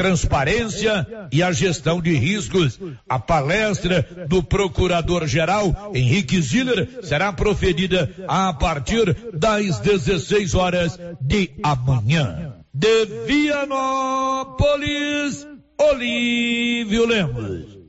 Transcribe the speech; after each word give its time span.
transparência 0.00 1.06
e 1.30 1.42
a 1.42 1.52
gestão 1.52 2.00
de 2.00 2.14
riscos. 2.14 2.80
A 3.06 3.18
palestra 3.18 4.26
do 4.26 4.42
Procurador-Geral 4.42 5.92
Henrique 5.94 6.40
Ziller 6.40 6.88
será 7.02 7.30
proferida 7.32 8.10
a 8.26 8.52
partir 8.54 9.14
das 9.34 9.78
16 9.80 10.54
horas 10.54 10.98
de 11.20 11.50
amanhã. 11.62 12.54
De 12.72 13.04
Vianópolis, 13.26 14.66
Olívio 15.78 17.04
Lemos. 17.06 17.79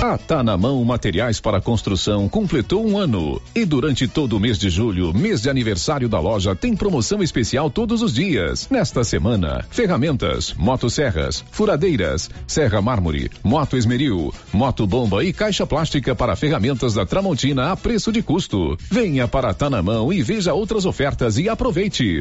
A 0.00 0.16
Tá 0.16 0.44
na 0.44 0.56
Mão 0.56 0.84
Materiais 0.84 1.40
para 1.40 1.60
Construção 1.60 2.28
completou 2.28 2.86
um 2.86 2.96
ano. 2.96 3.42
E 3.52 3.64
durante 3.64 4.06
todo 4.06 4.36
o 4.36 4.40
mês 4.40 4.56
de 4.56 4.70
julho, 4.70 5.12
mês 5.12 5.42
de 5.42 5.50
aniversário 5.50 6.08
da 6.08 6.20
loja, 6.20 6.54
tem 6.54 6.76
promoção 6.76 7.20
especial 7.20 7.68
todos 7.68 8.00
os 8.00 8.14
dias. 8.14 8.68
Nesta 8.70 9.02
semana, 9.02 9.66
ferramentas, 9.68 10.54
motosserras, 10.54 11.44
furadeiras, 11.50 12.30
serra 12.46 12.80
mármore, 12.80 13.28
moto 13.42 13.76
esmeril, 13.76 14.32
moto 14.52 14.86
bomba 14.86 15.24
e 15.24 15.32
caixa 15.32 15.66
plástica 15.66 16.14
para 16.14 16.36
ferramentas 16.36 16.94
da 16.94 17.04
Tramontina 17.04 17.72
a 17.72 17.76
preço 17.76 18.12
de 18.12 18.22
custo. 18.22 18.78
Venha 18.88 19.26
para 19.26 19.52
Tá 19.52 19.68
na 19.68 19.82
Mão 19.82 20.12
e 20.12 20.22
veja 20.22 20.54
outras 20.54 20.86
ofertas 20.86 21.38
e 21.38 21.48
aproveite. 21.48 22.20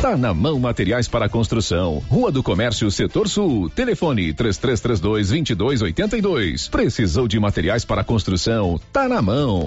Tá 0.00 0.16
na 0.16 0.34
mão 0.34 0.58
materiais 0.58 1.08
para 1.08 1.28
construção. 1.28 2.02
Rua 2.08 2.30
do 2.30 2.42
Comércio, 2.42 2.90
Setor 2.90 3.28
Sul. 3.28 3.70
Telefone 3.70 4.32
3332 4.34 5.28
2282. 5.28 6.68
Precisou 6.68 7.26
de 7.26 7.40
materiais 7.40 7.84
para 7.84 8.04
construção? 8.04 8.78
Tá 8.92 9.08
na 9.08 9.22
mão. 9.22 9.66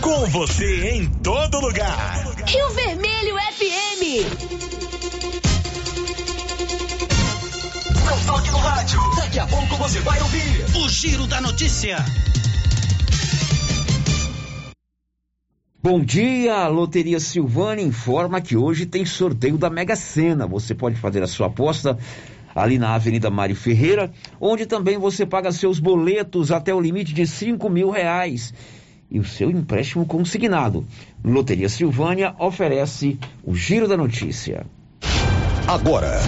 Com 0.00 0.26
você 0.26 0.90
em 0.90 1.06
todo 1.06 1.60
lugar. 1.60 2.24
Rio 2.46 2.70
Vermelho 2.70 3.36
FM. 3.52 4.00
Não 8.06 8.18
toque 8.26 8.50
no 8.50 8.58
rádio. 8.58 9.00
Daqui 9.16 9.38
a 9.38 9.46
pouco 9.46 9.76
você 9.76 10.00
vai 10.00 10.20
ouvir 10.20 10.64
o 10.82 10.88
Giro 10.88 11.26
da 11.26 11.40
Notícia. 11.40 11.98
Bom 15.82 15.98
dia, 15.98 16.68
Loteria 16.68 17.18
Silvânia 17.18 17.82
informa 17.82 18.38
que 18.38 18.54
hoje 18.54 18.84
tem 18.84 19.06
sorteio 19.06 19.56
da 19.56 19.70
Mega 19.70 19.96
Sena. 19.96 20.46
Você 20.46 20.74
pode 20.74 20.96
fazer 20.96 21.22
a 21.22 21.26
sua 21.26 21.46
aposta 21.46 21.96
ali 22.54 22.78
na 22.78 22.94
Avenida 22.94 23.30
Mário 23.30 23.56
Ferreira, 23.56 24.12
onde 24.38 24.66
também 24.66 24.98
você 24.98 25.24
paga 25.24 25.50
seus 25.50 25.78
boletos 25.78 26.52
até 26.52 26.74
o 26.74 26.80
limite 26.80 27.14
de 27.14 27.26
cinco 27.26 27.70
mil 27.70 27.88
reais 27.88 28.52
e 29.10 29.18
o 29.18 29.24
seu 29.24 29.50
empréstimo 29.50 30.04
consignado. 30.04 30.86
Loteria 31.24 31.70
Silvânia 31.70 32.34
oferece 32.38 33.18
o 33.42 33.54
Giro 33.54 33.88
da 33.88 33.96
Notícia. 33.96 34.66
Agora, 35.66 36.20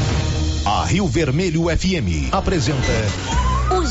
a 0.65 0.87
Rio 0.87 1.07
Vermelho 1.07 1.65
FM 1.65 2.33
apresenta 2.33 3.42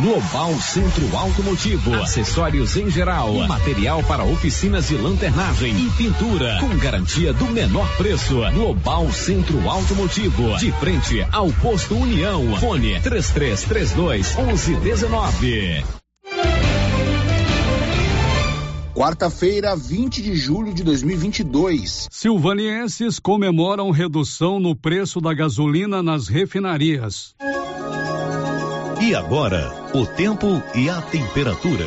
Global 0.00 0.58
Centro 0.58 1.14
Automotivo, 1.14 1.94
acessórios 1.94 2.74
em 2.74 2.90
geral, 2.90 3.34
material 3.46 4.02
para 4.02 4.24
oficinas 4.24 4.88
de 4.88 4.96
lanternagem 4.96 5.76
e 5.76 5.90
pintura, 5.90 6.56
com 6.58 6.74
garantia 6.78 7.34
do 7.34 7.44
menor 7.46 7.86
preço. 7.98 8.40
Global 8.54 9.12
Centro 9.12 9.68
Automotivo, 9.68 10.56
de 10.56 10.72
frente 10.72 11.22
ao 11.30 11.52
posto 11.52 11.94
União. 11.94 12.56
Fone 12.58 12.98
3332 13.00 14.36
1119. 14.36 15.84
Quarta-feira, 18.94 19.76
20 19.76 20.22
de 20.22 20.34
julho 20.34 20.72
de 20.72 20.82
2022. 20.82 22.08
Silvanienses 22.10 23.18
comemoram 23.18 23.90
redução 23.90 24.58
no 24.58 24.74
preço 24.74 25.20
da 25.20 25.34
gasolina 25.34 26.02
nas 26.02 26.26
refinarias. 26.26 27.34
E 29.02 29.14
agora, 29.14 29.79
o 29.92 30.06
tempo 30.06 30.62
e 30.72 30.88
a 30.88 31.02
temperatura. 31.02 31.86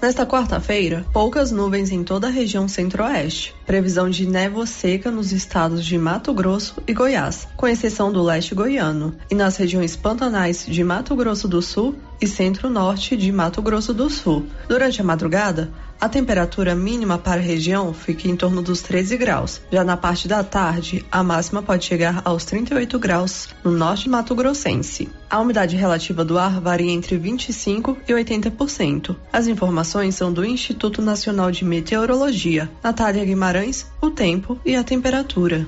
Nesta 0.00 0.24
quarta-feira, 0.24 1.04
poucas 1.12 1.52
nuvens 1.52 1.90
em 1.90 2.02
toda 2.02 2.28
a 2.28 2.30
região 2.30 2.66
centro-oeste. 2.66 3.54
Previsão 3.66 4.08
de 4.08 4.26
névoa 4.26 4.64
seca 4.64 5.10
nos 5.10 5.32
estados 5.32 5.84
de 5.84 5.98
Mato 5.98 6.32
Grosso 6.32 6.82
e 6.86 6.94
Goiás, 6.94 7.46
com 7.56 7.66
exceção 7.66 8.10
do 8.10 8.22
leste 8.22 8.54
goiano, 8.54 9.14
e 9.28 9.34
nas 9.34 9.56
regiões 9.56 9.94
pantanais 9.94 10.64
de 10.66 10.82
Mato 10.82 11.14
Grosso 11.16 11.46
do 11.46 11.60
Sul 11.60 11.96
e 12.20 12.26
centro-norte 12.26 13.16
de 13.16 13.30
Mato 13.30 13.60
Grosso 13.60 13.92
do 13.92 14.08
Sul. 14.08 14.46
Durante 14.66 15.00
a 15.00 15.04
madrugada, 15.04 15.68
a 16.00 16.08
temperatura 16.08 16.74
mínima 16.74 17.18
para 17.18 17.40
a 17.40 17.44
região 17.44 17.92
fica 17.92 18.28
em 18.28 18.36
torno 18.36 18.62
dos 18.62 18.82
13 18.82 19.16
graus. 19.16 19.60
Já 19.70 19.82
na 19.82 19.96
parte 19.96 20.28
da 20.28 20.44
tarde, 20.44 21.04
a 21.10 21.22
máxima 21.22 21.62
pode 21.62 21.84
chegar 21.84 22.22
aos 22.24 22.44
38 22.44 22.98
graus 22.98 23.48
no 23.64 23.72
norte 23.72 24.08
Mato 24.08 24.34
Grossense. 24.34 25.08
A 25.28 25.40
umidade 25.40 25.76
relativa 25.76 26.24
do 26.24 26.38
ar 26.38 26.60
varia 26.60 26.92
entre 26.92 27.16
25 27.16 27.98
e 28.06 28.12
80%. 28.12 29.16
As 29.32 29.46
informações 29.46 30.14
são 30.14 30.32
do 30.32 30.44
Instituto 30.44 31.02
Nacional 31.02 31.50
de 31.50 31.64
Meteorologia. 31.64 32.70
Natália 32.82 33.24
Guimarães, 33.24 33.86
o 34.00 34.10
tempo 34.10 34.58
e 34.64 34.76
a 34.76 34.84
temperatura. 34.84 35.66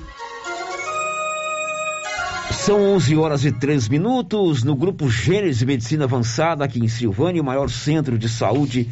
São 2.53 2.83
11 2.95 3.17
horas 3.17 3.45
e 3.45 3.53
3 3.53 3.89
minutos 3.89 4.63
no 4.63 4.77
Grupo 4.77 5.09
Gênesis 5.09 5.63
Medicina 5.63 6.05
Avançada, 6.05 6.65
aqui 6.65 6.79
em 6.79 6.89
Silvânia, 6.89 7.41
o 7.41 7.45
maior 7.45 7.71
centro 7.71 8.19
de 8.19 8.29
saúde 8.29 8.89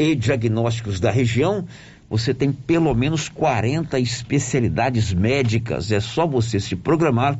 e 0.00 0.14
diagnósticos 0.14 0.98
da 0.98 1.10
região, 1.10 1.66
você 2.08 2.32
tem 2.32 2.50
pelo 2.50 2.94
menos 2.94 3.28
40 3.28 4.00
especialidades 4.00 5.12
médicas. 5.12 5.92
É 5.92 6.00
só 6.00 6.26
você 6.26 6.58
se 6.58 6.74
programar 6.74 7.38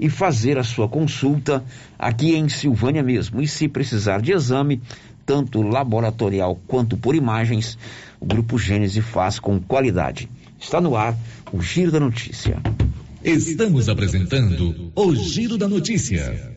e 0.00 0.08
fazer 0.08 0.56
a 0.56 0.64
sua 0.64 0.88
consulta 0.88 1.62
aqui 1.98 2.34
em 2.34 2.48
Silvânia 2.48 3.02
mesmo. 3.02 3.42
E 3.42 3.46
se 3.46 3.68
precisar 3.68 4.22
de 4.22 4.32
exame, 4.32 4.80
tanto 5.26 5.60
laboratorial 5.60 6.58
quanto 6.66 6.96
por 6.96 7.14
imagens, 7.14 7.76
o 8.18 8.24
Grupo 8.24 8.58
Gênese 8.58 9.02
faz 9.02 9.38
com 9.38 9.60
qualidade. 9.60 10.30
Está 10.58 10.80
no 10.80 10.96
ar 10.96 11.14
o 11.52 11.60
Giro 11.60 11.92
da 11.92 12.00
Notícia. 12.00 12.56
Estamos 13.22 13.90
apresentando 13.90 14.90
o 14.94 15.14
Giro 15.14 15.58
da 15.58 15.68
Notícia. 15.68 16.56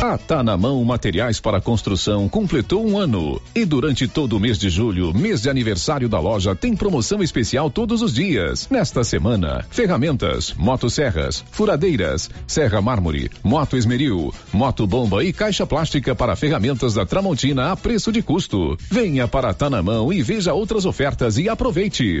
A 0.00 0.16
Tá 0.16 0.44
na 0.44 0.56
Mão 0.56 0.84
Materiais 0.84 1.40
para 1.40 1.60
Construção 1.60 2.28
completou 2.28 2.86
um 2.86 2.96
ano. 2.96 3.42
E 3.52 3.64
durante 3.64 4.06
todo 4.06 4.36
o 4.36 4.40
mês 4.40 4.56
de 4.56 4.70
julho, 4.70 5.12
mês 5.12 5.42
de 5.42 5.50
aniversário 5.50 6.08
da 6.08 6.20
loja, 6.20 6.54
tem 6.54 6.76
promoção 6.76 7.20
especial 7.20 7.68
todos 7.68 8.00
os 8.00 8.14
dias. 8.14 8.68
Nesta 8.70 9.02
semana, 9.02 9.66
ferramentas, 9.68 10.54
motosserras, 10.56 11.44
furadeiras, 11.50 12.30
serra 12.46 12.80
mármore, 12.80 13.28
moto 13.42 13.76
esmeril, 13.76 14.32
moto 14.52 14.86
bomba 14.86 15.24
e 15.24 15.32
caixa 15.32 15.66
plástica 15.66 16.14
para 16.14 16.36
ferramentas 16.36 16.94
da 16.94 17.04
Tramontina 17.04 17.72
a 17.72 17.76
preço 17.76 18.12
de 18.12 18.22
custo. 18.22 18.78
Venha 18.88 19.26
para 19.26 19.52
Tá 19.52 19.68
na 19.68 19.82
Mão 19.82 20.12
e 20.12 20.22
veja 20.22 20.54
outras 20.54 20.86
ofertas 20.86 21.38
e 21.38 21.48
aproveite. 21.48 22.20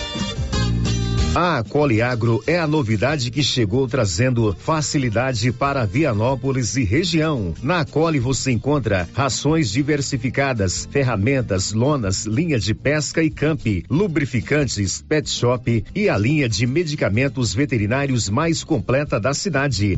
A 1.33 1.63
Coliagro 1.63 2.43
é 2.45 2.59
a 2.59 2.67
novidade 2.67 3.31
que 3.31 3.41
chegou 3.41 3.87
trazendo 3.87 4.53
facilidade 4.53 5.49
para 5.53 5.85
Vianópolis 5.85 6.75
e 6.75 6.83
região. 6.83 7.53
Na 7.63 7.85
Coli 7.85 8.19
você 8.19 8.51
encontra 8.51 9.07
rações 9.13 9.71
diversificadas, 9.71 10.85
ferramentas, 10.91 11.71
lonas, 11.71 12.25
linha 12.25 12.59
de 12.59 12.73
pesca 12.73 13.23
e 13.23 13.29
camp, 13.29 13.61
lubrificantes, 13.89 15.01
pet 15.01 15.29
shop 15.29 15.85
e 15.95 16.09
a 16.09 16.17
linha 16.17 16.49
de 16.49 16.67
medicamentos 16.67 17.53
veterinários 17.53 18.29
mais 18.29 18.61
completa 18.61 19.17
da 19.17 19.33
cidade. 19.33 19.97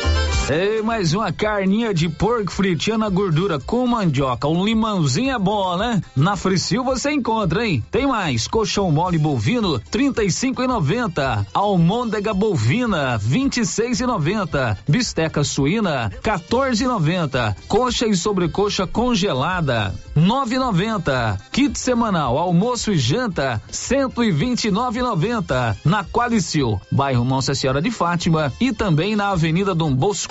Ei, 0.49 0.81
mais 0.81 1.13
uma 1.13 1.31
carninha 1.31 1.93
de 1.93 2.09
porco 2.09 2.51
fritinha 2.51 2.97
na 2.97 3.07
gordura 3.07 3.57
com 3.57 3.87
mandioca. 3.87 4.49
Um 4.49 4.65
limãozinho 4.65 5.33
é 5.33 5.39
bom, 5.39 5.77
né? 5.77 6.01
Na 6.13 6.35
Fricil 6.35 6.83
você 6.83 7.11
encontra, 7.11 7.65
hein? 7.65 7.81
Tem 7.89 8.05
mais. 8.05 8.47
Colchão 8.49 8.91
mole 8.91 9.17
bovino, 9.17 9.79
trinta 9.79 10.23
e 10.23 10.31
cinco 10.31 10.61
e 10.61 10.67
noventa. 10.67 11.47
Almôndega 11.53 12.33
bovina, 12.33 13.17
vinte 13.17 13.61
e 13.61 13.65
seis 13.65 14.01
e 14.01 14.05
noventa. 14.05 14.77
Bisteca 14.89 15.41
suína, 15.41 16.11
14 16.21 16.83
e 16.83 16.87
noventa. 16.87 17.55
Coxa 17.69 18.05
e 18.07 18.13
sobrecoxa 18.13 18.85
congelada, 18.85 19.95
nove 20.13 20.55
e 20.55 20.59
noventa. 20.59 21.37
Kit 21.51 21.79
semanal, 21.79 22.37
almoço 22.37 22.91
e 22.91 22.97
janta, 22.97 23.61
cento 23.71 24.21
e 24.21 24.31
vinte 24.31 24.65
e 24.65 24.71
nove 24.71 24.99
e 24.99 25.03
noventa. 25.03 25.77
Na 25.85 26.03
Qualicil, 26.03 26.81
bairro 26.91 27.23
Nossa 27.23 27.55
Senhora 27.55 27.81
de 27.81 27.91
Fátima 27.91 28.51
e 28.59 28.73
também 28.73 29.15
na 29.15 29.29
Avenida 29.29 29.73
Dom 29.73 29.93
Bosco. 29.95 30.30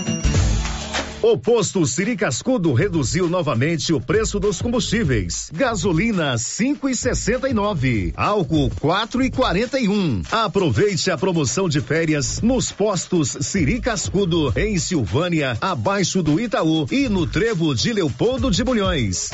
O 1.23 1.37
posto 1.37 1.85
Siri 1.85 2.17
Cascudo 2.17 2.73
reduziu 2.73 3.29
novamente 3.29 3.93
o 3.93 4.01
preço 4.01 4.39
dos 4.39 4.59
combustíveis. 4.59 5.51
Gasolina 5.53 6.33
5,69, 6.33 8.11
álcool 8.17 8.71
4,41. 8.71 10.25
Aproveite 10.31 11.11
a 11.11 11.17
promoção 11.19 11.69
de 11.69 11.79
férias 11.79 12.41
nos 12.41 12.71
postos 12.71 13.37
Siri 13.39 13.79
Cascudo 13.79 14.51
em 14.57 14.79
Silvânia, 14.79 15.55
abaixo 15.61 16.23
do 16.23 16.39
Itaú 16.39 16.87
e 16.91 17.07
no 17.07 17.27
Trevo 17.27 17.75
de 17.75 17.93
Leopoldo 17.93 18.49
de 18.49 18.63
Bulhões. 18.63 19.29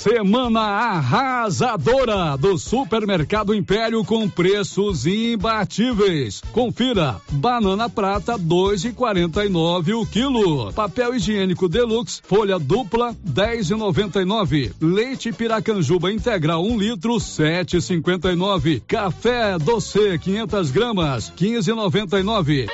Semana 0.00 0.60
arrasadora 0.60 2.34
do 2.34 2.56
Supermercado 2.56 3.54
Império 3.54 4.02
com 4.02 4.26
preços 4.30 5.04
imbatíveis. 5.04 6.40
Confira: 6.52 7.20
banana 7.30 7.86
prata 7.86 8.38
2,49 8.38 10.00
o 10.00 10.06
quilo. 10.06 10.72
Papel 10.72 11.16
higiênico 11.16 11.68
Deluxe 11.68 12.22
folha 12.24 12.58
dupla 12.58 13.14
10,99. 13.28 14.72
Leite 14.80 15.34
Piracanjuba 15.34 16.10
integral 16.10 16.64
1 16.64 16.72
um 16.72 16.78
litro 16.78 17.16
7,59. 17.16 18.80
Café 18.88 19.58
doce 19.58 20.18
500 20.18 20.70
gramas 20.70 21.30
15,99. 21.36 22.68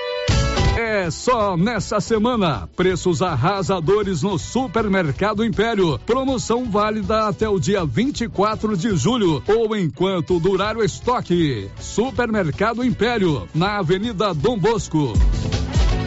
É 0.77 1.11
só 1.11 1.57
nessa 1.57 2.01
semana. 2.01 2.69
Preços 2.77 3.23
arrasadores 3.23 4.23
no 4.23 4.39
Supermercado 4.39 5.43
Império. 5.43 5.99
Promoção 6.05 6.71
válida 6.71 7.27
até 7.29 7.49
o 7.49 7.59
dia 7.59 7.83
24 7.87 8.77
de 8.77 8.95
julho 8.95 9.43
ou 9.49 9.75
enquanto 9.75 10.39
durar 10.39 10.77
o 10.77 10.85
estoque. 10.85 11.71
Supermercado 11.81 12.85
Império, 12.85 13.49
na 13.55 13.79
Avenida 13.79 14.35
Dom 14.35 14.59
Bosco. 14.59 15.15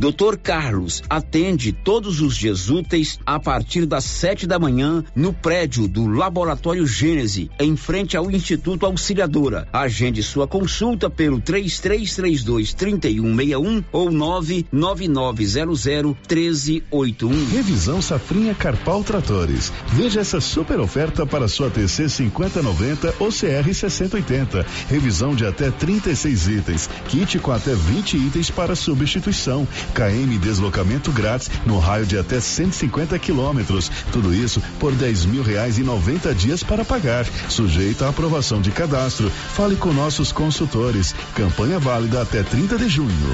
Doutor 0.00 0.38
Carlos 0.38 1.02
atende 1.10 1.72
todos 1.72 2.22
os 2.22 2.34
dias 2.34 2.70
úteis 2.70 3.18
a 3.26 3.38
partir 3.38 3.84
das 3.84 4.02
sete 4.02 4.46
da 4.46 4.58
manhã 4.58 5.04
no 5.14 5.30
prédio 5.30 5.86
do 5.86 6.06
Laboratório 6.06 6.86
Gênese, 6.86 7.50
em 7.60 7.76
frente 7.76 8.16
ao 8.16 8.30
Instituto 8.30 8.86
Auxiliadora. 8.86 9.68
Agende 9.70 10.22
sua 10.22 10.48
consulta 10.48 11.10
pelo 11.10 11.38
3332 11.38 12.72
3161 12.72 13.84
ou 13.92 14.10
99900 14.10 15.84
1381. 15.84 17.50
Revisão 17.50 18.00
Safrinha 18.00 18.54
Carpal 18.54 19.04
Tratores. 19.04 19.70
Veja 19.88 20.20
essa 20.20 20.40
super 20.40 20.80
oferta 20.80 21.26
para 21.26 21.46
sua 21.46 21.68
TC 21.68 22.08
5090 22.08 23.16
ou 23.20 23.28
CR 23.28 23.70
6080. 23.70 24.64
Revisão 24.88 25.34
de 25.34 25.44
até 25.44 25.70
36 25.70 26.48
itens. 26.48 26.88
Kit 27.06 27.38
com 27.38 27.52
até 27.52 27.74
20 27.74 28.16
itens 28.16 28.50
para 28.50 28.74
substituição 28.74 29.68
KM 29.90 30.38
deslocamento 30.38 31.12
grátis 31.12 31.50
no 31.66 31.78
raio 31.78 32.06
de 32.06 32.18
até 32.18 32.40
150 32.40 33.18
quilômetros. 33.18 33.90
Tudo 34.12 34.34
isso 34.34 34.62
por 34.78 34.92
10 34.92 35.26
mil 35.26 35.42
reais 35.42 35.78
e 35.78 35.82
90 35.82 36.34
dias 36.34 36.62
para 36.62 36.84
pagar. 36.84 37.26
Sujeito 37.48 38.04
à 38.04 38.08
aprovação 38.08 38.60
de 38.60 38.70
cadastro. 38.70 39.30
Fale 39.30 39.76
com 39.76 39.92
nossos 39.92 40.32
consultores. 40.32 41.14
Campanha 41.34 41.78
válida 41.78 42.22
até 42.22 42.42
30 42.42 42.78
de 42.78 42.88
junho. 42.88 43.32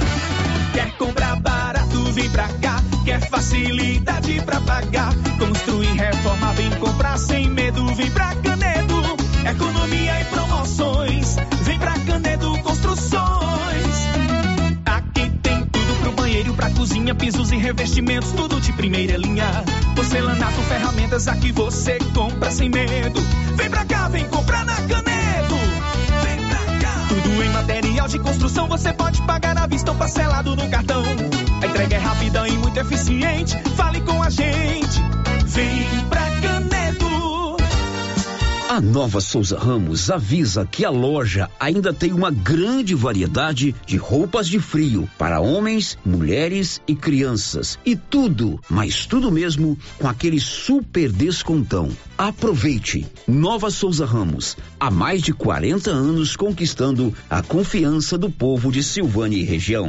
Quer 0.72 0.90
comprar 0.96 1.36
barato, 1.40 2.12
vem 2.12 2.28
pra 2.30 2.48
cá. 2.48 2.82
Quer 3.04 3.20
facilidade 3.28 4.40
pra 4.42 4.60
pagar. 4.60 5.14
Construir, 5.38 5.92
reforma, 5.92 6.52
vem 6.54 6.70
comprar 6.72 7.18
sem 7.18 7.48
medo, 7.48 7.86
vem 7.94 8.10
pra 8.10 8.34
Canedo. 8.36 9.16
Economia 9.48 10.20
e 10.20 10.24
cozinha, 16.86 17.14
pisos 17.16 17.50
e 17.50 17.56
revestimentos, 17.56 18.30
tudo 18.30 18.60
de 18.60 18.72
primeira 18.72 19.16
linha. 19.16 19.44
Porcelanato, 19.96 20.60
ferramentas, 20.62 21.26
aqui 21.26 21.50
você 21.50 21.98
compra 22.14 22.48
sem 22.50 22.70
medo. 22.70 23.20
Vem 23.56 23.68
pra 23.68 23.84
cá, 23.84 24.08
vem 24.08 24.24
comprar 24.28 24.64
na 24.64 24.76
Canedo. 24.76 25.56
Vem 26.22 26.46
pra 26.46 26.78
cá. 26.78 27.06
Tudo 27.08 27.42
em 27.42 27.48
material 27.50 28.06
de 28.06 28.20
construção, 28.20 28.68
você 28.68 28.92
pode 28.92 29.20
pagar 29.22 29.58
à 29.58 29.66
vista 29.66 29.90
ou 29.90 29.96
parcelado 29.96 30.54
no 30.54 30.68
cartão. 30.68 31.02
A 31.60 31.66
entrega 31.66 31.96
é 31.96 31.98
rápida 31.98 32.48
e 32.48 32.52
muito 32.52 32.78
eficiente. 32.78 33.58
Fale 33.76 34.00
com 34.02 34.22
a 34.22 34.30
gente. 34.30 35.02
Vem 35.44 36.04
pra. 36.08 36.25
A 38.76 38.80
Nova 38.82 39.22
Souza 39.22 39.58
Ramos 39.58 40.10
avisa 40.10 40.68
que 40.70 40.84
a 40.84 40.90
loja 40.90 41.48
ainda 41.58 41.94
tem 41.94 42.12
uma 42.12 42.30
grande 42.30 42.94
variedade 42.94 43.74
de 43.86 43.96
roupas 43.96 44.46
de 44.46 44.60
frio 44.60 45.08
para 45.16 45.40
homens, 45.40 45.96
mulheres 46.04 46.78
e 46.86 46.94
crianças. 46.94 47.78
E 47.86 47.96
tudo, 47.96 48.60
mas 48.68 49.06
tudo 49.06 49.32
mesmo, 49.32 49.78
com 49.98 50.06
aquele 50.06 50.38
super 50.38 51.10
descontão. 51.10 51.88
Aproveite! 52.18 53.06
Nova 53.26 53.70
Souza 53.70 54.04
Ramos, 54.04 54.58
há 54.78 54.90
mais 54.90 55.22
de 55.22 55.32
40 55.32 55.90
anos 55.90 56.36
conquistando 56.36 57.14
a 57.30 57.42
confiança 57.42 58.18
do 58.18 58.30
povo 58.30 58.70
de 58.70 58.82
Silvânia 58.82 59.38
e 59.38 59.42
região. 59.42 59.88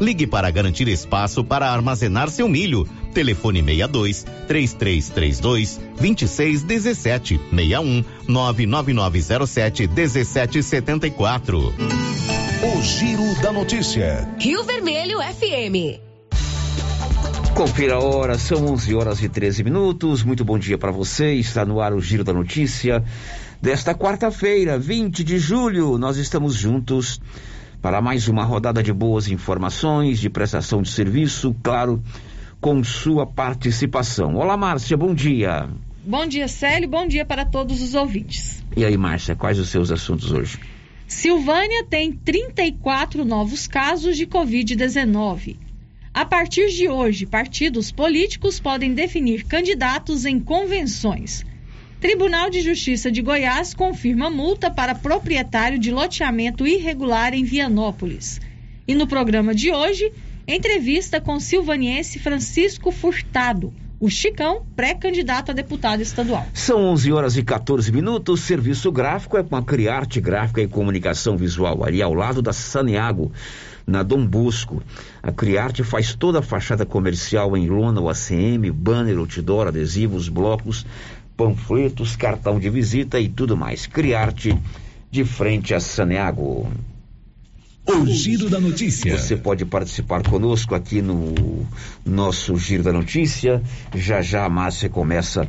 Ligue 0.00 0.26
para 0.26 0.50
garantir 0.50 0.88
espaço 0.88 1.44
para 1.44 1.70
armazenar 1.70 2.28
seu 2.30 2.48
milho. 2.48 2.86
Telefone 3.14 3.60
62 3.62 4.24
3332 4.46 5.80
2617 5.98 7.40
61 7.50 8.04
99907 8.28 9.88
1774. 9.88 11.72
O 12.62 12.82
Giro 12.82 13.42
da 13.42 13.52
Notícia. 13.52 14.28
Rio 14.38 14.64
Vermelho 14.64 15.18
FM. 15.20 16.00
Confira 17.54 17.94
a 17.94 18.00
hora, 18.00 18.38
são 18.38 18.66
11 18.66 18.94
horas 18.94 19.22
e 19.22 19.30
13 19.30 19.64
minutos. 19.64 20.22
Muito 20.22 20.44
bom 20.44 20.58
dia 20.58 20.76
para 20.76 20.90
você. 20.90 21.32
Está 21.32 21.64
no 21.64 21.80
ar 21.80 21.94
o 21.94 22.00
Giro 22.00 22.22
da 22.22 22.32
Notícia. 22.34 23.02
Desta 23.62 23.94
quarta-feira, 23.94 24.78
20 24.78 25.24
de 25.24 25.38
julho, 25.38 25.96
nós 25.96 26.18
estamos 26.18 26.54
juntos 26.54 27.18
para 27.86 28.02
mais 28.02 28.26
uma 28.26 28.42
rodada 28.42 28.82
de 28.82 28.92
boas 28.92 29.28
informações, 29.28 30.18
de 30.18 30.28
prestação 30.28 30.82
de 30.82 30.90
serviço, 30.90 31.54
claro, 31.62 32.02
com 32.60 32.82
sua 32.82 33.24
participação. 33.24 34.34
Olá, 34.34 34.56
Márcia, 34.56 34.96
bom 34.96 35.14
dia. 35.14 35.68
Bom 36.04 36.26
dia, 36.26 36.48
Célio, 36.48 36.88
bom 36.88 37.06
dia 37.06 37.24
para 37.24 37.44
todos 37.44 37.80
os 37.80 37.94
ouvintes. 37.94 38.60
E 38.76 38.84
aí, 38.84 38.96
Márcia, 38.96 39.36
quais 39.36 39.60
os 39.60 39.68
seus 39.68 39.92
assuntos 39.92 40.32
hoje? 40.32 40.58
Silvânia 41.06 41.84
tem 41.84 42.10
34 42.10 43.24
novos 43.24 43.68
casos 43.68 44.16
de 44.16 44.26
Covid-19. 44.26 45.56
A 46.12 46.24
partir 46.24 46.70
de 46.70 46.88
hoje, 46.88 47.24
partidos 47.24 47.92
políticos 47.92 48.58
podem 48.58 48.94
definir 48.94 49.44
candidatos 49.44 50.24
em 50.24 50.40
convenções. 50.40 51.46
Tribunal 52.00 52.50
de 52.50 52.60
Justiça 52.60 53.10
de 53.10 53.22
Goiás 53.22 53.72
confirma 53.72 54.28
multa 54.28 54.70
para 54.70 54.94
proprietário 54.94 55.78
de 55.78 55.90
loteamento 55.90 56.66
irregular 56.66 57.32
em 57.32 57.42
Vianópolis. 57.42 58.38
E 58.86 58.94
no 58.94 59.06
programa 59.06 59.54
de 59.54 59.72
hoje, 59.72 60.12
entrevista 60.46 61.20
com 61.22 61.40
silvaniense 61.40 62.18
Francisco 62.18 62.92
Furtado, 62.92 63.72
o 63.98 64.10
Chicão, 64.10 64.66
pré-candidato 64.76 65.50
a 65.50 65.54
deputado 65.54 66.02
estadual. 66.02 66.46
São 66.52 66.84
11 66.84 67.12
horas 67.12 67.36
e 67.38 67.42
14 67.42 67.90
minutos. 67.90 68.42
Serviço 68.42 68.92
gráfico 68.92 69.38
é 69.38 69.42
com 69.42 69.56
a 69.56 69.62
Criarte 69.62 70.20
Gráfica 70.20 70.60
e 70.60 70.68
Comunicação 70.68 71.34
Visual, 71.38 71.82
ali 71.82 72.02
ao 72.02 72.12
lado 72.12 72.42
da 72.42 72.52
Saneago, 72.52 73.32
na 73.86 74.02
Dom 74.02 74.26
Bosco. 74.26 74.82
A 75.22 75.32
Criarte 75.32 75.82
faz 75.82 76.14
toda 76.14 76.40
a 76.40 76.42
fachada 76.42 76.84
comercial 76.84 77.56
em 77.56 77.68
lona, 77.68 78.02
o 78.02 78.10
ACM, 78.10 78.70
banner, 78.70 79.16
outdoor, 79.16 79.68
adesivos, 79.68 80.28
blocos, 80.28 80.84
panfletos, 81.36 82.16
cartão 82.16 82.58
de 82.58 82.70
visita 82.70 83.20
e 83.20 83.28
tudo 83.28 83.54
mais. 83.56 83.86
Criarte 83.86 84.58
de 85.10 85.24
frente 85.24 85.74
a 85.74 85.80
Saneago. 85.80 86.70
O 87.86 88.06
Giro 88.06 88.48
da 88.50 88.58
Notícia. 88.58 89.16
Você 89.16 89.36
pode 89.36 89.64
participar 89.64 90.28
conosco 90.28 90.74
aqui 90.74 91.00
no 91.00 91.64
nosso 92.04 92.56
Giro 92.56 92.82
da 92.82 92.92
Notícia. 92.92 93.62
Já 93.94 94.20
já 94.20 94.44
a 94.44 94.48
Márcia 94.48 94.88
começa 94.88 95.46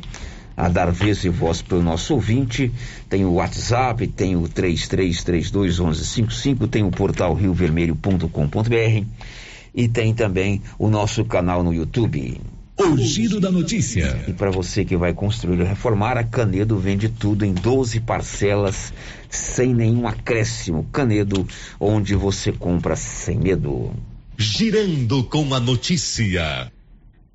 a 0.56 0.68
dar 0.68 0.92
vez 0.92 1.24
e 1.24 1.28
voz 1.28 1.60
para 1.62 1.78
o 1.78 1.82
nosso 1.82 2.14
ouvinte. 2.14 2.70
Tem 3.08 3.24
o 3.24 3.32
WhatsApp, 3.34 4.06
tem 4.08 4.34
o 4.36 4.42
33321155, 4.42 6.68
tem 6.68 6.82
o 6.84 6.90
portal 6.90 7.34
riovermelho.com.br 7.34 9.06
e 9.74 9.88
tem 9.88 10.14
também 10.14 10.62
o 10.78 10.88
nosso 10.88 11.24
canal 11.24 11.64
no 11.64 11.74
YouTube. 11.74 12.40
O 12.80 12.96
Giro 12.96 13.40
da 13.40 13.50
Notícia. 13.50 14.24
E 14.28 14.32
para 14.32 14.52
você 14.52 14.84
que 14.84 14.96
vai 14.96 15.12
construir 15.12 15.60
ou 15.60 15.66
reformar, 15.66 16.16
a 16.16 16.22
Canedo 16.22 16.78
vende 16.78 17.08
tudo 17.08 17.44
em 17.44 17.52
12 17.52 17.98
parcelas, 18.00 18.92
sem 19.28 19.74
nenhum 19.74 20.06
acréscimo. 20.06 20.86
Canedo, 20.92 21.44
onde 21.80 22.14
você 22.14 22.52
compra 22.52 22.94
sem 22.94 23.36
medo. 23.36 23.92
Girando 24.36 25.24
com 25.24 25.52
a 25.52 25.58
notícia. 25.58 26.70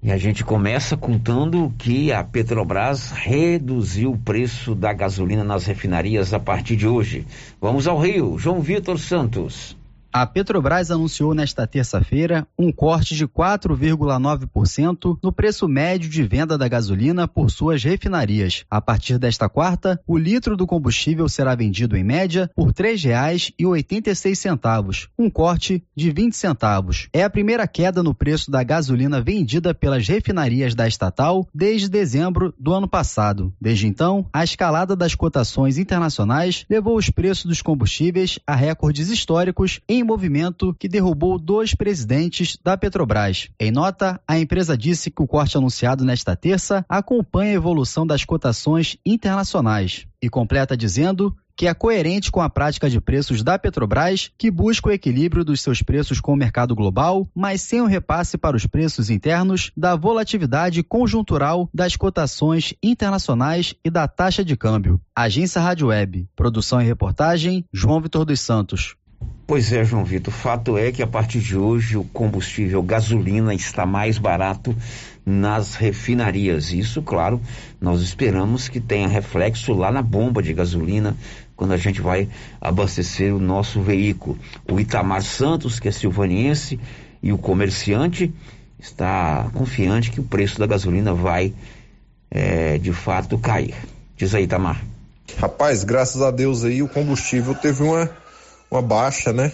E 0.01 0.11
a 0.11 0.17
gente 0.17 0.45
começa 0.45 0.95
contando 0.95 1.73
que 1.77 2.11
a 2.13 2.23
Petrobras 2.23 3.11
reduziu 3.11 4.11
o 4.11 4.17
preço 4.17 4.73
da 4.73 4.93
gasolina 4.93 5.43
nas 5.43 5.65
refinarias 5.65 6.33
a 6.33 6.39
partir 6.39 6.77
de 6.77 6.87
hoje. 6.87 7.27
Vamos 7.59 7.85
ao 7.85 7.99
Rio, 7.99 8.39
João 8.39 8.61
Vitor 8.61 8.97
Santos. 8.97 9.75
A 10.15 10.27
Petrobras 10.27 10.91
anunciou 10.91 11.33
nesta 11.33 11.65
terça-feira 11.65 12.47
um 12.55 12.71
corte 12.71 13.15
de 13.15 13.27
4,9% 13.27 15.17
no 15.23 15.33
preço 15.33 15.67
médio 15.67 16.07
de 16.07 16.21
venda 16.21 16.55
da 16.55 16.67
gasolina 16.67 17.27
por 17.27 17.49
suas 17.49 17.83
refinarias. 17.83 18.63
A 18.69 18.79
partir 18.79 19.17
desta 19.17 19.49
quarta, 19.49 19.99
o 20.05 20.15
litro 20.15 20.55
do 20.55 20.67
combustível 20.67 21.27
será 21.27 21.55
vendido 21.55 21.97
em 21.97 22.03
média 22.03 22.47
por 22.55 22.67
R$ 22.67 22.73
3,86, 22.73 25.07
um 25.17 25.31
corte 25.31 25.83
de 25.95 26.11
20 26.11 26.35
centavos. 26.35 27.07
É 27.11 27.23
a 27.23 27.29
primeira 27.29 27.67
queda 27.67 28.03
no 28.03 28.13
preço 28.13 28.51
da 28.51 28.61
gasolina 28.61 29.19
vendida 29.19 29.73
pelas 29.73 30.07
refinarias 30.07 30.75
da 30.75 30.87
estatal 30.87 31.47
desde 31.51 31.89
dezembro 31.89 32.53
do 32.59 32.71
ano 32.71 32.87
passado. 32.87 33.51
Desde 33.59 33.87
então, 33.87 34.29
a 34.31 34.43
escalada 34.43 34.95
das 34.95 35.15
cotações 35.15 35.79
internacionais 35.79 36.67
levou 36.69 36.97
os 36.97 37.09
preços 37.09 37.45
dos 37.45 37.63
combustíveis 37.63 38.37
a 38.45 38.53
recordes 38.53 39.09
históricos 39.09 39.81
em 39.89 40.02
movimento 40.03 40.75
que 40.79 40.87
derrubou 40.87 41.39
dois 41.39 41.73
presidentes 41.73 42.57
da 42.63 42.77
Petrobras. 42.77 43.49
Em 43.59 43.71
nota, 43.71 44.19
a 44.27 44.39
empresa 44.39 44.77
disse 44.77 45.09
que 45.09 45.21
o 45.21 45.27
corte 45.27 45.57
anunciado 45.57 46.05
nesta 46.05 46.35
terça 46.35 46.85
acompanha 46.87 47.51
a 47.51 47.55
evolução 47.55 48.05
das 48.05 48.23
cotações 48.23 48.97
internacionais 49.05 50.05
e 50.21 50.29
completa 50.29 50.77
dizendo 50.77 51.35
que 51.55 51.67
é 51.67 51.73
coerente 51.73 52.31
com 52.31 52.41
a 52.41 52.49
prática 52.49 52.89
de 52.89 52.99
preços 52.99 53.43
da 53.43 53.59
Petrobras, 53.59 54.31
que 54.37 54.49
busca 54.49 54.89
o 54.89 54.91
equilíbrio 54.91 55.45
dos 55.45 55.61
seus 55.61 55.81
preços 55.81 56.19
com 56.19 56.33
o 56.33 56.37
mercado 56.37 56.75
global, 56.75 57.27
mas 57.35 57.61
sem 57.61 57.81
o 57.81 57.85
repasse 57.85 58.37
para 58.37 58.57
os 58.57 58.65
preços 58.65 59.09
internos 59.09 59.71
da 59.77 59.95
volatilidade 59.95 60.81
conjuntural 60.83 61.69
das 61.73 61.95
cotações 61.95 62.73
internacionais 62.81 63.75
e 63.83 63.89
da 63.89 64.07
taxa 64.07 64.43
de 64.43 64.57
câmbio. 64.57 64.99
Agência 65.15 65.61
Rádio 65.61 65.87
Web. 65.87 66.27
Produção 66.35 66.81
e 66.81 66.85
reportagem, 66.85 67.65
João 67.71 68.01
Vitor 68.01 68.25
dos 68.25 68.39
Santos. 68.41 68.95
Pois 69.45 69.73
é, 69.73 69.83
João 69.83 70.05
Vitor. 70.05 70.33
O 70.33 70.37
fato 70.37 70.77
é 70.77 70.91
que 70.91 71.03
a 71.03 71.07
partir 71.07 71.39
de 71.39 71.57
hoje 71.57 71.97
o 71.97 72.03
combustível 72.05 72.81
gasolina 72.81 73.53
está 73.53 73.85
mais 73.85 74.17
barato 74.17 74.75
nas 75.25 75.75
refinarias. 75.75 76.71
Isso, 76.71 77.01
claro, 77.01 77.41
nós 77.79 78.01
esperamos 78.01 78.69
que 78.69 78.79
tenha 78.79 79.07
reflexo 79.07 79.73
lá 79.73 79.91
na 79.91 80.01
bomba 80.01 80.41
de 80.41 80.53
gasolina 80.53 81.15
quando 81.57 81.73
a 81.73 81.77
gente 81.77 81.99
vai 81.99 82.29
abastecer 82.59 83.35
o 83.35 83.39
nosso 83.39 83.81
veículo. 83.81 84.37
O 84.69 84.79
Itamar 84.79 85.21
Santos, 85.21 85.79
que 85.79 85.89
é 85.89 85.91
silvaniense, 85.91 86.79
e 87.21 87.31
o 87.33 87.37
comerciante 87.37 88.33
está 88.79 89.49
confiante 89.53 90.09
que 90.09 90.19
o 90.19 90.23
preço 90.23 90.57
da 90.57 90.65
gasolina 90.65 91.13
vai 91.13 91.53
é, 92.31 92.77
de 92.77 92.93
fato 92.93 93.37
cair. 93.37 93.75
Diz 94.15 94.33
aí, 94.33 94.43
Itamar. 94.43 94.81
Rapaz, 95.37 95.83
graças 95.83 96.21
a 96.21 96.31
Deus 96.31 96.63
aí 96.63 96.81
o 96.81 96.87
combustível 96.87 97.55
teve 97.55 97.83
uma 97.83 98.22
uma 98.73 98.81
baixa, 98.81 99.31
né? 99.31 99.51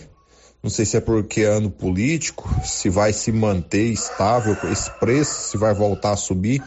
Não 0.63 0.69
sei 0.69 0.85
se 0.85 0.97
é 0.97 1.01
porque 1.01 1.41
é 1.41 1.45
ano 1.45 1.69
político, 1.69 2.49
se 2.63 2.89
vai 2.89 3.13
se 3.13 3.31
manter 3.31 3.85
estável 3.85 4.57
esse 4.71 4.89
preço, 4.99 5.49
se 5.49 5.57
vai 5.57 5.73
voltar 5.73 6.11
a 6.11 6.17
subir. 6.17 6.63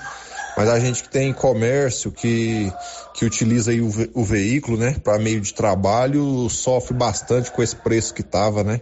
Mas 0.56 0.68
a 0.68 0.78
gente 0.78 1.02
que 1.02 1.08
tem 1.08 1.32
comércio, 1.32 2.12
que, 2.12 2.70
que 3.14 3.24
utiliza 3.24 3.70
aí 3.70 3.80
o, 3.80 3.90
o 4.14 4.24
veículo, 4.24 4.76
né, 4.76 4.96
para 5.02 5.18
meio 5.18 5.40
de 5.40 5.54
trabalho, 5.54 6.48
sofre 6.50 6.94
bastante 6.94 7.50
com 7.50 7.62
esse 7.62 7.76
preço 7.76 8.12
que 8.12 8.22
tava, 8.22 8.62
né? 8.62 8.80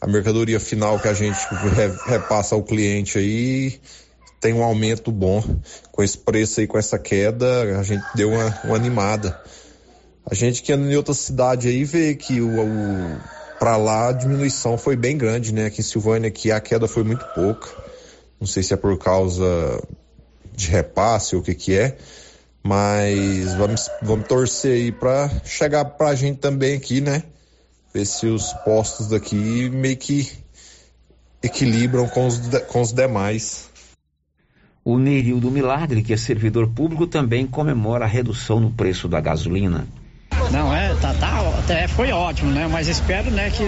A 0.00 0.06
mercadoria 0.06 0.60
final 0.60 0.98
que 0.98 1.08
a 1.08 1.14
gente 1.14 1.38
repassa 2.06 2.54
ao 2.54 2.62
cliente 2.62 3.18
aí 3.18 3.80
tem 4.40 4.52
um 4.52 4.62
aumento 4.62 5.10
bom. 5.10 5.42
Com 5.90 6.02
esse 6.02 6.18
preço 6.18 6.60
aí, 6.60 6.66
com 6.66 6.78
essa 6.78 6.98
queda, 6.98 7.78
a 7.78 7.82
gente 7.82 8.04
deu 8.14 8.30
uma, 8.30 8.60
uma 8.64 8.76
animada. 8.76 9.40
A 10.30 10.34
gente 10.34 10.62
que 10.62 10.70
anda 10.72 10.92
em 10.92 10.94
outra 10.94 11.14
cidade 11.14 11.68
aí 11.68 11.84
vê 11.84 12.14
que 12.14 12.38
o, 12.40 12.60
o 12.60 13.20
para 13.58 13.78
lá 13.78 14.10
a 14.10 14.12
diminuição 14.12 14.76
foi 14.76 14.94
bem 14.94 15.16
grande, 15.16 15.54
né? 15.54 15.66
Aqui 15.66 15.80
em 15.80 15.84
Silvânia 15.84 16.28
aqui 16.28 16.52
a 16.52 16.60
queda 16.60 16.86
foi 16.86 17.02
muito 17.02 17.24
pouca. 17.34 17.68
Não 18.38 18.46
sei 18.46 18.62
se 18.62 18.74
é 18.74 18.76
por 18.76 18.96
causa 18.98 19.82
de 20.54 20.68
repasse 20.70 21.34
ou 21.34 21.40
o 21.40 21.44
que 21.44 21.54
que 21.54 21.76
é, 21.76 21.96
mas 22.62 23.54
vamos, 23.54 23.88
vamos 24.02 24.28
torcer 24.28 24.72
aí 24.72 24.92
para 24.92 25.30
chegar 25.44 25.84
pra 25.84 26.14
gente 26.14 26.38
também 26.38 26.76
aqui, 26.76 27.00
né? 27.00 27.22
Ver 27.94 28.04
se 28.04 28.26
os 28.26 28.52
postos 28.64 29.08
daqui 29.08 29.70
meio 29.70 29.96
que 29.96 30.30
equilibram 31.42 32.06
com 32.06 32.26
os, 32.26 32.38
com 32.66 32.82
os 32.82 32.92
demais. 32.92 33.70
O 34.84 34.98
Nerildo 34.98 35.50
Milagre, 35.50 36.02
que 36.02 36.12
é 36.12 36.16
servidor 36.16 36.68
público, 36.68 37.06
também 37.06 37.46
comemora 37.46 38.04
a 38.04 38.08
redução 38.08 38.60
no 38.60 38.70
preço 38.70 39.08
da 39.08 39.20
gasolina. 39.20 39.86
Não, 40.50 40.74
é, 40.74 40.94
tá, 41.00 41.14
tá, 41.14 41.40
até 41.58 41.86
foi 41.88 42.10
ótimo, 42.12 42.50
né? 42.50 42.68
Mas 42.70 42.88
espero, 42.88 43.30
né, 43.30 43.50
que 43.50 43.64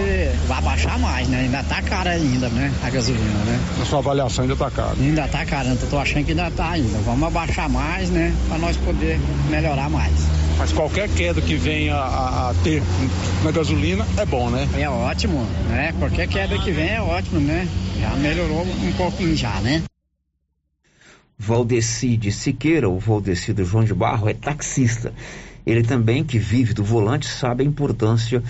vá 0.47 0.61
baixar 0.61 0.97
mais, 0.99 1.27
né? 1.27 1.41
Ainda 1.41 1.63
tá 1.63 1.81
cara 1.81 2.11
ainda, 2.11 2.49
né? 2.49 2.71
A 2.83 2.89
gasolina, 2.89 3.43
né? 3.45 3.59
A 3.81 3.85
sua 3.85 3.99
avaliação 3.99 4.43
ainda 4.43 4.55
tá 4.55 4.71
cara? 4.71 4.95
Ainda 4.99 5.27
tá 5.27 5.45
cara, 5.45 5.69
eu 5.69 5.89
tô 5.89 5.97
achando 5.97 6.25
que 6.25 6.31
ainda 6.31 6.49
tá 6.51 6.71
ainda. 6.71 6.97
Vamos 6.99 7.27
abaixar 7.27 7.69
mais, 7.69 8.09
né? 8.09 8.33
Pra 8.47 8.57
nós 8.57 8.75
poder 8.77 9.19
melhorar 9.49 9.89
mais. 9.89 10.13
Mas 10.57 10.71
qualquer 10.71 11.09
queda 11.09 11.41
que 11.41 11.55
venha 11.55 11.95
a, 11.95 12.49
a, 12.49 12.53
ter 12.63 12.83
na 13.43 13.51
gasolina 13.51 14.05
é 14.17 14.25
bom, 14.25 14.49
né? 14.49 14.67
É 14.77 14.87
ótimo, 14.87 15.43
né? 15.69 15.93
Qualquer 15.97 16.27
queda 16.27 16.57
que 16.59 16.71
venha 16.71 16.93
é 16.93 17.01
ótimo, 17.01 17.39
né? 17.39 17.67
Já 17.99 18.09
melhorou 18.11 18.61
um 18.61 18.93
pouquinho 18.93 19.35
já, 19.35 19.59
né? 19.61 19.81
Valdeci 21.37 22.15
de 22.15 22.31
Siqueira, 22.31 22.87
o 22.87 22.99
Valdeci 22.99 23.51
do 23.51 23.65
João 23.65 23.83
de 23.83 23.95
Barro, 23.95 24.29
é 24.29 24.33
taxista. 24.35 25.11
Ele 25.71 25.83
também, 25.83 26.21
que 26.21 26.37
vive 26.37 26.73
do 26.73 26.83
volante, 26.83 27.25
sabe 27.25 27.63
a 27.63 27.65
importância 27.65 28.43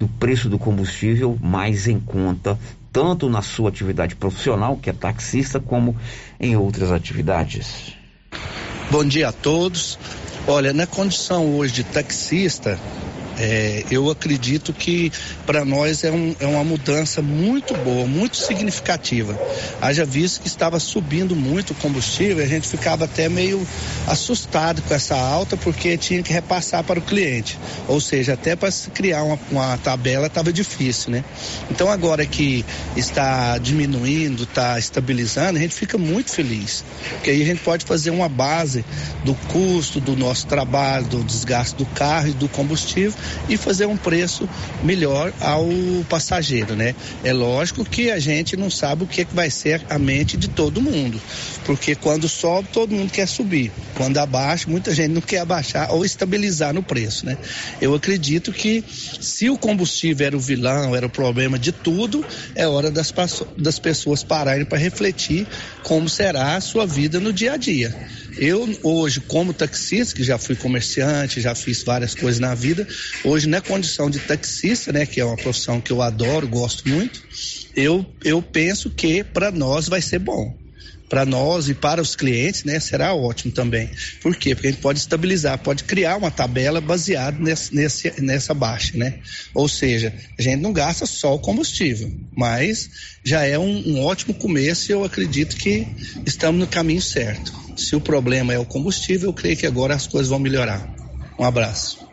do 0.00 0.08
preço 0.08 0.48
do 0.48 0.58
combustível 0.58 1.38
mais 1.40 1.86
em 1.86 2.00
conta, 2.00 2.58
tanto 2.92 3.30
na 3.30 3.40
sua 3.40 3.68
atividade 3.68 4.16
profissional, 4.16 4.76
que 4.76 4.90
é 4.90 4.92
taxista, 4.92 5.60
como 5.60 5.96
em 6.40 6.56
outras 6.56 6.90
atividades. 6.90 7.94
Bom 8.90 9.04
dia 9.04 9.28
a 9.28 9.32
todos. 9.32 9.96
Olha, 10.48 10.72
na 10.72 10.88
condição 10.88 11.54
hoje 11.56 11.72
de 11.72 11.84
taxista, 11.84 12.78
é, 13.38 13.84
eu 13.90 14.10
acredito 14.10 14.72
que 14.72 15.12
para 15.44 15.64
nós 15.64 16.04
é, 16.04 16.10
um, 16.10 16.34
é, 16.40 16.46
uma 16.46 16.64
mudança 16.64 17.20
muito 17.20 17.74
boa, 17.74 18.06
muito 18.06 18.36
significativa. 18.36 19.38
Haja 19.80 20.04
visto 20.04 20.40
que 20.40 20.48
estava 20.48 20.80
subindo 20.80 21.36
muito 21.36 21.72
o 21.72 21.74
combustível, 21.74 22.42
a 22.42 22.48
gente 22.48 22.66
ficava 22.66 23.04
até 23.04 23.28
meio 23.28 23.66
assustado 24.06 24.80
com 24.82 24.94
essa 24.94 25.16
alta, 25.16 25.56
porque 25.56 25.96
tinha 25.96 26.22
que 26.22 26.32
repassar 26.32 26.82
para 26.84 26.98
o 26.98 27.02
cliente. 27.02 27.58
Ou 27.88 28.00
seja, 28.00 28.34
até 28.34 28.56
para 28.56 28.70
se 28.70 28.90
criar 28.90 29.22
uma, 29.22 29.38
uma 29.50 29.78
tabela 29.78 30.26
estava 30.26 30.52
difícil, 30.52 31.10
né? 31.10 31.24
Então 31.70 31.90
agora 31.90 32.24
que 32.24 32.64
está 32.96 33.58
diminuindo, 33.58 34.44
está 34.44 34.78
estabilizando, 34.78 35.58
a 35.58 35.62
gente 35.62 35.74
fica 35.74 35.98
muito 35.98 36.30
feliz. 36.30 36.84
Porque 37.10 37.30
aí 37.30 37.42
a 37.42 37.46
gente 37.46 37.60
pode 37.60 37.84
fazer 37.84 38.10
uma 38.10 38.28
base 38.28 38.84
do 39.24 39.34
custo 39.48 40.00
do 40.00 40.16
nosso 40.16 40.46
trabalho, 40.46 41.06
do 41.06 41.22
desgaste 41.22 41.76
do 41.76 41.86
carro 41.86 42.28
e 42.28 42.32
do 42.32 42.48
combustível 42.48 43.25
e 43.48 43.56
fazer 43.56 43.86
um 43.86 43.96
preço 43.96 44.48
melhor 44.82 45.32
ao 45.40 45.68
passageiro, 46.08 46.74
né? 46.74 46.94
É 47.22 47.32
lógico 47.32 47.84
que 47.84 48.10
a 48.10 48.18
gente 48.18 48.56
não 48.56 48.70
sabe 48.70 49.04
o 49.04 49.06
que, 49.06 49.24
que 49.24 49.34
vai 49.34 49.50
ser 49.50 49.84
a 49.88 49.98
mente 49.98 50.36
de 50.36 50.48
todo 50.48 50.80
mundo, 50.80 51.20
porque 51.64 51.94
quando 51.94 52.28
sobe, 52.28 52.68
todo 52.72 52.94
mundo 52.94 53.10
quer 53.10 53.26
subir. 53.26 53.72
Quando 53.94 54.18
abaixa, 54.18 54.68
muita 54.68 54.94
gente 54.94 55.12
não 55.12 55.20
quer 55.20 55.38
abaixar 55.38 55.92
ou 55.92 56.04
estabilizar 56.04 56.72
no 56.74 56.82
preço, 56.82 57.26
né? 57.26 57.36
Eu 57.80 57.94
acredito 57.94 58.52
que 58.52 58.84
se 59.20 59.48
o 59.48 59.58
combustível 59.58 60.26
era 60.26 60.36
o 60.36 60.40
vilão, 60.40 60.94
era 60.94 61.06
o 61.06 61.10
problema 61.10 61.58
de 61.58 61.72
tudo, 61.72 62.24
é 62.54 62.66
hora 62.66 62.90
das, 62.90 63.12
das 63.56 63.78
pessoas 63.78 64.22
pararem 64.22 64.64
para 64.64 64.78
refletir 64.78 65.46
como 65.82 66.08
será 66.08 66.56
a 66.56 66.60
sua 66.60 66.86
vida 66.86 67.20
no 67.20 67.32
dia 67.32 67.52
a 67.52 67.56
dia. 67.56 67.94
Eu 68.38 68.68
hoje, 68.82 69.20
como 69.20 69.54
taxista, 69.54 70.14
que 70.14 70.22
já 70.22 70.36
fui 70.38 70.54
comerciante, 70.56 71.40
já 71.40 71.54
fiz 71.54 71.82
várias 71.82 72.14
coisas 72.14 72.38
na 72.38 72.54
vida, 72.54 72.86
hoje 73.24 73.48
na 73.48 73.60
condição 73.60 74.10
de 74.10 74.18
taxista, 74.18 74.92
né, 74.92 75.06
que 75.06 75.20
é 75.20 75.24
uma 75.24 75.36
profissão 75.36 75.80
que 75.80 75.90
eu 75.90 76.02
adoro, 76.02 76.46
gosto 76.46 76.88
muito, 76.88 77.22
eu, 77.74 78.04
eu 78.24 78.42
penso 78.42 78.90
que 78.90 79.24
para 79.24 79.50
nós 79.50 79.88
vai 79.88 80.02
ser 80.02 80.18
bom. 80.18 80.54
para 81.08 81.24
nós 81.24 81.68
e 81.68 81.74
para 81.74 82.02
os 82.02 82.16
clientes, 82.16 82.64
né, 82.64 82.80
será 82.80 83.14
ótimo 83.14 83.52
também. 83.52 83.88
Por 84.20 84.34
quê? 84.34 84.54
Porque 84.54 84.68
a 84.68 84.70
gente 84.70 84.80
pode 84.80 84.98
estabilizar, 84.98 85.58
pode 85.58 85.84
criar 85.84 86.16
uma 86.16 86.30
tabela 86.30 86.80
baseada 86.80 87.38
nesse, 87.38 87.74
nesse, 87.74 88.20
nessa 88.20 88.52
baixa, 88.52 88.96
né? 88.96 89.20
Ou 89.54 89.68
seja, 89.68 90.12
a 90.38 90.42
gente 90.42 90.60
não 90.60 90.72
gasta 90.72 91.06
só 91.06 91.34
o 91.34 91.38
combustível, 91.38 92.12
mas 92.36 92.90
já 93.24 93.44
é 93.44 93.58
um, 93.58 93.88
um 93.88 94.00
ótimo 94.00 94.34
começo 94.34 94.90
e 94.90 94.94
eu 94.94 95.04
acredito 95.04 95.56
que 95.56 95.86
estamos 96.26 96.60
no 96.60 96.66
caminho 96.66 97.02
certo. 97.02 97.65
Se 97.76 97.94
o 97.94 98.00
problema 98.00 98.52
é 98.52 98.58
o 98.58 98.64
combustível, 98.64 99.28
eu 99.28 99.34
creio 99.34 99.56
que 99.56 99.66
agora 99.66 99.94
as 99.94 100.06
coisas 100.06 100.30
vão 100.30 100.38
melhorar. 100.38 100.88
Um 101.38 101.44
abraço. 101.44 102.06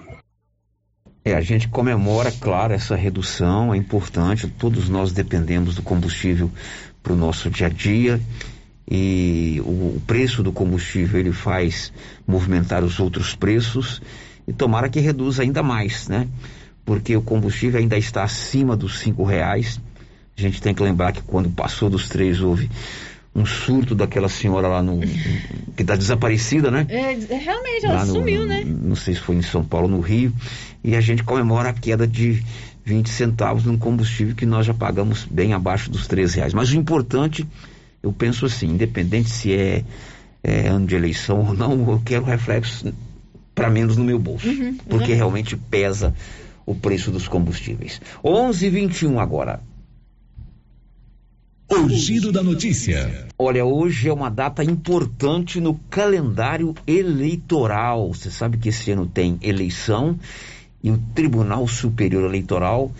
É, 1.25 1.33
a 1.33 1.41
gente 1.41 1.69
comemora, 1.69 2.31
claro, 2.31 2.73
essa 2.73 2.97
redução, 2.97 3.73
é 3.73 3.77
importante, 3.77 4.47
todos 4.47 4.89
nós 4.89 5.13
dependemos 5.13 5.75
do 5.75 5.81
combustível 5.81 6.51
para 7.01 7.13
o 7.13 7.15
nosso 7.15 7.49
dia 7.49 7.67
a 7.67 7.69
dia 7.69 8.19
e 8.89 9.61
o, 9.65 10.01
preço 10.05 10.43
do 10.43 10.51
combustível 10.51 11.17
ele 11.17 11.31
faz 11.31 11.93
movimentar 12.27 12.83
os 12.83 12.99
outros 12.99 13.33
preços 13.33 14.01
e 14.45 14.51
tomara 14.51 14.89
que 14.89 14.99
reduza 14.99 15.43
ainda 15.43 15.63
mais, 15.63 16.09
né? 16.09 16.27
Porque 16.83 17.15
o 17.15 17.21
combustível 17.21 17.79
ainda 17.79 17.97
está 17.97 18.23
acima 18.23 18.75
dos 18.75 18.99
cinco 18.99 19.23
reais. 19.23 19.79
A 20.37 20.41
gente 20.41 20.61
tem 20.61 20.73
que 20.73 20.83
lembrar 20.83 21.13
que 21.13 21.21
quando 21.21 21.49
passou 21.49 21.89
dos 21.89 22.09
três 22.09 22.41
houve 22.41 22.69
um 23.35 23.45
surto 23.45 23.95
daquela 23.95 24.29
senhora 24.29 24.67
lá 24.67 24.83
no. 24.83 24.99
que 25.75 25.81
está 25.81 25.95
desaparecida, 25.95 26.69
né? 26.69 26.85
É, 26.89 27.13
realmente, 27.35 27.85
ela 27.85 28.05
no, 28.05 28.13
sumiu, 28.13 28.45
né? 28.45 28.63
Não 28.63 28.95
sei 28.95 29.15
se 29.15 29.19
foi 29.19 29.35
em 29.35 29.41
São 29.41 29.63
Paulo, 29.63 29.87
no 29.87 29.99
Rio. 29.99 30.31
E 30.83 30.95
a 30.95 31.01
gente 31.01 31.23
comemora 31.23 31.69
a 31.69 31.73
queda 31.73 32.05
de 32.05 32.43
20 32.85 33.09
centavos 33.09 33.63
num 33.63 33.77
combustível 33.77 34.35
que 34.35 34.45
nós 34.45 34.65
já 34.65 34.73
pagamos 34.73 35.25
bem 35.25 35.53
abaixo 35.53 35.89
dos 35.89 36.07
3 36.07 36.33
reais. 36.35 36.53
Mas 36.53 36.71
o 36.71 36.75
importante, 36.75 37.47
eu 38.03 38.13
penso 38.13 38.45
assim, 38.45 38.67
independente 38.67 39.29
se 39.29 39.53
é, 39.53 39.83
é 40.43 40.67
ano 40.67 40.85
de 40.85 40.95
eleição 40.95 41.39
ou 41.39 41.53
não, 41.53 41.89
eu 41.89 42.01
quero 42.05 42.25
reflexos 42.25 42.85
para 43.55 43.69
menos 43.69 43.97
no 43.97 44.03
meu 44.03 44.19
bolso. 44.19 44.47
Uhum, 44.47 44.77
porque 44.87 45.11
uhum. 45.11 45.17
realmente 45.17 45.55
pesa 45.55 46.13
o 46.65 46.75
preço 46.75 47.09
dos 47.09 47.27
combustíveis. 47.27 47.99
11:21 48.23 49.19
agora. 49.19 49.61
O 51.75 52.31
da 52.31 52.43
notícia. 52.43 53.27
Olha, 53.35 53.65
hoje 53.65 54.07
é 54.07 54.13
uma 54.13 54.29
data 54.29 54.63
importante 54.63 55.59
no 55.59 55.73
calendário 55.89 56.75
eleitoral. 56.85 58.13
Você 58.13 58.29
sabe 58.29 58.59
que 58.59 58.69
esse 58.69 58.91
ano 58.91 59.07
tem 59.07 59.39
eleição 59.41 60.19
e 60.83 60.91
o 60.91 60.99
Tribunal 61.15 61.67
Superior 61.67 62.25
Eleitoral 62.25 62.91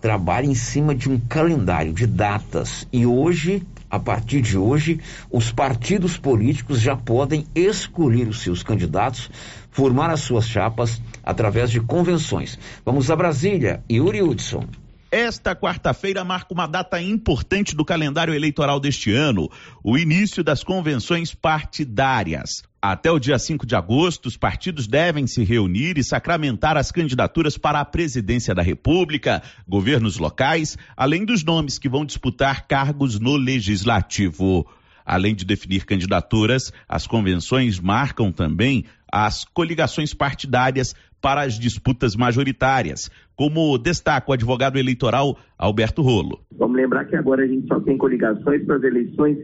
trabalha 0.00 0.46
em 0.46 0.54
cima 0.54 0.94
de 0.94 1.10
um 1.10 1.20
calendário 1.20 1.92
de 1.92 2.06
datas. 2.06 2.88
E 2.90 3.04
hoje, 3.04 3.62
a 3.90 3.98
partir 3.98 4.40
de 4.40 4.56
hoje, 4.56 4.98
os 5.30 5.52
partidos 5.52 6.16
políticos 6.16 6.80
já 6.80 6.96
podem 6.96 7.44
escolher 7.54 8.26
os 8.26 8.40
seus 8.40 8.62
candidatos, 8.62 9.30
formar 9.70 10.08
as 10.08 10.20
suas 10.20 10.48
chapas 10.48 10.98
através 11.22 11.70
de 11.70 11.78
convenções. 11.78 12.58
Vamos 12.86 13.10
a 13.10 13.16
Brasília, 13.16 13.82
Yuri 13.90 14.22
Hudson. 14.22 14.64
Esta 15.10 15.56
quarta-feira 15.56 16.22
marca 16.22 16.52
uma 16.52 16.66
data 16.66 17.00
importante 17.00 17.74
do 17.74 17.82
calendário 17.82 18.34
eleitoral 18.34 18.78
deste 18.78 19.10
ano, 19.10 19.48
o 19.82 19.96
início 19.96 20.44
das 20.44 20.62
convenções 20.62 21.32
partidárias. 21.34 22.62
Até 22.80 23.10
o 23.10 23.18
dia 23.18 23.38
5 23.38 23.64
de 23.64 23.74
agosto, 23.74 24.26
os 24.26 24.36
partidos 24.36 24.86
devem 24.86 25.26
se 25.26 25.42
reunir 25.42 25.96
e 25.96 26.04
sacramentar 26.04 26.76
as 26.76 26.92
candidaturas 26.92 27.56
para 27.56 27.80
a 27.80 27.86
presidência 27.86 28.54
da 28.54 28.60
República, 28.60 29.42
governos 29.66 30.18
locais, 30.18 30.76
além 30.94 31.24
dos 31.24 31.42
nomes 31.42 31.78
que 31.78 31.88
vão 31.88 32.04
disputar 32.04 32.66
cargos 32.66 33.18
no 33.18 33.34
legislativo. 33.34 34.66
Além 35.06 35.34
de 35.34 35.46
definir 35.46 35.86
candidaturas, 35.86 36.70
as 36.86 37.06
convenções 37.06 37.80
marcam 37.80 38.30
também 38.30 38.84
as 39.10 39.42
coligações 39.42 40.12
partidárias 40.12 40.94
para 41.20 41.42
as 41.42 41.58
disputas 41.58 42.14
majoritárias, 42.16 43.10
como 43.36 43.76
destaca 43.78 44.30
o 44.30 44.34
advogado 44.34 44.78
eleitoral 44.78 45.36
Alberto 45.58 46.02
Rolo. 46.02 46.40
Vamos 46.56 46.76
lembrar 46.76 47.04
que 47.06 47.16
agora 47.16 47.44
a 47.44 47.46
gente 47.46 47.66
só 47.66 47.80
tem 47.80 47.96
coligações 47.96 48.64
para 48.64 48.76
as 48.76 48.82
eleições 48.82 49.38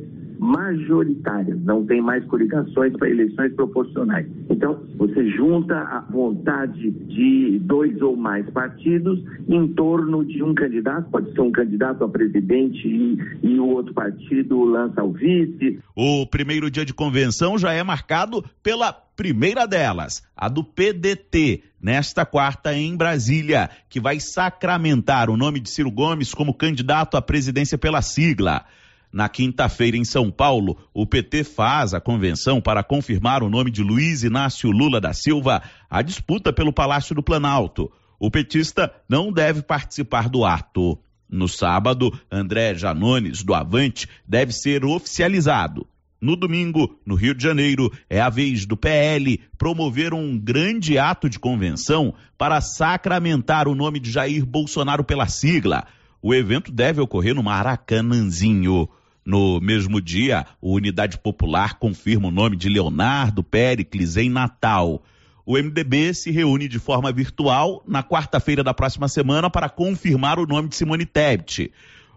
majoritárias, 0.44 1.58
não 1.64 1.86
tem 1.86 2.02
mais 2.02 2.22
coligações 2.26 2.92
para 2.92 3.08
eleições 3.08 3.54
proporcionais. 3.54 4.26
Então, 4.50 4.78
você 4.96 5.30
junta 5.30 5.74
a 5.74 6.00
vontade 6.00 6.90
de 6.90 7.58
dois 7.60 8.00
ou 8.02 8.14
mais 8.14 8.48
partidos 8.50 9.24
em 9.48 9.66
torno 9.68 10.22
de 10.22 10.42
um 10.42 10.54
candidato, 10.54 11.08
pode 11.10 11.32
ser 11.32 11.40
um 11.40 11.50
candidato 11.50 12.04
a 12.04 12.08
presidente 12.08 12.86
e, 12.86 13.18
e 13.42 13.58
o 13.58 13.66
outro 13.68 13.94
partido 13.94 14.62
lança 14.64 15.02
o 15.02 15.12
vice. 15.12 15.80
O 15.96 16.26
primeiro 16.26 16.70
dia 16.70 16.84
de 16.84 16.92
convenção 16.92 17.56
já 17.56 17.72
é 17.72 17.82
marcado 17.82 18.44
pela 18.62 18.92
primeira 18.92 19.66
delas, 19.66 20.22
a 20.36 20.48
do 20.48 20.62
PDT, 20.62 21.62
nesta 21.80 22.26
quarta 22.26 22.74
em 22.74 22.94
Brasília, 22.94 23.70
que 23.88 24.00
vai 24.00 24.20
sacramentar 24.20 25.30
o 25.30 25.36
nome 25.36 25.60
de 25.60 25.70
Ciro 25.70 25.90
Gomes 25.90 26.34
como 26.34 26.52
candidato 26.52 27.16
à 27.16 27.22
presidência 27.22 27.78
pela 27.78 28.02
sigla. 28.02 28.66
Na 29.14 29.28
quinta-feira, 29.28 29.96
em 29.96 30.04
São 30.04 30.28
Paulo, 30.28 30.76
o 30.92 31.06
PT 31.06 31.44
faz 31.44 31.94
a 31.94 32.00
convenção 32.00 32.60
para 32.60 32.82
confirmar 32.82 33.44
o 33.44 33.48
nome 33.48 33.70
de 33.70 33.80
Luiz 33.80 34.24
Inácio 34.24 34.72
Lula 34.72 35.00
da 35.00 35.12
Silva 35.12 35.62
à 35.88 36.02
disputa 36.02 36.52
pelo 36.52 36.72
Palácio 36.72 37.14
do 37.14 37.22
Planalto. 37.22 37.92
O 38.18 38.28
petista 38.28 38.92
não 39.08 39.32
deve 39.32 39.62
participar 39.62 40.28
do 40.28 40.44
ato. 40.44 40.98
No 41.30 41.46
sábado, 41.48 42.12
André 42.28 42.74
Janones, 42.74 43.44
do 43.44 43.54
Avante, 43.54 44.08
deve 44.26 44.52
ser 44.52 44.84
oficializado. 44.84 45.86
No 46.20 46.34
domingo, 46.34 46.98
no 47.06 47.14
Rio 47.14 47.36
de 47.36 47.44
Janeiro, 47.44 47.92
é 48.10 48.20
a 48.20 48.28
vez 48.28 48.66
do 48.66 48.76
PL 48.76 49.40
promover 49.56 50.12
um 50.12 50.36
grande 50.36 50.98
ato 50.98 51.30
de 51.30 51.38
convenção 51.38 52.14
para 52.36 52.60
sacramentar 52.60 53.68
o 53.68 53.76
nome 53.76 54.00
de 54.00 54.10
Jair 54.10 54.44
Bolsonaro 54.44 55.04
pela 55.04 55.28
sigla. 55.28 55.86
O 56.20 56.34
evento 56.34 56.72
deve 56.72 57.00
ocorrer 57.00 57.32
no 57.32 57.44
Maracanãzinho. 57.44 58.88
No 59.24 59.58
mesmo 59.58 60.00
dia, 60.00 60.46
o 60.60 60.74
Unidade 60.74 61.18
Popular 61.18 61.78
confirma 61.78 62.28
o 62.28 62.30
nome 62.30 62.56
de 62.56 62.68
Leonardo 62.68 63.42
Pericles 63.42 64.18
em 64.18 64.28
Natal. 64.28 65.02
O 65.46 65.54
MDB 65.54 66.12
se 66.12 66.30
reúne 66.30 66.68
de 66.68 66.78
forma 66.78 67.10
virtual 67.10 67.82
na 67.86 68.02
quarta-feira 68.02 68.62
da 68.62 68.74
próxima 68.74 69.08
semana 69.08 69.48
para 69.48 69.68
confirmar 69.68 70.38
o 70.38 70.46
nome 70.46 70.68
de 70.68 70.76
Simone 70.76 71.06
Tebet. 71.06 71.72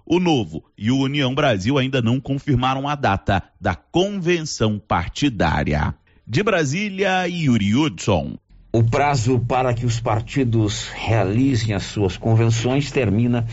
O 0.06 0.20
Novo 0.20 0.64
e 0.78 0.92
o 0.92 1.00
União 1.00 1.34
Brasil 1.36 1.78
ainda 1.78 2.02
não 2.02 2.20
confirmaram 2.20 2.88
a 2.88 2.96
data 2.96 3.44
da 3.60 3.76
convenção 3.76 4.80
partidária. 4.80 5.94
De 6.26 6.44
Brasília, 6.44 7.26
Yuri 7.28 7.76
Hudson. 7.76 8.38
O 8.70 8.84
prazo 8.84 9.40
para 9.40 9.74
que 9.74 9.86
os 9.86 10.00
partidos 10.02 10.90
realizem 10.90 11.74
as 11.74 11.84
suas 11.84 12.18
convenções 12.18 12.92
termina 12.92 13.48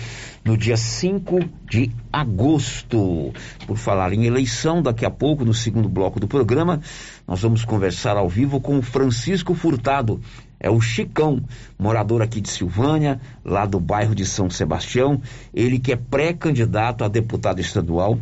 no 0.45 0.57
dia 0.57 0.77
5 0.77 1.39
de 1.71 1.93
agosto. 2.13 3.33
Por 3.65 3.77
falar 3.77 4.13
em 4.13 4.25
eleição, 4.27 4.83
daqui 4.83 5.07
a 5.07 5.11
pouco, 5.11 5.45
no 5.45 5.55
segundo 5.55 5.89
bloco 5.89 6.19
do 6.19 6.27
programa, 6.27 6.81
nós 7.29 7.41
vamos 7.41 7.65
conversar 7.65 8.17
ao 8.17 8.29
vivo 8.29 8.61
com 8.61 8.83
Francisco 8.83 9.55
Furtado. 9.55 10.21
É 10.59 10.69
o 10.69 10.81
Chicão, 10.81 11.41
morador 11.79 12.21
aqui 12.21 12.41
de 12.41 12.49
Silvânia, 12.49 13.21
lá 13.45 13.67
do 13.67 13.79
bairro 13.79 14.17
de 14.17 14.27
São 14.27 14.51
Sebastião. 14.51 15.23
Ele 15.55 15.79
que 15.79 15.93
é 15.93 15.97
pré-candidato 15.97 17.05
a 17.05 17.09
deputado 17.09 17.61
estadual. 17.61 18.19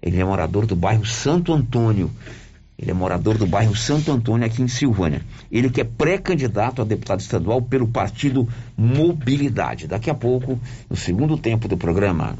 Ele 0.00 0.18
é 0.18 0.24
morador 0.24 0.64
do 0.64 0.74
bairro 0.74 1.04
Santo 1.04 1.52
Antônio. 1.52 2.10
Ele 2.82 2.90
é 2.90 2.94
morador 2.94 3.38
do 3.38 3.46
bairro 3.46 3.76
Santo 3.76 4.10
Antônio, 4.10 4.44
aqui 4.44 4.60
em 4.60 4.66
Silvânia. 4.66 5.22
Ele 5.52 5.70
que 5.70 5.80
é 5.80 5.84
pré-candidato 5.84 6.82
a 6.82 6.84
deputado 6.84 7.20
estadual 7.20 7.62
pelo 7.62 7.86
partido 7.86 8.48
Mobilidade. 8.76 9.86
Daqui 9.86 10.10
a 10.10 10.14
pouco, 10.14 10.58
no 10.90 10.96
segundo 10.96 11.38
tempo 11.38 11.68
do 11.68 11.76
programa. 11.76 12.36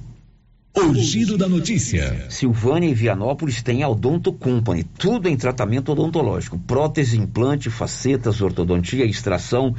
O 0.74 0.94
giro 0.94 1.38
da 1.38 1.46
notícia. 1.48 2.28
Silvânia 2.28 2.88
e 2.88 2.94
Vianópolis 2.94 3.62
têm 3.62 3.82
a 3.82 3.88
Odonto 3.88 4.32
Company, 4.32 4.82
tudo 4.82 5.28
em 5.28 5.36
tratamento 5.36 5.92
odontológico: 5.92 6.58
prótese, 6.58 7.18
implante, 7.18 7.70
facetas, 7.70 8.40
ortodontia, 8.40 9.04
extração, 9.04 9.76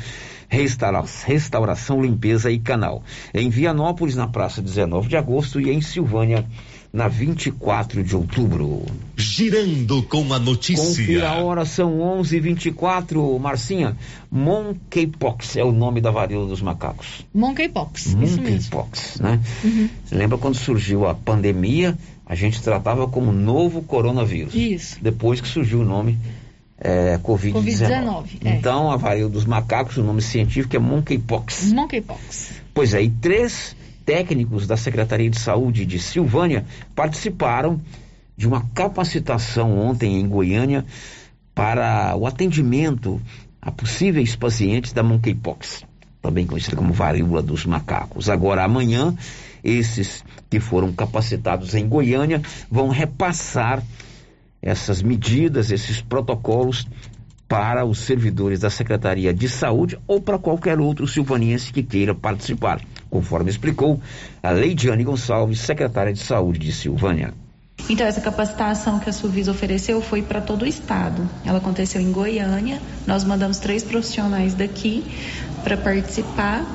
restaura 0.47 1.03
restauração, 1.25 2.01
limpeza 2.01 2.51
e 2.51 2.59
canal. 2.59 3.03
Em 3.33 3.49
Vianópolis, 3.49 4.15
na 4.15 4.27
praça 4.27 4.61
19 4.61 5.09
de 5.09 5.17
agosto, 5.17 5.59
e 5.59 5.71
em 5.71 5.81
Silvânia, 5.81 6.45
na 6.93 7.07
24 7.07 8.03
de 8.03 8.15
outubro. 8.15 8.85
Girando 9.17 10.03
com 10.03 10.31
a 10.31 10.37
notícia. 10.37 10.85
Confira 10.85 11.29
a 11.29 11.37
hora, 11.37 11.65
são 11.65 11.97
11:24. 11.99 13.39
Marcinha, 13.39 13.97
Monkeypox 14.29 15.57
é 15.57 15.63
o 15.63 15.71
nome 15.71 15.99
da 15.99 16.11
varíola 16.11 16.47
dos 16.47 16.61
macacos. 16.61 17.25
Monkeypox, 17.33 18.13
Monkeypox, 18.13 19.19
né? 19.19 19.39
Uhum. 19.63 19.89
Você 20.05 20.15
lembra 20.15 20.37
quando 20.37 20.55
surgiu 20.55 21.07
a 21.07 21.15
pandemia? 21.15 21.97
A 22.27 22.35
gente 22.35 22.61
tratava 22.61 23.07
como 23.07 23.31
novo 23.31 23.81
coronavírus. 23.81 24.53
Isso. 24.53 24.97
Depois 25.01 25.41
que 25.41 25.47
surgiu 25.47 25.81
o 25.81 25.85
nome 25.85 26.19
é, 26.79 27.17
Covid-19. 27.23 27.53
COVID 27.53 28.47
é. 28.47 28.55
Então, 28.55 28.91
a 28.91 28.97
varíola 28.97 29.31
dos 29.31 29.45
macacos, 29.45 29.97
o 29.97 30.03
nome 30.03 30.21
científico 30.21 30.75
é 30.75 30.79
Monkeypox. 30.79 31.73
Monkeypox. 31.73 32.51
Pois 32.73 32.93
é, 32.93 33.01
e 33.01 33.09
três 33.09 33.75
técnicos 34.05 34.67
da 34.67 34.77
Secretaria 34.77 35.29
de 35.29 35.39
Saúde 35.39 35.85
de 35.85 35.99
Silvânia 35.99 36.65
participaram 36.95 37.81
de 38.35 38.47
uma 38.47 38.67
capacitação 38.73 39.77
ontem 39.77 40.19
em 40.19 40.27
Goiânia 40.27 40.85
para 41.53 42.15
o 42.15 42.25
atendimento 42.25 43.21
a 43.61 43.71
possíveis 43.71 44.35
pacientes 44.35 44.91
da 44.91 45.03
monkeypox, 45.03 45.85
também 46.21 46.45
conhecida 46.45 46.75
como 46.75 46.91
varíola 46.91 47.41
dos 47.41 47.65
macacos. 47.65 48.29
Agora, 48.29 48.63
amanhã, 48.63 49.15
esses 49.63 50.23
que 50.49 50.59
foram 50.59 50.91
capacitados 50.91 51.73
em 51.73 51.87
Goiânia 51.87 52.41
vão 52.69 52.89
repassar 52.89 53.81
essas 54.61 55.01
medidas, 55.01 55.71
esses 55.71 56.01
protocolos 56.01 56.87
para 57.53 57.85
os 57.85 57.99
servidores 57.99 58.61
da 58.61 58.69
Secretaria 58.71 59.31
de 59.31 59.47
Saúde 59.47 59.99
ou 60.07 60.19
para 60.19 60.39
qualquer 60.39 60.79
outro 60.79 61.07
silvaniense 61.07 61.71
que 61.71 61.83
queira 61.83 62.15
participar, 62.15 62.81
conforme 63.11 63.51
explicou 63.51 64.01
a 64.41 64.49
Leidiane 64.49 65.03
Gonçalves, 65.03 65.59
secretária 65.59 66.11
de 66.11 66.17
Saúde 66.17 66.57
de 66.57 66.71
Silvânia. 66.71 67.31
Então, 67.87 68.07
essa 68.07 68.21
capacitação 68.21 68.97
que 68.97 69.07
a 69.07 69.13
Suvis 69.13 69.47
ofereceu 69.47 70.01
foi 70.01 70.23
para 70.23 70.41
todo 70.41 70.63
o 70.63 70.67
estado. 70.67 71.29
Ela 71.45 71.59
aconteceu 71.59 72.01
em 72.01 72.11
Goiânia, 72.11 72.81
nós 73.05 73.23
mandamos 73.23 73.59
três 73.59 73.83
profissionais 73.83 74.55
daqui 74.55 75.03
para 75.63 75.77
participar. 75.77 76.65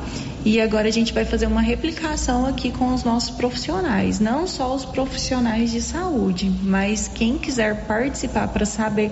E 0.44 0.60
agora 0.60 0.86
a 0.86 0.92
gente 0.92 1.12
vai 1.12 1.24
fazer 1.24 1.46
uma 1.46 1.60
replicação 1.60 2.46
aqui 2.46 2.70
com 2.70 2.94
os 2.94 3.02
nossos 3.02 3.30
profissionais, 3.30 4.20
não 4.20 4.46
só 4.46 4.72
os 4.72 4.84
profissionais 4.84 5.72
de 5.72 5.82
saúde, 5.82 6.48
mas 6.62 7.08
quem 7.08 7.36
quiser 7.36 7.84
participar 7.86 8.46
para 8.46 8.64
saber 8.64 9.10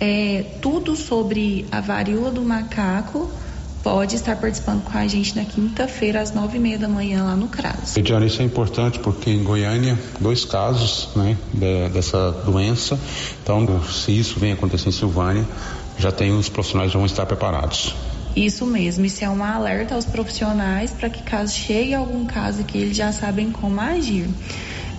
é, 0.00 0.44
tudo 0.62 0.96
sobre 0.96 1.66
a 1.70 1.80
varíola 1.80 2.30
do 2.30 2.42
macaco, 2.42 3.30
pode 3.82 4.16
estar 4.16 4.36
participando 4.36 4.82
com 4.82 4.96
a 4.96 5.06
gente 5.06 5.36
na 5.36 5.44
quinta-feira, 5.44 6.20
às 6.20 6.32
nove 6.32 6.56
e 6.56 6.60
meia 6.60 6.78
da 6.78 6.88
manhã, 6.88 7.24
lá 7.24 7.36
no 7.36 7.48
CRAS. 7.48 7.96
Ediane, 7.96 8.26
isso 8.26 8.42
é 8.42 8.44
importante 8.44 8.98
porque 8.98 9.30
em 9.30 9.42
Goiânia, 9.42 9.98
dois 10.18 10.44
casos 10.44 11.10
né, 11.14 11.36
de, 11.52 11.88
dessa 11.90 12.30
doença. 12.30 12.98
Então, 13.42 13.82
se 13.84 14.18
isso 14.18 14.38
vem 14.38 14.52
acontecer 14.52 14.88
em 14.88 14.92
Silvânia, 14.92 15.46
já 15.98 16.10
tem 16.10 16.32
os 16.32 16.48
profissionais 16.48 16.90
já 16.90 16.98
vão 16.98 17.06
estar 17.06 17.26
preparados. 17.26 17.94
Isso 18.34 18.64
mesmo, 18.64 19.04
isso 19.04 19.24
é 19.24 19.28
um 19.28 19.42
alerta 19.42 19.94
aos 19.94 20.06
profissionais 20.06 20.92
para 20.92 21.10
que 21.10 21.22
caso 21.22 21.52
chegue 21.52 21.94
algum 21.94 22.24
caso 22.26 22.62
que 22.64 22.78
eles 22.78 22.96
já 22.96 23.12
sabem 23.12 23.50
como 23.50 23.80
agir. 23.80 24.28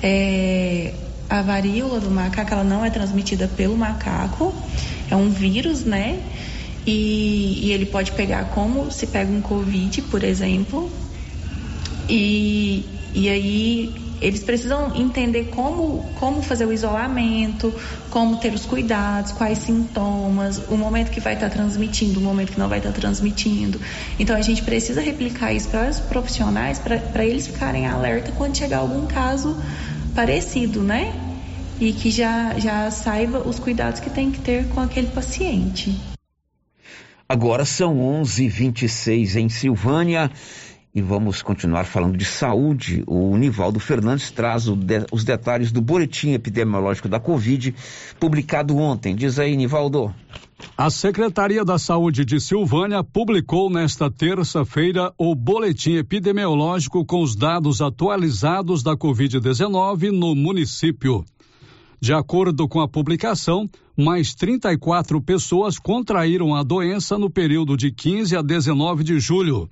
É, 0.04 0.94
a 1.30 1.42
varíola 1.42 2.00
do 2.00 2.12
macaco, 2.12 2.54
ela 2.54 2.64
não 2.64 2.84
é 2.84 2.90
transmitida 2.90 3.48
pelo 3.48 3.78
macaco, 3.78 4.54
é 5.12 5.16
um 5.16 5.30
vírus, 5.30 5.84
né? 5.84 6.20
E, 6.88 7.68
e, 7.68 7.72
ele 7.74 7.86
pode 7.86 8.12
pegar 8.14 8.46
como 8.46 8.90
se 8.90 9.06
pega 9.06 9.32
um 9.32 9.42
Covid, 9.42 10.02
por 10.04 10.24
exemplo. 10.24 10.90
E, 12.10 12.84
e 13.14 13.30
aí 13.30 13.94
eles 14.20 14.44
precisam 14.44 14.96
entender 14.96 15.46
como, 15.46 16.04
como 16.20 16.42
fazer 16.42 16.66
o 16.66 16.74
isolamento, 16.74 17.74
como 18.10 18.38
ter 18.38 18.54
os 18.54 18.66
cuidados, 18.66 19.32
quais 19.32 19.60
sintomas, 19.60 20.62
o 20.70 20.78
momento 20.78 21.10
que 21.10 21.20
vai 21.20 21.34
estar 21.34 21.50
transmitindo, 21.50 22.20
o 22.20 22.24
momento 22.24 22.52
que 22.52 22.60
não 22.60 22.70
vai 22.70 22.78
estar 22.80 22.92
transmitindo. 22.92 23.80
Então 24.20 24.36
a 24.36 24.42
gente 24.42 24.62
precisa 24.64 25.02
replicar 25.02 25.54
isso 25.54 25.70
para 25.70 25.90
os 25.90 26.00
profissionais, 26.00 26.80
para 26.80 27.26
eles 27.26 27.48
ficarem 27.48 27.88
alerta 27.88 28.32
quando 28.32 28.56
chegar 28.56 28.80
algum 28.80 29.08
caso 29.08 29.58
parecido, 30.16 30.82
né? 30.82 31.31
E 31.82 31.92
que 31.94 32.12
já, 32.12 32.60
já 32.60 32.92
saiba 32.92 33.40
os 33.40 33.58
cuidados 33.58 34.00
que 34.00 34.10
tem 34.12 34.30
que 34.32 34.40
ter 34.40 34.70
com 34.70 34.80
aquele 34.80 35.08
paciente. 35.08 36.00
Agora 37.28 37.66
são 37.66 37.98
11:26 38.22 39.36
em 39.36 39.50
Silvânia 39.50 40.30
e 40.94 41.02
vamos 41.02 41.42
continuar 41.42 41.86
falando 41.86 42.16
de 42.16 42.24
saúde. 42.26 43.04
O 43.08 43.36
Nivaldo 43.36 43.80
Fernandes 43.80 44.30
traz 44.30 44.66
de, 44.66 45.08
os 45.12 45.24
detalhes 45.24 45.72
do 45.72 45.82
boletim 45.82 46.34
epidemiológico 46.34 47.10
da 47.10 47.20
Covid 47.20 47.74
publicado 48.20 48.78
ontem. 48.78 49.16
Diz 49.16 49.40
aí, 49.40 49.56
Nivaldo. 49.56 50.14
A 50.78 50.92
Secretaria 50.92 51.66
da 51.66 51.80
Saúde 51.80 52.24
de 52.24 52.40
Silvânia 52.40 53.04
publicou 53.04 53.72
nesta 53.72 54.12
terça-feira 54.12 55.12
o 55.18 55.34
boletim 55.34 55.96
epidemiológico 55.96 57.04
com 57.04 57.24
os 57.24 57.36
dados 57.36 57.82
atualizados 57.82 58.84
da 58.84 58.96
Covid-19 58.96 60.12
no 60.12 60.36
município. 60.36 61.26
De 62.04 62.14
acordo 62.14 62.68
com 62.68 62.82
a 62.82 62.88
publicação, 62.88 63.70
mais 63.96 64.34
34 64.34 65.22
pessoas 65.22 65.78
contraíram 65.78 66.56
a 66.56 66.64
doença 66.64 67.16
no 67.16 67.30
período 67.30 67.78
de 67.78 67.92
15 67.92 68.36
a 68.36 68.42
19 68.42 69.04
de 69.04 69.20
julho. 69.20 69.70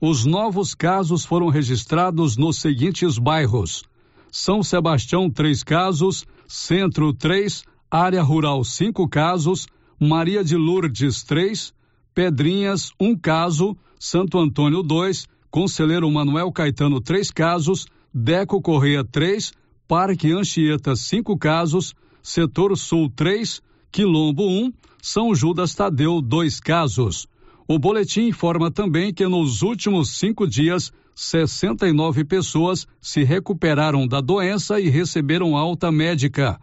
Os 0.00 0.26
novos 0.26 0.74
casos 0.74 1.24
foram 1.24 1.50
registrados 1.50 2.36
nos 2.36 2.58
seguintes 2.58 3.18
bairros: 3.18 3.84
São 4.32 4.64
Sebastião, 4.64 5.30
três 5.30 5.62
casos, 5.62 6.26
Centro, 6.48 7.12
três, 7.12 7.62
Área 7.88 8.20
Rural, 8.20 8.64
cinco 8.64 9.08
casos, 9.08 9.68
Maria 9.96 10.42
de 10.42 10.56
Lourdes, 10.56 11.22
três, 11.22 11.72
Pedrinhas, 12.12 12.90
um 12.98 13.16
caso, 13.16 13.76
Santo 13.96 14.40
Antônio, 14.40 14.82
dois, 14.82 15.28
Conselheiro 15.52 16.10
Manuel 16.10 16.50
Caetano, 16.50 17.00
três 17.00 17.30
casos, 17.30 17.86
Deco 18.12 18.60
Correia, 18.60 19.04
três, 19.04 19.52
Parque 19.86 20.32
Anchieta, 20.32 20.96
cinco 20.96 21.36
casos, 21.36 21.94
Setor 22.22 22.76
Sul, 22.76 23.10
três, 23.14 23.60
Quilombo, 23.92 24.48
um, 24.48 24.72
São 25.02 25.34
Judas 25.34 25.74
Tadeu, 25.74 26.22
dois 26.22 26.58
casos. 26.58 27.26
O 27.68 27.78
boletim 27.78 28.28
informa 28.28 28.70
também 28.70 29.12
que 29.12 29.26
nos 29.26 29.62
últimos 29.62 30.18
cinco 30.18 30.46
dias, 30.46 30.90
69 31.14 32.24
pessoas 32.24 32.86
se 33.00 33.22
recuperaram 33.24 34.06
da 34.06 34.20
doença 34.20 34.80
e 34.80 34.88
receberam 34.88 35.56
alta 35.56 35.92
médica. 35.92 36.58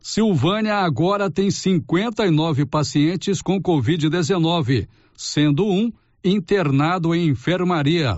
Silvânia 0.00 0.76
agora 0.76 1.30
tem 1.30 1.50
59 1.50 2.64
pacientes 2.66 3.42
com 3.42 3.60
Covid-19, 3.60 4.88
sendo 5.16 5.66
um 5.66 5.92
internado 6.24 7.14
em 7.14 7.28
enfermaria. 7.28 8.16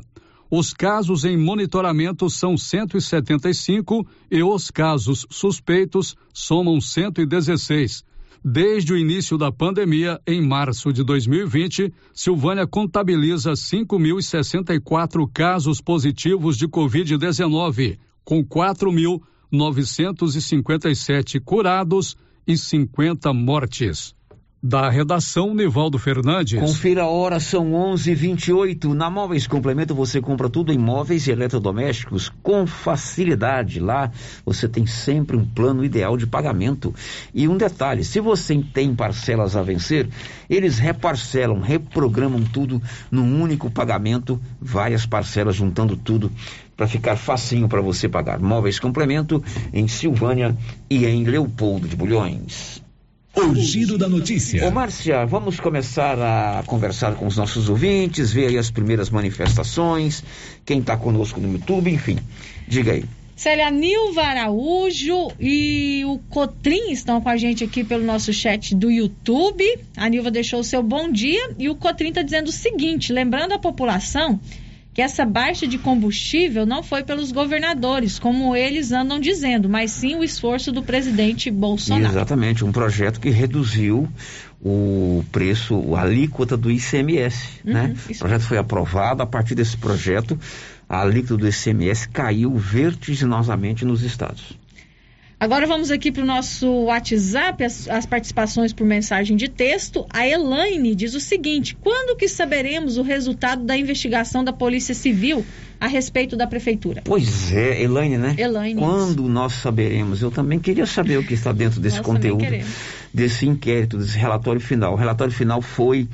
Os 0.55 0.75
casos 0.75 1.25
em 1.25 1.35
monitoramento 1.35 2.29
são 2.29 2.59
175 2.59 4.07
e 4.31 4.43
os 4.43 4.71
casos 4.71 5.27
suspeitos 5.31 6.15
somam 6.31 6.79
116. 6.79 8.05
Desde 8.45 8.93
o 8.93 8.99
início 8.99 9.39
da 9.39 9.51
pandemia, 9.51 10.21
em 10.27 10.47
março 10.47 10.93
de 10.93 11.03
2020, 11.03 11.91
Silvânia 12.13 12.67
contabiliza 12.67 13.53
5.064 13.53 15.27
casos 15.33 15.81
positivos 15.81 16.59
de 16.59 16.69
Covid-19, 16.69 17.99
com 18.23 18.45
4.957 18.45 21.41
curados 21.43 22.15
e 22.47 22.59
50 22.59 23.33
mortes. 23.33 24.15
Da 24.65 24.89
redação, 24.89 25.53
Nivaldo 25.53 25.99
Fernandes. 25.99 26.61
Confira 26.61 27.03
a 27.03 27.09
hora, 27.09 27.41
são 27.41 27.73
11:28. 27.73 28.95
Na 28.95 29.11
Móveis 29.11 29.45
Complemento 29.45 29.93
você 29.93 30.21
compra 30.21 30.49
tudo 30.49 30.73
em 30.73 30.79
móveis 30.79 31.27
e 31.27 31.33
eletrodomésticos 31.33 32.31
com 32.45 32.65
facilidade. 32.65 33.81
Lá 33.81 34.13
você 34.47 34.69
tem 34.69 34.87
sempre 34.87 35.37
um 35.37 35.45
plano 35.45 35.85
ideal 35.85 36.17
de 36.17 36.29
pagamento. 36.29 36.95
E 37.35 37.49
um 37.49 37.57
detalhe: 37.57 38.05
se 38.05 38.21
você 38.21 38.63
tem 38.73 38.95
parcelas 38.95 39.57
a 39.57 39.63
vencer, 39.63 40.09
eles 40.49 40.79
reparcelam, 40.79 41.59
reprogramam 41.59 42.45
tudo 42.45 42.81
num 43.11 43.43
único 43.43 43.69
pagamento, 43.69 44.41
várias 44.61 45.05
parcelas 45.05 45.57
juntando 45.57 45.97
tudo 45.97 46.31
para 46.77 46.87
ficar 46.87 47.17
facinho 47.17 47.69
para 47.69 47.81
você 47.81 48.09
pagar. 48.09 48.39
Móveis 48.39 48.79
Complemento 48.79 49.43
em 49.73 49.89
Silvânia 49.89 50.57
e 50.89 51.05
em 51.05 51.25
Leopoldo 51.25 51.89
de 51.89 51.97
Bulhões. 51.97 52.81
O 53.35 53.55
giro 53.55 53.97
da 53.97 54.09
notícia. 54.09 54.69
Ô, 54.69 54.71
Márcia, 54.71 55.25
vamos 55.25 55.59
começar 55.59 56.19
a 56.19 56.63
conversar 56.65 57.15
com 57.15 57.27
os 57.27 57.37
nossos 57.37 57.71
ouvintes, 57.71 58.31
ver 58.31 58.49
aí 58.49 58.59
as 58.59 58.71
primeiras 58.71 59.09
manifestações, 59.09 60.23
quem 60.67 60.81
está 60.81 60.99
conosco 60.99 61.41
no 61.41 61.51
YouTube, 61.51 61.91
enfim. 61.91 62.19
Diga 62.69 62.93
aí. 62.93 63.05
Célia 63.35 63.71
Nilva 63.71 64.23
Araújo 64.23 65.33
e 65.41 66.05
o 66.07 66.19
Cotrim 66.29 66.93
estão 66.93 67.21
com 67.21 67.29
a 67.29 67.37
gente 67.37 67.65
aqui 67.65 67.83
pelo 67.83 68.05
nosso 68.05 68.33
chat 68.33 68.75
do 68.75 68.91
YouTube. 68.91 69.65
A 69.97 70.09
Nilva 70.09 70.31
deixou 70.31 70.61
o 70.61 70.65
seu 70.65 70.83
bom 70.83 71.11
dia 71.11 71.51
e 71.59 71.69
o 71.69 71.75
Cotrim 71.75 72.11
está 72.11 72.23
dizendo 72.23 72.49
o 72.49 72.53
seguinte: 72.53 73.13
lembrando 73.13 73.53
a 73.53 73.59
população 73.59 74.39
que 74.95 75.01
essa 75.01 75.25
baixa 75.25 75.67
de 75.67 75.79
combustível 75.79 76.67
não 76.67 76.83
foi 76.83 77.03
pelos 77.03 77.33
governadores, 77.33 78.19
como 78.19 78.55
eles 78.55 78.93
andam 78.93 79.19
dizendo, 79.19 79.69
mas 79.69 79.91
sim 79.91 80.17
o 80.17 80.25
esforço 80.25 80.71
do 80.71 80.83
presidente 80.83 81.51
Bolsonaro. 81.51 82.13
Exatamente, 82.13 82.65
um 82.65 82.73
projeto 82.73 83.19
que 83.19 83.31
reduziu 83.31 84.09
o 84.61 85.25
preço, 85.33 85.95
a 85.95 86.03
alíquota 86.03 86.57
do 86.57 86.71
ICMS, 86.71 87.61
uhum, 87.65 87.73
né? 87.73 87.95
O 88.11 88.19
projeto 88.19 88.43
foi 88.43 88.59
aprovado, 88.59 89.23
a 89.23 89.27
partir 89.27 89.55
desse 89.55 89.77
projeto, 89.77 90.39
a 90.89 91.01
alíquota 91.01 91.37
do 91.39 91.49
ICMS 91.49 92.09
caiu 92.09 92.55
vertiginosamente 92.55 93.85
nos 93.85 94.03
estados. 94.03 94.57
Agora 95.43 95.67
vamos 95.67 95.91
aqui 95.91 96.13
para 96.13 96.23
o 96.23 96.25
nosso 96.25 96.69
WhatsApp, 96.85 97.65
as, 97.65 97.89
as, 97.89 98.07
participações 98.07 98.73
por 98.73 98.87
mensagem 98.87 99.37
de 99.37 99.49
texto. 99.49 100.07
A 100.09 100.25
Elaine 100.25 100.95
diz 100.95 101.17
o 101.17 101.21
seguinte: 101.21 101.77
quando 101.81 102.17
que 102.17 102.29
saberemos 102.29 102.97
o 102.97 103.03
resultado 103.03 103.65
da 103.65 103.77
investigação 103.77 104.45
da 104.45 104.53
Polícia 104.53 104.95
Civil 104.95 105.45
a 105.81 105.89
respeito 105.89 106.37
da 106.37 106.47
Prefeitura? 106.47 107.03
Pois 107.05 107.53
é, 107.53 107.83
Elaine, 107.83 108.19
né? 108.19 108.37
Elaine. 108.39 108.79
Quando 108.79 109.25
nós 109.29 109.55
saberemos? 109.55 110.23
Eu 110.23 110.31
também 110.31 110.61
queria 110.61 110.87
saber 110.87 111.19
o 111.19 111.27
que 111.27 111.35
está 111.35 111.51
dentro 111.51 111.81
desse 111.81 111.97
nós 111.97 112.07
conteúdo, 112.07 112.45
desse 113.13 113.45
inquérito, 113.45 113.99
desse 113.99 114.17
relatório 114.17 114.61
final. 114.61 114.93
O 114.93 114.97
relatório 114.97 115.35
final 115.35 115.61
foi 115.61 116.09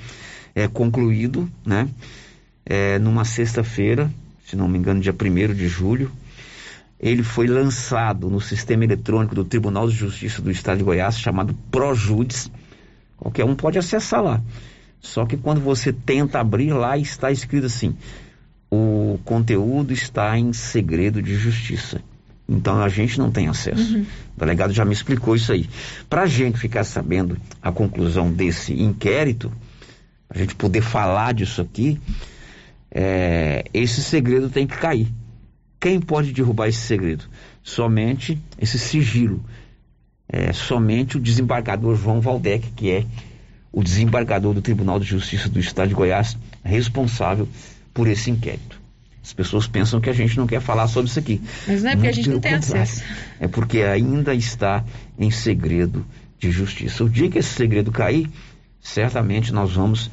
é, 0.55 0.67
concluído, 0.67 1.47
né? 1.67 1.87
É, 2.65 2.99
numa 2.99 3.27
sexta-feira, 3.27 4.11
se 4.47 4.57
não 4.57 4.67
me 4.67 4.79
engano, 4.79 5.03
dia 5.03 5.13
1 5.13 5.53
de 5.53 5.69
julho 5.69 6.11
ele 7.01 7.23
foi 7.23 7.47
lançado 7.47 8.29
no 8.29 8.41
sistema 8.41 8.85
eletrônico 8.85 9.35
do 9.35 9.45
Tribunal 9.45 9.89
de 9.89 9.95
Justiça 9.95 10.43
do 10.43 10.51
Estado 10.51 10.79
de 10.79 10.85
Goiás, 10.85 11.19
chamado 11.19 11.55
Projudice. 11.71 12.51
Qualquer 13.17 13.45
um 13.45 13.55
pode 13.55 13.79
acessar 13.79 14.23
lá. 14.23 14.43
Só 15.01 15.25
que 15.25 15.37
quando 15.37 15.61
você 15.61 15.93
tenta 15.93 16.41
abrir 16.41 16.73
lá, 16.73 16.99
está 16.99 17.31
escrito 17.31 17.67
assim: 17.67 17.97
o 18.71 19.19
conteúdo 19.25 19.93
está 19.93 20.37
em 20.39 20.53
segredo 20.53 21.23
de 21.23 21.37
justiça. 21.37 22.01
Então 22.49 22.81
a 22.83 22.89
gente 22.89 23.19
não 23.19 23.31
tem 23.31 23.47
acesso. 23.47 23.97
Uhum. 23.97 24.07
O 24.37 24.41
delegado 24.41 24.73
já 24.73 24.85
me 24.85 24.93
explicou 24.93 25.37
isso 25.37 25.53
aí. 25.53 25.69
Para 26.09 26.23
a 26.23 26.27
gente 26.27 26.59
ficar 26.59 26.83
sabendo 26.83 27.37
a 27.63 27.71
conclusão 27.71 28.33
desse 28.33 28.73
inquérito, 28.73 29.53
a 30.31 30.37
gente 30.37 30.55
poder 30.55 30.81
falar 30.81 31.35
disso 31.35 31.61
aqui, 31.61 32.01
é, 32.91 33.65
esse 33.73 34.03
segredo 34.03 34.49
tem 34.49 34.67
que 34.67 34.77
cair. 34.79 35.09
Quem 35.81 36.01
pode 36.01 36.33
derrubar 36.33 36.69
esse 36.69 36.81
segredo? 36.81 37.25
Somente 37.63 38.41
esse 38.59 38.79
sigilo. 38.79 39.45
É, 40.29 40.53
somente 40.53 41.17
o 41.17 41.21
desembargador 41.21 41.97
João 41.97 42.21
Valdec, 42.21 42.71
que 42.73 42.91
é 42.91 43.07
o 43.73 43.83
desembargador 43.83 44.55
do 44.55 44.61
Tribunal 44.61 44.99
de 44.99 45.07
Justiça 45.07 45.49
do 45.49 45.61
Estado 45.61 45.89
de 45.89 45.95
Goiás, 45.95 46.37
responsável 46.65 47.49
por 47.95 48.09
esse 48.09 48.31
inquérito. 48.31 48.79
As 49.23 49.33
pessoas 49.33 49.67
pensam 49.67 50.01
que 50.01 50.09
a 50.09 50.13
gente 50.13 50.37
não 50.37 50.47
quer 50.47 50.61
falar 50.61 50.89
sobre 50.89 51.11
isso 51.11 51.19
aqui. 51.19 51.41
Mas 51.67 51.83
não 51.83 51.91
é 51.91 51.95
porque 51.95 52.07
Muito 52.07 52.09
a 52.09 52.13
gente 52.13 52.31
não 52.31 52.41
tem 52.41 52.55
contrário. 52.55 52.83
acesso. 52.83 53.05
É 53.39 53.47
porque 53.49 53.83
ainda 53.83 54.35
está 54.35 54.85
em 55.19 55.31
segredo 55.31 56.05
de 56.39 56.51
justiça. 56.51 57.05
O 57.05 57.11
dia 57.11 57.29
que 57.29 57.39
esse 57.39 57.51
segredo 57.51 57.93
cair, 57.93 58.29
certamente 58.81 59.53
nós 59.53 59.73
vamos 59.75 60.11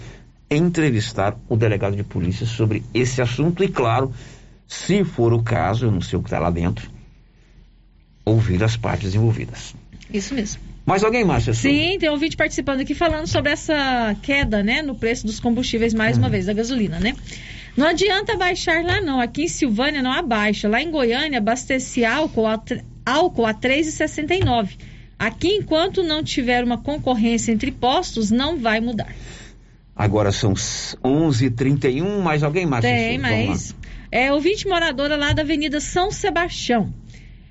entrevistar 0.49 1.37
o 1.47 1.55
delegado 1.55 1.95
de 1.95 2.03
polícia 2.03 2.45
sobre 2.45 2.83
esse 2.93 3.21
assunto 3.21 3.63
e, 3.63 3.67
claro, 3.67 4.11
se 4.67 5.03
for 5.03 5.33
o 5.33 5.43
caso, 5.43 5.85
eu 5.85 5.91
não 5.91 6.01
sei 6.01 6.17
o 6.17 6.21
que 6.21 6.27
está 6.27 6.39
lá 6.39 6.49
dentro, 6.49 6.89
ouvir 8.23 8.63
as 8.63 8.75
partes 8.75 9.13
envolvidas. 9.13 9.75
Isso 10.11 10.33
mesmo. 10.33 10.61
Mais 10.85 11.03
alguém, 11.03 11.23
Márcia? 11.23 11.53
Sim, 11.53 11.97
tem 11.99 12.09
um 12.09 12.13
ouvinte 12.13 12.37
participando 12.37 12.81
aqui 12.81 12.93
falando 12.93 13.27
sobre 13.27 13.51
essa 13.51 14.15
queda, 14.21 14.61
né, 14.61 14.81
no 14.81 14.95
preço 14.95 15.25
dos 15.25 15.39
combustíveis, 15.39 15.93
mais 15.93 16.17
uma 16.17 16.29
vez, 16.29 16.45
da 16.45 16.53
gasolina, 16.53 16.99
né? 16.99 17.15
Não 17.75 17.87
adianta 17.87 18.37
baixar 18.37 18.83
lá, 18.83 19.01
não. 19.01 19.19
Aqui 19.19 19.43
em 19.43 19.47
Silvânia 19.47 20.01
não 20.01 20.11
abaixa. 20.11 20.69
Lá 20.69 20.81
em 20.81 20.89
Goiânia, 20.89 21.39
abastecer 21.39 22.09
álcool 22.09 22.47
a, 22.47 22.61
álcool 23.05 23.45
a 23.45 23.51
R$ 23.51 23.57
3,69. 23.61 24.77
Aqui, 25.19 25.49
enquanto 25.49 26.01
não 26.01 26.23
tiver 26.23 26.63
uma 26.63 26.77
concorrência 26.77 27.51
entre 27.51 27.71
postos, 27.71 28.31
não 28.31 28.57
vai 28.57 28.79
mudar. 28.79 29.13
Agora 29.95 30.31
são 30.31 30.53
11h31. 30.53 32.21
Mais 32.21 32.43
alguém, 32.43 32.65
Márcia? 32.65 32.89
Tem, 32.89 33.17
mas 33.17 33.75
é 34.17 34.31
ouvinte 34.31 34.65
moradora 34.65 35.17
lá 35.17 35.33
da 35.33 35.41
Avenida 35.41 35.81
São 35.81 36.09
Sebastião. 36.09 36.89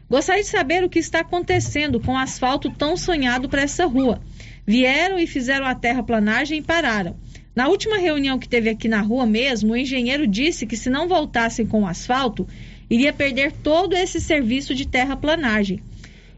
Gostaria 0.09 0.43
de 0.43 0.49
saber 0.49 0.83
o 0.83 0.89
que 0.89 0.99
está 0.99 1.21
acontecendo 1.21 2.01
com 2.01 2.13
o 2.13 2.17
asfalto 2.17 2.71
tão 2.71 2.97
sonhado 2.97 3.51
para 3.51 3.61
essa 3.61 3.85
rua. 3.85 4.19
Vieram 4.67 5.19
e 5.19 5.27
fizeram 5.27 5.67
a 5.67 5.75
terraplanagem 5.75 6.61
e 6.61 6.63
pararam. 6.63 7.19
Na 7.55 7.69
última 7.69 7.99
reunião 7.99 8.39
que 8.39 8.49
teve 8.49 8.71
aqui 8.71 8.89
na 8.89 9.03
rua 9.03 9.27
mesmo, 9.27 9.75
o 9.75 9.77
engenheiro 9.77 10.27
disse 10.27 10.67
que 10.67 10.75
se 10.75 10.89
não 10.89 11.07
voltassem 11.07 11.67
com 11.67 11.83
o 11.83 11.87
asfalto, 11.87 12.49
iria 12.89 13.13
perder 13.13 13.53
todo 13.53 13.95
esse 13.95 14.19
serviço 14.19 14.75
de 14.75 14.89
terraplanagem. 14.89 15.83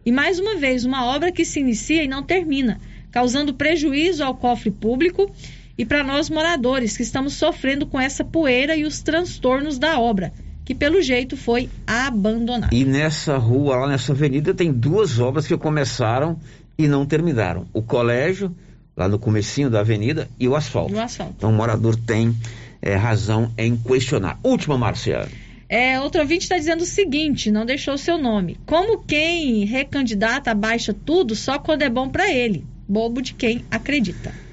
E 0.04 0.10
mais 0.10 0.40
uma 0.40 0.56
vez, 0.56 0.84
uma 0.84 1.06
obra 1.06 1.30
que 1.30 1.44
se 1.44 1.60
inicia 1.60 2.02
e 2.02 2.08
não 2.08 2.24
termina, 2.24 2.80
causando 3.12 3.54
prejuízo 3.54 4.24
ao 4.24 4.34
cofre 4.34 4.72
público 4.72 5.32
e 5.78 5.84
para 5.84 6.02
nós 6.02 6.30
moradores 6.30 6.96
que 6.96 7.02
estamos 7.02 7.34
sofrendo 7.34 7.86
com 7.86 8.00
essa 8.00 8.24
poeira 8.24 8.76
e 8.76 8.84
os 8.84 9.02
transtornos 9.02 9.78
da 9.78 10.00
obra, 10.00 10.32
que 10.64 10.74
pelo 10.74 11.00
jeito 11.02 11.36
foi 11.36 11.68
abandonada. 11.86 12.74
E 12.74 12.84
nessa 12.84 13.36
rua, 13.36 13.76
lá 13.76 13.88
nessa 13.88 14.12
avenida, 14.12 14.54
tem 14.54 14.72
duas 14.72 15.18
obras 15.20 15.46
que 15.46 15.56
começaram 15.56 16.38
e 16.78 16.88
não 16.88 17.06
terminaram. 17.06 17.66
O 17.72 17.82
colégio, 17.82 18.54
lá 18.96 19.08
no 19.08 19.18
comecinho 19.18 19.70
da 19.70 19.80
avenida, 19.80 20.28
e 20.40 20.48
o 20.48 20.56
asfalto. 20.56 20.94
o 20.94 21.00
asfalto. 21.00 21.34
Então 21.36 21.50
o 21.50 21.54
morador 21.54 21.94
tem 21.96 22.34
é, 22.80 22.94
razão 22.94 23.52
em 23.56 23.76
questionar. 23.76 24.38
Última, 24.42 24.78
Marcia. 24.78 25.28
É, 25.68 26.00
outro 26.00 26.20
ouvinte 26.20 26.44
está 26.44 26.56
dizendo 26.56 26.82
o 26.82 26.86
seguinte, 26.86 27.50
não 27.50 27.66
deixou 27.66 27.94
o 27.94 27.98
seu 27.98 28.16
nome. 28.16 28.56
Como 28.64 29.00
quem 29.00 29.64
recandidata 29.64 30.54
baixa 30.54 30.94
tudo 30.94 31.34
só 31.34 31.58
quando 31.58 31.82
é 31.82 31.90
bom 31.90 32.08
para 32.08 32.32
ele? 32.32 32.64
Bobo 32.88 33.20
de 33.20 33.34
quem 33.34 33.64
acredita. 33.70 34.45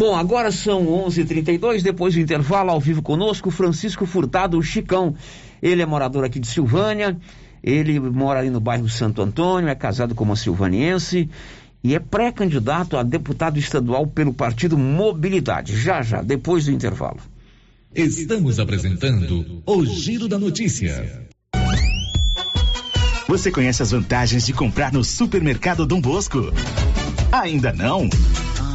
Bom, 0.00 0.16
agora 0.16 0.50
são 0.50 0.86
11:32 0.86 1.20
h 1.20 1.26
32 1.26 1.82
depois 1.82 2.14
do 2.14 2.20
intervalo, 2.20 2.70
ao 2.70 2.80
vivo 2.80 3.02
conosco, 3.02 3.50
Francisco 3.50 4.06
Furtado, 4.06 4.56
o 4.56 4.62
Chicão. 4.62 5.14
Ele 5.60 5.82
é 5.82 5.84
morador 5.84 6.24
aqui 6.24 6.40
de 6.40 6.46
Silvânia, 6.46 7.18
ele 7.62 8.00
mora 8.00 8.40
ali 8.40 8.48
no 8.48 8.60
bairro 8.60 8.88
Santo 8.88 9.20
Antônio, 9.20 9.68
é 9.68 9.74
casado 9.74 10.14
com 10.14 10.24
uma 10.24 10.36
silvaniense 10.36 11.28
e 11.84 11.94
é 11.94 11.98
pré-candidato 11.98 12.96
a 12.96 13.02
deputado 13.02 13.58
estadual 13.58 14.06
pelo 14.06 14.32
partido 14.32 14.78
Mobilidade. 14.78 15.76
Já, 15.76 16.00
já, 16.00 16.22
depois 16.22 16.64
do 16.64 16.70
intervalo. 16.70 17.20
Estamos 17.94 18.58
apresentando 18.58 19.62
o 19.66 19.84
Giro 19.84 20.26
da 20.28 20.38
Notícia. 20.38 21.28
Você 23.28 23.50
conhece 23.50 23.82
as 23.82 23.90
vantagens 23.90 24.46
de 24.46 24.54
comprar 24.54 24.94
no 24.94 25.04
supermercado 25.04 25.84
Dom 25.84 26.00
Bosco? 26.00 26.38
Ainda 27.30 27.70
não? 27.74 28.08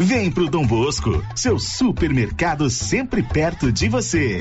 Vem 0.00 0.30
pro 0.30 0.48
Dom 0.48 0.64
Bosco, 0.64 1.24
seu 1.34 1.58
supermercado 1.58 2.70
sempre 2.70 3.20
perto 3.20 3.72
de 3.72 3.88
você. 3.88 4.40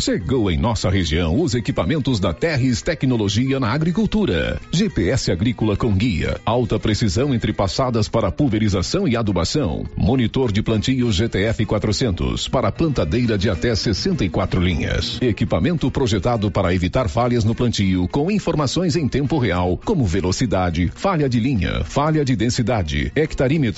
Chegou 0.00 0.48
em 0.48 0.56
nossa 0.56 0.88
região 0.88 1.40
os 1.40 1.54
equipamentos 1.54 2.20
da 2.20 2.32
Terres 2.32 2.80
Tecnologia 2.80 3.58
na 3.58 3.72
Agricultura. 3.72 4.60
GPS 4.72 5.32
agrícola 5.32 5.76
com 5.76 5.92
guia, 5.92 6.40
alta 6.46 6.78
precisão 6.78 7.34
entre 7.34 7.52
passadas 7.52 8.08
para 8.08 8.30
pulverização 8.30 9.08
e 9.08 9.16
adubação. 9.16 9.84
Monitor 9.96 10.52
de 10.52 10.62
plantio 10.62 11.10
GTF 11.10 11.66
400 11.66 12.46
para 12.46 12.70
plantadeira 12.70 13.36
de 13.36 13.50
até 13.50 13.74
64 13.74 14.60
linhas. 14.60 15.18
Equipamento 15.20 15.90
projetado 15.90 16.48
para 16.48 16.72
evitar 16.72 17.08
falhas 17.08 17.42
no 17.42 17.54
plantio 17.54 18.06
com 18.06 18.30
informações 18.30 18.94
em 18.94 19.08
tempo 19.08 19.36
real, 19.36 19.78
como 19.84 20.06
velocidade, 20.06 20.92
falha 20.94 21.28
de 21.28 21.40
linha, 21.40 21.82
falha 21.82 22.24
de 22.24 22.36
densidade, 22.36 23.10
hectarímetro, 23.16 23.77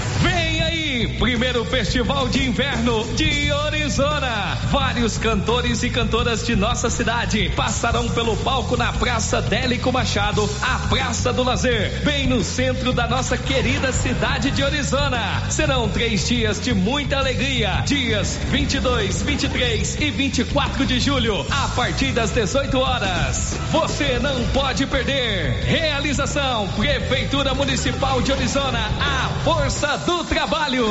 Primeiro 1.07 1.65
festival 1.65 2.27
de 2.29 2.45
inverno 2.45 3.03
de 3.15 3.51
Orizona. 3.51 4.57
Vários 4.69 5.17
cantores 5.17 5.83
e 5.83 5.89
cantoras 5.89 6.45
de 6.45 6.55
nossa 6.55 6.89
cidade 6.89 7.51
passarão 7.55 8.07
pelo 8.09 8.37
palco 8.37 8.77
na 8.77 8.93
Praça 8.93 9.41
Délico 9.41 9.91
Machado, 9.91 10.47
a 10.61 10.87
Praça 10.87 11.33
do 11.33 11.43
Lazer, 11.43 12.03
bem 12.03 12.27
no 12.27 12.43
centro 12.43 12.93
da 12.93 13.07
nossa 13.07 13.37
querida 13.37 13.91
cidade 13.91 14.51
de 14.51 14.63
Orizona. 14.63 15.43
Serão 15.49 15.89
três 15.89 16.27
dias 16.27 16.59
de 16.59 16.73
muita 16.73 17.17
alegria. 17.17 17.83
Dias 17.85 18.37
22, 18.49 19.23
23 19.23 19.97
e 19.99 20.11
24 20.11 20.85
de 20.85 20.99
julho, 20.99 21.45
a 21.49 21.67
partir 21.69 22.11
das 22.11 22.31
18 22.31 22.77
horas. 22.79 23.57
Você 23.71 24.19
não 24.19 24.45
pode 24.49 24.85
perder. 24.85 25.63
Realização 25.63 26.67
Prefeitura 26.69 27.53
Municipal 27.53 28.21
de 28.21 28.31
Orizona, 28.31 28.79
a 28.99 29.29
força 29.43 29.97
do 29.99 30.23
trabalho. 30.25 30.90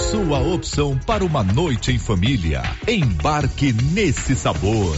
Sua 0.10 0.40
opção 0.40 0.98
para 1.06 1.24
uma 1.24 1.44
noite 1.44 1.92
em 1.92 2.00
família. 2.00 2.64
Embarque 2.88 3.72
nesse 3.72 4.36
sabor. 4.36 4.98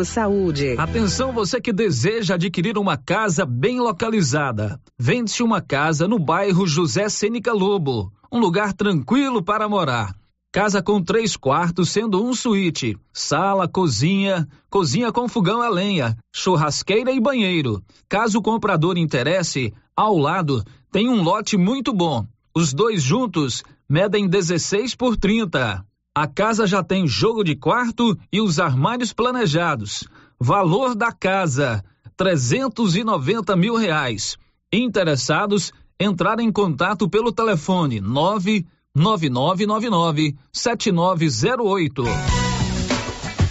saúde. 0.03 0.75
Atenção 0.77 1.31
você 1.31 1.59
que 1.59 1.71
deseja 1.71 2.35
adquirir 2.35 2.77
uma 2.77 2.97
casa 2.97 3.45
bem 3.45 3.79
localizada. 3.79 4.79
Vende-se 4.97 5.43
uma 5.43 5.61
casa 5.61 6.07
no 6.07 6.19
bairro 6.19 6.67
José 6.67 7.09
Sênica 7.09 7.53
Lobo, 7.53 8.11
um 8.31 8.39
lugar 8.39 8.73
tranquilo 8.73 9.43
para 9.43 9.67
morar. 9.67 10.15
Casa 10.53 10.81
com 10.83 11.01
três 11.01 11.37
quartos, 11.37 11.89
sendo 11.89 12.21
um 12.21 12.33
suíte, 12.33 12.97
sala, 13.13 13.69
cozinha, 13.69 14.45
cozinha 14.69 15.09
com 15.09 15.27
fogão 15.29 15.61
a 15.61 15.69
lenha, 15.69 16.17
churrasqueira 16.35 17.11
e 17.11 17.21
banheiro. 17.21 17.81
Caso 18.09 18.39
o 18.39 18.41
comprador 18.41 18.97
interesse, 18.97 19.73
ao 19.95 20.17
lado 20.17 20.61
tem 20.91 21.07
um 21.07 21.23
lote 21.23 21.55
muito 21.55 21.93
bom. 21.93 22.27
Os 22.53 22.73
dois 22.73 23.01
juntos 23.01 23.63
medem 23.87 24.27
16 24.27 24.93
por 24.93 25.15
30. 25.15 25.85
A 26.13 26.27
casa 26.27 26.67
já 26.67 26.83
tem 26.83 27.07
jogo 27.07 27.41
de 27.41 27.55
quarto 27.55 28.17
e 28.29 28.41
os 28.41 28.59
armários 28.59 29.13
planejados. 29.13 30.05
Valor 30.37 30.93
da 30.93 31.13
casa: 31.13 31.81
390 32.17 33.55
mil 33.55 33.75
reais. 33.75 34.37
Interessados, 34.73 35.71
entrar 35.97 36.41
em 36.41 36.51
contato 36.51 37.09
pelo 37.09 37.31
telefone 37.31 38.01
9 38.01 38.65
9999 38.93 40.35
7908. 40.51 42.40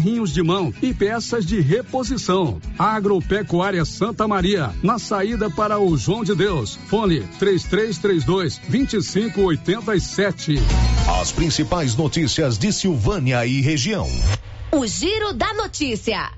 carrinhos 0.00 0.32
de 0.32 0.42
mão 0.42 0.72
e 0.80 0.94
peças 0.94 1.44
de 1.44 1.60
reposição. 1.60 2.58
Agropecuária 2.78 3.84
Santa 3.84 4.26
Maria, 4.26 4.70
na 4.82 4.98
saída 4.98 5.50
para 5.50 5.78
o 5.78 5.94
João 5.94 6.24
de 6.24 6.34
Deus. 6.34 6.78
Fone 6.86 7.20
3332 7.38 8.58
2587. 8.66 10.54
As 11.20 11.30
principais 11.32 11.94
notícias 11.94 12.56
de 12.56 12.72
Silvânia 12.72 13.44
e 13.44 13.60
região. 13.60 14.08
O 14.72 14.86
Giro 14.86 15.34
da 15.34 15.52
Notícia. 15.52 16.30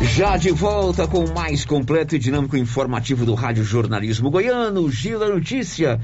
Já 0.00 0.36
de 0.36 0.52
volta 0.52 1.08
com 1.08 1.24
o 1.24 1.34
mais 1.34 1.64
completo 1.64 2.14
e 2.14 2.20
dinâmico 2.20 2.56
informativo 2.56 3.26
do 3.26 3.34
Rádio 3.34 3.64
Jornalismo 3.64 4.30
Goiano, 4.30 4.88
Giro 4.92 5.18
da 5.18 5.28
Notícia. 5.28 6.00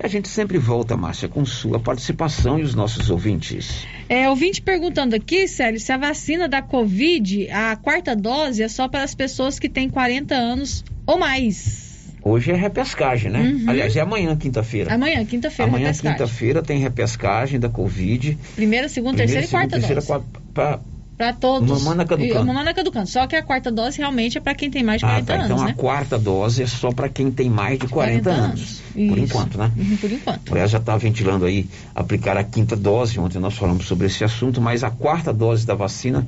E 0.00 0.06
a 0.06 0.08
gente 0.08 0.28
sempre 0.28 0.58
volta, 0.58 0.96
Márcia, 0.96 1.28
com 1.28 1.44
sua 1.44 1.80
participação 1.80 2.58
e 2.58 2.62
os 2.62 2.72
nossos 2.74 3.10
ouvintes. 3.10 3.84
É, 4.08 4.28
ouvinte 4.28 4.62
perguntando 4.62 5.16
aqui, 5.16 5.48
Célio, 5.48 5.80
se 5.80 5.90
a 5.90 5.96
vacina 5.96 6.48
da 6.48 6.62
Covid, 6.62 7.50
a 7.50 7.74
quarta 7.76 8.14
dose, 8.14 8.62
é 8.62 8.68
só 8.68 8.86
para 8.88 9.02
as 9.02 9.12
pessoas 9.14 9.58
que 9.58 9.68
têm 9.68 9.88
40 9.88 10.34
anos 10.36 10.84
ou 11.04 11.18
mais. 11.18 11.88
Hoje 12.22 12.52
é 12.52 12.54
repescagem, 12.54 13.30
né? 13.30 13.40
Uhum. 13.40 13.64
Aliás, 13.70 13.96
é 13.96 14.00
amanhã, 14.00 14.36
quinta-feira. 14.36 14.94
Amanhã, 14.94 15.24
quinta-feira, 15.24 15.68
Amanhã, 15.70 15.92
quinta-feira, 15.92 16.62
tem 16.62 16.78
repescagem 16.78 17.58
da 17.58 17.68
Covid. 17.68 18.38
Primeira, 18.54 18.88
segunda, 18.88 19.16
terceira 19.16 19.46
e 19.46 19.48
quarta 19.48 19.68
terceira, 19.70 19.94
dose. 19.96 20.06
quarta, 20.06 20.26
pra- 20.54 20.80
Para 21.18 21.32
todos. 21.32 21.82
Mamana 21.82 22.04
caducando. 22.06 22.40
E- 22.42 22.46
Mamana 22.46 22.72
caducando. 22.72 23.08
Só 23.08 23.26
que 23.26 23.34
a 23.34 23.42
quarta 23.42 23.72
dose 23.72 23.98
realmente 23.98 24.38
é 24.38 24.40
para 24.40 24.54
quem 24.54 24.70
tem 24.70 24.84
mais 24.84 25.00
de 25.00 25.04
Ah, 25.04 25.08
40 25.08 25.26
tá. 25.26 25.34
anos, 25.34 25.50
Então 25.50 25.64
né? 25.64 25.70
a 25.72 25.74
quarta 25.74 26.16
dose 26.18 26.62
é 26.62 26.66
só 26.68 26.92
para 26.92 27.08
quem 27.08 27.28
tem 27.30 27.50
mais 27.50 27.76
de 27.78 27.88
40, 27.88 28.22
40 28.30 28.30
anos. 28.30 28.80
Por 28.94 29.00
Isso. 29.00 29.18
enquanto, 29.18 29.58
né? 29.58 29.72
Uhum, 29.76 29.96
Por 29.96 30.12
enquanto. 30.12 30.48
O 30.48 30.50
Goiás 30.52 30.70
já 30.70 30.78
está 30.78 30.96
ventilando 30.96 31.44
aí 31.44 31.66
aplicar 31.94 32.36
a 32.36 32.44
quinta 32.44 32.76
dose. 32.76 33.18
Ontem 33.18 33.40
nós 33.40 33.54
falamos 33.54 33.84
sobre 33.86 34.06
esse 34.06 34.22
assunto, 34.22 34.60
mas 34.60 34.84
a 34.84 34.90
quarta 34.90 35.32
dose 35.32 35.66
da 35.66 35.74
vacina 35.74 36.24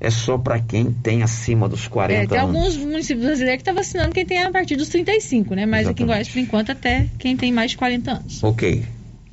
é 0.00 0.10
só 0.10 0.36
para 0.36 0.58
quem 0.60 0.86
tem 0.92 1.22
acima 1.22 1.68
dos 1.68 1.86
40 1.86 2.22
É, 2.24 2.26
tem 2.26 2.38
anos. 2.38 2.56
alguns 2.56 2.76
municípios 2.76 3.24
brasileiros 3.26 3.62
que 3.62 3.70
estão 3.70 3.74
vacinando 3.74 4.12
quem 4.12 4.26
tem 4.26 4.42
a 4.42 4.50
partir 4.50 4.74
dos 4.74 4.88
35, 4.88 5.54
né? 5.54 5.64
Mas 5.64 5.86
aqui 5.86 6.02
em 6.02 6.06
Goiás, 6.06 6.28
por 6.28 6.40
enquanto, 6.40 6.70
até 6.72 7.06
quem 7.20 7.36
tem 7.36 7.52
mais 7.52 7.70
de 7.70 7.76
40 7.76 8.10
anos. 8.10 8.42
Ok. 8.42 8.84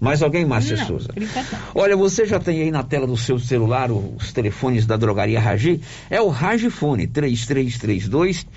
Mais 0.01 0.23
alguém, 0.23 0.43
Márcia 0.43 0.77
Não, 0.77 0.85
Souza? 0.87 1.09
não. 1.15 1.59
Olha, 1.75 1.95
você 1.95 2.25
já 2.25 2.39
tem 2.39 2.59
aí 2.63 2.71
na 2.71 2.81
tela 2.81 3.05
do 3.05 3.15
seu 3.15 3.37
celular 3.37 3.91
os 3.91 4.33
telefones 4.33 4.83
da 4.87 4.97
drogaria 4.97 5.39
Ragi? 5.39 5.79
É 6.09 6.19
o 6.19 6.27
Ragifone 6.27 7.05
3332 7.05 8.47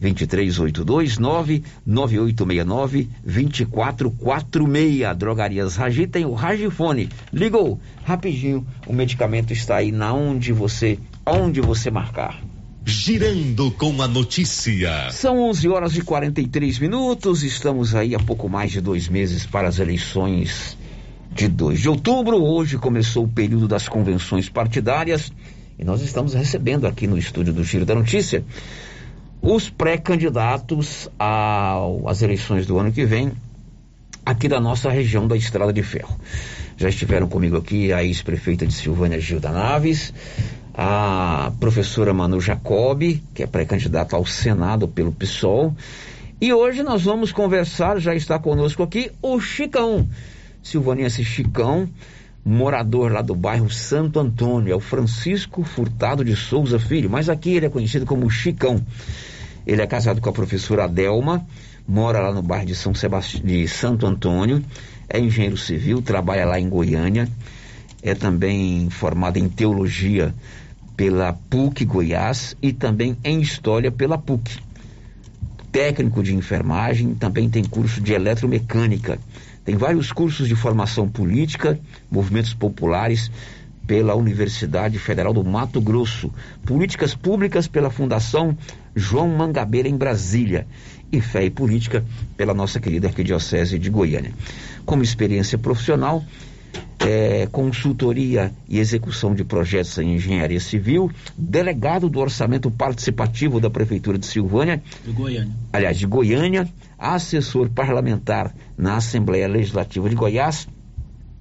2382 0.00 1.18
99869 1.18 3.08
2446. 3.24 5.16
Drogarias 5.16 5.74
Ragi 5.74 6.06
tem 6.06 6.24
o 6.24 6.34
Ragifone. 6.34 7.08
Ligou 7.32 7.80
rapidinho, 8.04 8.64
o 8.86 8.92
medicamento 8.92 9.52
está 9.52 9.78
aí 9.78 9.90
na 9.90 10.14
onde 10.14 10.52
você, 10.52 11.00
onde 11.26 11.60
você 11.60 11.90
marcar. 11.90 12.40
Girando 12.84 13.72
com 13.72 14.00
a 14.02 14.06
notícia. 14.06 15.10
São 15.10 15.40
11 15.50 15.68
horas 15.68 15.96
e 15.96 16.00
43 16.00 16.78
minutos. 16.78 17.42
Estamos 17.42 17.92
aí 17.92 18.14
há 18.14 18.20
pouco 18.20 18.48
mais 18.48 18.70
de 18.70 18.80
dois 18.80 19.08
meses 19.08 19.46
para 19.46 19.66
as 19.66 19.80
eleições 19.80 20.76
de 21.34 21.48
2 21.48 21.80
de 21.80 21.88
outubro. 21.88 22.42
Hoje 22.42 22.76
começou 22.78 23.24
o 23.24 23.28
período 23.28 23.66
das 23.66 23.88
convenções 23.88 24.48
partidárias 24.48 25.32
e 25.78 25.84
nós 25.84 26.02
estamos 26.02 26.34
recebendo 26.34 26.86
aqui 26.86 27.06
no 27.06 27.18
estúdio 27.18 27.52
do 27.52 27.64
Giro 27.64 27.84
da 27.84 27.94
Notícia 27.94 28.44
os 29.40 29.68
pré-candidatos 29.68 31.08
às 31.18 32.22
eleições 32.22 32.66
do 32.66 32.78
ano 32.78 32.92
que 32.92 33.04
vem 33.04 33.32
aqui 34.24 34.46
da 34.46 34.60
nossa 34.60 34.88
região 34.88 35.26
da 35.26 35.36
Estrada 35.36 35.72
de 35.72 35.82
Ferro. 35.82 36.16
Já 36.76 36.88
estiveram 36.88 37.26
comigo 37.26 37.56
aqui 37.56 37.92
a 37.92 38.04
ex-prefeita 38.04 38.64
de 38.64 38.72
Silvânia, 38.72 39.20
Gilda 39.20 39.50
Naves, 39.50 40.14
a 40.74 41.52
professora 41.58 42.14
Manu 42.14 42.40
Jacobi, 42.40 43.22
que 43.34 43.42
é 43.42 43.46
pré-candidata 43.46 44.14
ao 44.14 44.24
Senado 44.24 44.86
pelo 44.86 45.10
PSOL. 45.10 45.74
E 46.40 46.52
hoje 46.52 46.82
nós 46.82 47.02
vamos 47.02 47.32
conversar, 47.32 47.98
já 47.98 48.14
está 48.14 48.38
conosco 48.38 48.82
aqui, 48.82 49.10
o 49.20 49.40
Chicão, 49.40 50.08
silvanense 50.62 51.24
Chicão, 51.24 51.88
morador 52.44 53.12
lá 53.12 53.22
do 53.22 53.34
bairro 53.34 53.70
Santo 53.70 54.18
Antônio, 54.18 54.72
é 54.72 54.76
o 54.76 54.80
Francisco 54.80 55.62
Furtado 55.62 56.24
de 56.24 56.34
Souza 56.36 56.78
Filho, 56.78 57.10
mas 57.10 57.28
aqui 57.28 57.54
ele 57.54 57.66
é 57.66 57.68
conhecido 57.68 58.06
como 58.06 58.28
Chicão. 58.30 58.84
Ele 59.66 59.80
é 59.80 59.86
casado 59.86 60.20
com 60.20 60.28
a 60.28 60.32
professora 60.32 60.84
Adelma, 60.84 61.46
mora 61.86 62.20
lá 62.20 62.32
no 62.32 62.42
bairro 62.42 62.66
de 62.66 62.74
São 62.74 62.94
Sebastião, 62.94 63.44
de 63.44 63.68
Santo 63.68 64.06
Antônio, 64.06 64.64
é 65.08 65.20
engenheiro 65.20 65.56
civil, 65.56 66.02
trabalha 66.02 66.44
lá 66.44 66.58
em 66.58 66.68
Goiânia, 66.68 67.28
é 68.02 68.14
também 68.14 68.88
formado 68.90 69.36
em 69.36 69.48
teologia 69.48 70.34
pela 70.96 71.32
PUC 71.32 71.84
Goiás 71.84 72.56
e 72.60 72.72
também 72.72 73.16
em 73.24 73.40
história 73.40 73.90
pela 73.90 74.18
PUC. 74.18 74.58
Técnico 75.70 76.22
de 76.22 76.34
enfermagem, 76.34 77.14
também 77.14 77.48
tem 77.48 77.64
curso 77.64 78.00
de 78.00 78.12
eletromecânica. 78.12 79.18
Tem 79.64 79.76
vários 79.76 80.10
cursos 80.10 80.48
de 80.48 80.56
formação 80.56 81.08
política, 81.08 81.78
movimentos 82.10 82.52
populares 82.52 83.30
pela 83.86 84.14
Universidade 84.14 84.98
Federal 84.98 85.32
do 85.32 85.44
Mato 85.44 85.80
Grosso, 85.80 86.32
políticas 86.64 87.14
públicas 87.14 87.68
pela 87.68 87.90
Fundação 87.90 88.56
João 88.94 89.28
Mangabeira 89.28 89.88
em 89.88 89.96
Brasília 89.96 90.66
e 91.10 91.20
fé 91.20 91.44
e 91.44 91.50
política 91.50 92.04
pela 92.36 92.54
nossa 92.54 92.80
querida 92.80 93.08
Arquidiocese 93.08 93.78
de 93.78 93.90
Goiânia. 93.90 94.32
Como 94.84 95.02
experiência 95.02 95.58
profissional, 95.58 96.24
é, 96.98 97.48
consultoria 97.50 98.52
e 98.68 98.78
execução 98.78 99.34
de 99.34 99.44
projetos 99.44 99.98
em 99.98 100.14
engenharia 100.14 100.60
civil, 100.60 101.10
delegado 101.36 102.08
do 102.08 102.20
orçamento 102.20 102.70
participativo 102.70 103.60
da 103.60 103.68
Prefeitura 103.68 104.18
de 104.18 104.26
Silvânia, 104.26 104.82
de 105.04 105.12
Goiânia. 105.12 105.52
aliás, 105.72 105.98
de 105.98 106.06
Goiânia, 106.06 106.68
assessor 106.98 107.68
parlamentar 107.70 108.54
na 108.76 108.96
Assembleia 108.96 109.48
Legislativa 109.48 110.08
de 110.08 110.14
Goiás, 110.14 110.68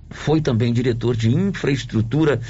foi 0.10 0.42
também 0.42 0.74
diretor 0.74 1.16
de 1.16 1.30
infraestrutura 1.30 2.42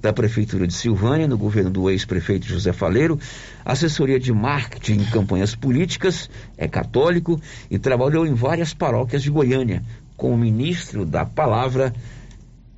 da 0.00 0.12
Prefeitura 0.12 0.66
de 0.66 0.74
Silvânia, 0.74 1.28
no 1.28 1.38
governo 1.38 1.70
do 1.70 1.88
ex-prefeito 1.88 2.46
José 2.46 2.72
Faleiro, 2.72 3.18
assessoria 3.64 4.18
de 4.18 4.32
marketing 4.32 4.94
em 4.94 5.04
campanhas 5.04 5.54
políticas, 5.54 6.28
é 6.58 6.66
católico 6.66 7.40
e 7.70 7.78
trabalhou 7.78 8.26
em 8.26 8.34
várias 8.34 8.74
paróquias 8.74 9.22
de 9.22 9.30
Goiânia, 9.30 9.82
como 10.16 10.36
ministro 10.36 11.06
da 11.06 11.24
palavra 11.24 11.94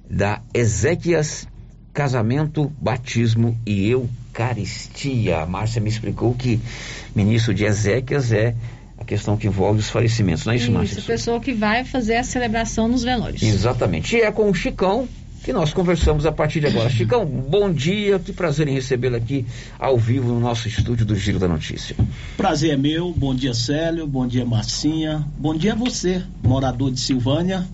da 0.09 0.43
Ezequias, 0.53 1.47
casamento, 1.93 2.73
batismo 2.81 3.59
e 3.67 3.89
Eucaristia. 3.89 5.39
A 5.39 5.47
Márcia 5.47 5.81
me 5.81 5.89
explicou 5.89 6.35
que 6.35 6.61
ministro 7.15 7.55
de 7.55 7.65
Ezequias 7.65 8.33
é 8.33 8.55
a 8.99 9.05
questão 9.05 9.37
que 9.37 9.47
envolve 9.47 9.81
os 9.81 9.91
falecimentos, 9.91 10.45
não 10.45 10.53
é 10.53 10.57
isso, 10.57 10.71
Márcia? 10.71 10.99
Isso, 10.99 11.07
pessoa 11.07 11.41
que 11.41 11.53
vai 11.53 11.85
fazer 11.85 12.17
a 12.17 12.23
celebração 12.23 12.89
nos 12.89 13.03
velórios. 13.03 13.43
Exatamente. 13.43 14.17
E 14.17 14.21
é 14.21 14.31
com 14.31 14.49
o 14.49 14.55
Chicão 14.55 15.09
que 15.45 15.53
nós 15.53 15.75
conversamos 15.75 16.25
a 16.25 16.33
partir 16.33 16.61
de 16.61 16.69
agora. 16.69 16.89
Chicão, 16.89 17.27
bom 17.27 17.71
dia, 17.71 18.19
que 18.19 18.33
prazer 18.33 18.67
em 18.67 18.73
recebê-lo 18.73 19.15
aqui 19.15 19.45
ao 19.79 19.99
vivo 19.99 20.33
no 20.33 20.41
nosso 20.41 20.67
estúdio 20.69 21.05
do 21.05 21.15
Giro 21.15 21.39
da 21.39 21.47
Notícia. 21.47 21.95
Prazer 22.35 22.73
é 22.73 22.77
meu, 22.79 23.13
bom 23.13 23.35
dia 23.35 23.53
Célio, 23.53 24.07
bom 24.07 24.27
dia 24.27 24.47
Marcinha, 24.47 25.23
bom 25.37 25.55
dia 25.55 25.75
você, 25.75 26.23
morador 26.43 26.91
de 26.91 26.99
Silvânia, 26.99 27.69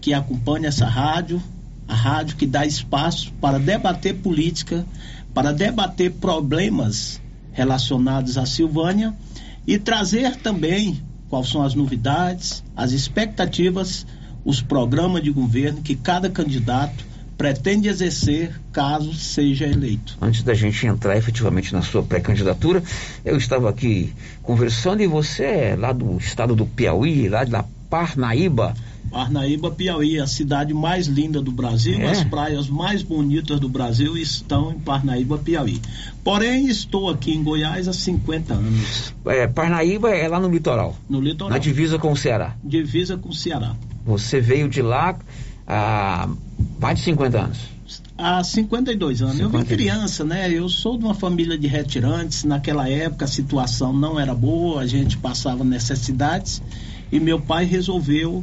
que 0.00 0.14
acompanha 0.14 0.68
essa 0.68 0.86
rádio, 0.86 1.42
a 1.88 1.94
rádio 1.94 2.36
que 2.36 2.46
dá 2.46 2.66
espaço 2.66 3.32
para 3.40 3.58
debater 3.58 4.14
política, 4.14 4.84
para 5.32 5.52
debater 5.52 6.12
problemas 6.12 7.20
relacionados 7.52 8.36
à 8.36 8.44
Silvânia 8.44 9.14
e 9.66 9.78
trazer 9.78 10.36
também 10.36 11.02
quais 11.28 11.48
são 11.48 11.62
as 11.62 11.74
novidades, 11.74 12.62
as 12.76 12.92
expectativas, 12.92 14.06
os 14.44 14.60
programas 14.60 15.22
de 15.22 15.30
governo 15.30 15.82
que 15.82 15.96
cada 15.96 16.30
candidato 16.30 17.04
pretende 17.36 17.88
exercer 17.88 18.58
caso 18.72 19.12
seja 19.12 19.66
eleito. 19.66 20.16
Antes 20.20 20.42
da 20.42 20.54
gente 20.54 20.86
entrar 20.86 21.16
efetivamente 21.16 21.72
na 21.72 21.82
sua 21.82 22.02
pré-candidatura, 22.02 22.82
eu 23.24 23.36
estava 23.36 23.68
aqui 23.68 24.12
conversando 24.42 25.02
e 25.02 25.06
você 25.06 25.44
é 25.44 25.76
lá 25.76 25.92
do 25.92 26.16
estado 26.16 26.54
do 26.56 26.64
Piauí, 26.64 27.28
lá 27.28 27.44
da 27.44 27.64
Parnaíba. 27.90 28.74
Parnaíba, 29.10 29.70
Piauí, 29.70 30.18
a 30.20 30.26
cidade 30.26 30.74
mais 30.74 31.06
linda 31.06 31.40
do 31.40 31.50
Brasil, 31.50 31.98
É? 32.00 32.10
as 32.10 32.24
praias 32.24 32.68
mais 32.68 33.02
bonitas 33.02 33.58
do 33.60 33.68
Brasil 33.68 34.16
estão 34.16 34.72
em 34.72 34.78
Parnaíba, 34.78 35.38
Piauí. 35.38 35.80
Porém, 36.22 36.66
estou 36.68 37.08
aqui 37.08 37.32
em 37.32 37.42
Goiás 37.42 37.88
há 37.88 37.92
50 37.92 38.54
anos, 38.54 39.14
É, 39.26 39.46
Parnaíba 39.46 40.10
é 40.10 40.28
lá 40.28 40.38
no 40.40 40.48
litoral, 40.48 40.96
no 41.08 41.20
litoral, 41.20 41.50
na 41.50 41.58
divisa 41.58 41.98
com 41.98 42.12
o 42.12 42.16
Ceará. 42.16 42.56
divisa 42.62 43.16
com 43.16 43.28
o 43.30 43.34
Ceará. 43.34 43.74
Você 44.04 44.40
veio 44.40 44.68
de 44.68 44.82
lá 44.82 45.18
há 45.66 46.28
mais 46.80 46.98
de 46.98 47.04
50 47.04 47.40
anos. 47.40 47.58
Há 48.18 48.42
52 48.42 49.20
anos. 49.20 49.38
Eu 49.38 49.50
vim 49.50 49.58
52. 49.58 49.76
criança, 49.90 50.24
né? 50.24 50.50
Eu 50.50 50.68
sou 50.70 50.96
de 50.96 51.04
uma 51.04 51.14
família 51.14 51.58
de 51.58 51.66
retirantes. 51.66 52.44
Naquela 52.44 52.88
época 52.88 53.26
a 53.26 53.28
situação 53.28 53.92
não 53.92 54.18
era 54.18 54.34
boa, 54.34 54.80
a 54.80 54.86
gente 54.86 55.18
passava 55.18 55.62
necessidades 55.64 56.62
e 57.12 57.20
meu 57.20 57.38
pai 57.40 57.64
resolveu 57.66 58.42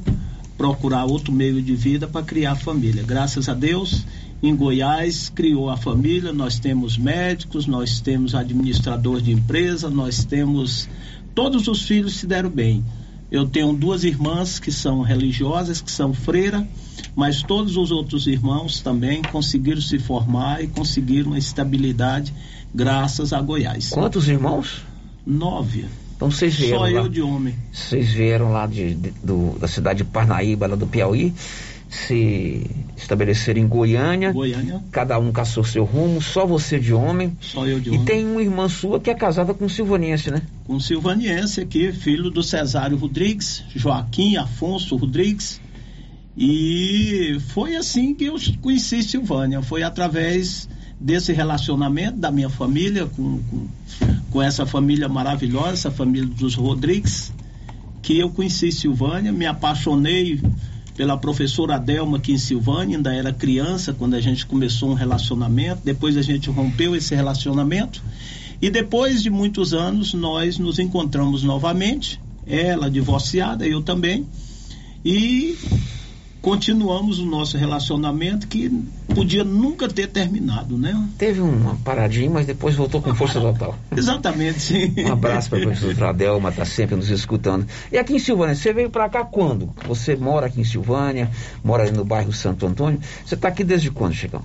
procurar 0.58 1.06
outro 1.06 1.32
meio 1.32 1.62
de 1.62 1.76
vida 1.76 2.08
para 2.08 2.26
criar 2.26 2.56
família. 2.56 3.04
Graças 3.04 3.50
a 3.50 3.54
Deus, 3.54 4.06
em 4.42 4.56
Goiás 4.56 5.30
criou 5.30 5.70
a 5.70 5.78
família. 5.78 6.34
Nós 6.34 6.60
temos 6.60 6.98
médicos, 6.98 7.66
nós 7.66 8.00
temos 8.00 8.36
administrador 8.36 9.22
de 9.22 9.32
empresa, 9.32 9.90
nós 9.90 10.26
temos 10.26 10.88
todos 11.34 11.68
os 11.68 11.84
filhos 11.84 12.16
se 12.16 12.28
deram 12.28 12.50
bem. 12.50 12.84
Eu 13.32 13.48
tenho 13.48 13.74
duas 13.74 14.04
irmãs 14.04 14.60
que 14.60 14.72
são 14.72 15.02
religiosas, 15.02 15.82
que 15.82 15.90
são 15.90 16.14
freira, 16.14 16.68
mas 17.16 17.42
todos 17.42 17.78
os 17.78 17.90
outros 17.90 18.28
irmãos 18.28 18.80
também 18.82 19.24
conseguiram 19.24 19.82
se 19.82 19.98
formar 19.98 20.64
e 20.64 20.68
conseguiram 20.68 21.32
uma 21.32 21.40
estabilidade 21.40 22.32
graças 22.74 23.34
a 23.34 23.42
Goiás. 23.42 23.90
Quantos 23.90 24.28
irmãos? 24.28 24.84
Nove. 25.26 26.03
Então 26.24 26.32
vocês 26.32 26.56
vieram 26.56 26.78
Só 26.78 26.84
lá. 26.86 26.90
eu 26.92 27.10
de 27.10 27.22
homem. 27.22 27.54
Vocês 27.74 28.10
vieram 28.12 28.52
lá 28.54 28.66
de, 28.66 28.94
de- 28.96 29.14
do- 29.22 29.60
da 29.60 29.68
cidade 29.68 29.98
de 29.98 30.04
Parnaíba, 30.06 30.68
lá 30.68 30.76
do 30.78 30.88
Piauí, 30.88 31.34
se 31.90 32.66
estabeleceram 32.96 33.60
em 33.60 33.68
Goiânia. 33.68 34.32
Goiânia. 34.32 34.82
Cada 34.90 35.20
um 35.20 35.34
caçou 35.34 35.66
seu 35.66 35.84
rumo, 35.84 36.22
só 36.22 36.46
você 36.46 36.80
de 36.80 36.94
homem. 36.94 37.36
Só 37.42 37.68
eu 37.68 37.78
de 37.78 37.90
E 37.90 37.92
homem. 37.92 38.06
tem 38.06 38.26
uma 38.26 38.42
irmã 38.42 38.70
sua 38.70 39.02
que 39.02 39.10
é 39.10 39.14
casada 39.14 39.54
com 39.54 39.66
um 39.66 39.70
silvanense, 39.70 40.32
né? 40.32 40.42
Um 40.70 40.80
silvaniense 40.80 41.60
aqui, 41.60 41.92
filho 41.92 42.30
do 42.30 42.42
Cesário 42.42 42.96
Rodrigues, 42.96 43.62
Joaquim 43.76 44.38
Afonso 44.38 44.96
Rodrigues. 44.96 45.60
E 46.38 47.38
foi 47.50 47.76
assim 47.76 48.16
que 48.16 48.24
eu 48.26 48.36
conheci 48.62 49.04
Silvânia. 49.04 49.62
Foi 49.62 49.84
através 49.84 50.70
desse 51.04 51.34
relacionamento 51.34 52.18
da 52.18 52.32
minha 52.32 52.50
família 52.50 53.06
com, 53.06 53.40
com, 53.44 53.68
com 54.32 54.42
essa 54.42 54.66
família 54.66 55.10
maravilhosa, 55.10 55.74
essa 55.74 55.92
família 55.92 56.26
dos 56.26 56.56
Rodrigues, 56.56 57.34
que 58.02 58.18
eu 58.18 58.30
conheci 58.30 58.72
Silvânia, 58.72 59.30
me 59.30 59.46
apaixonei 59.46 60.42
pela 60.96 61.18
professora 61.18 61.76
Adelma 61.76 62.18
aqui 62.18 62.32
em 62.32 62.38
Silvânia, 62.38 62.96
ainda 62.96 63.14
era 63.14 63.34
criança 63.34 63.92
quando 63.92 64.14
a 64.14 64.22
gente 64.22 64.46
começou 64.46 64.92
um 64.92 64.94
relacionamento, 64.94 65.82
depois 65.84 66.16
a 66.16 66.22
gente 66.22 66.50
rompeu 66.50 66.96
esse 66.96 67.14
relacionamento 67.14 68.02
e 68.62 68.70
depois 68.70 69.22
de 69.22 69.30
muitos 69.30 69.74
anos 69.74 70.14
nós 70.14 70.58
nos 70.58 70.80
encontramos 70.80 71.44
novamente, 71.44 72.18
ela 72.48 72.90
divorciada, 72.90 73.68
eu 73.68 73.82
também, 73.82 74.26
e 75.04 75.58
continuamos 76.44 77.20
o 77.20 77.26
nosso 77.26 77.58
relacionamento 77.58 78.50
que 78.50 78.70
podia 79.16 79.46
nunca 79.46 79.88
ter 79.88 80.08
terminado, 80.08 80.78
né? 80.78 80.94
Teve 81.18 81.40
uma 81.40 81.76
paradinha, 81.76 82.30
mas 82.30 82.46
depois 82.46 82.76
voltou 82.76 83.02
com 83.02 83.16
força 83.16 83.40
total. 83.40 83.80
Exatamente, 83.96 84.60
sim. 84.60 84.94
Um 85.08 85.14
abraço 85.14 85.50
para 85.50 85.60
a 85.60 85.62
professora 85.62 86.10
Adelma, 86.10 86.52
tá 86.52 86.66
sempre 86.66 86.98
nos 86.98 87.10
escutando. 87.10 87.66
E 87.90 87.98
aqui 87.98 88.16
em 88.16 88.20
Silvânia, 88.20 88.56
você 88.56 88.74
veio 88.74 88.90
para 88.90 89.08
cá 89.08 89.24
quando? 89.24 89.74
Você 89.88 90.18
mora 90.18 90.48
aqui 90.48 90.60
em 90.60 90.66
Silvânia, 90.66 91.32
mora 91.64 91.90
no 91.90 92.04
bairro 92.04 92.34
Santo 92.34 92.68
Antônio. 92.68 93.00
Você 93.26 93.36
está 93.36 93.48
aqui 93.48 93.64
desde 93.64 93.90
quando, 93.90 94.14
Chicão? 94.14 94.44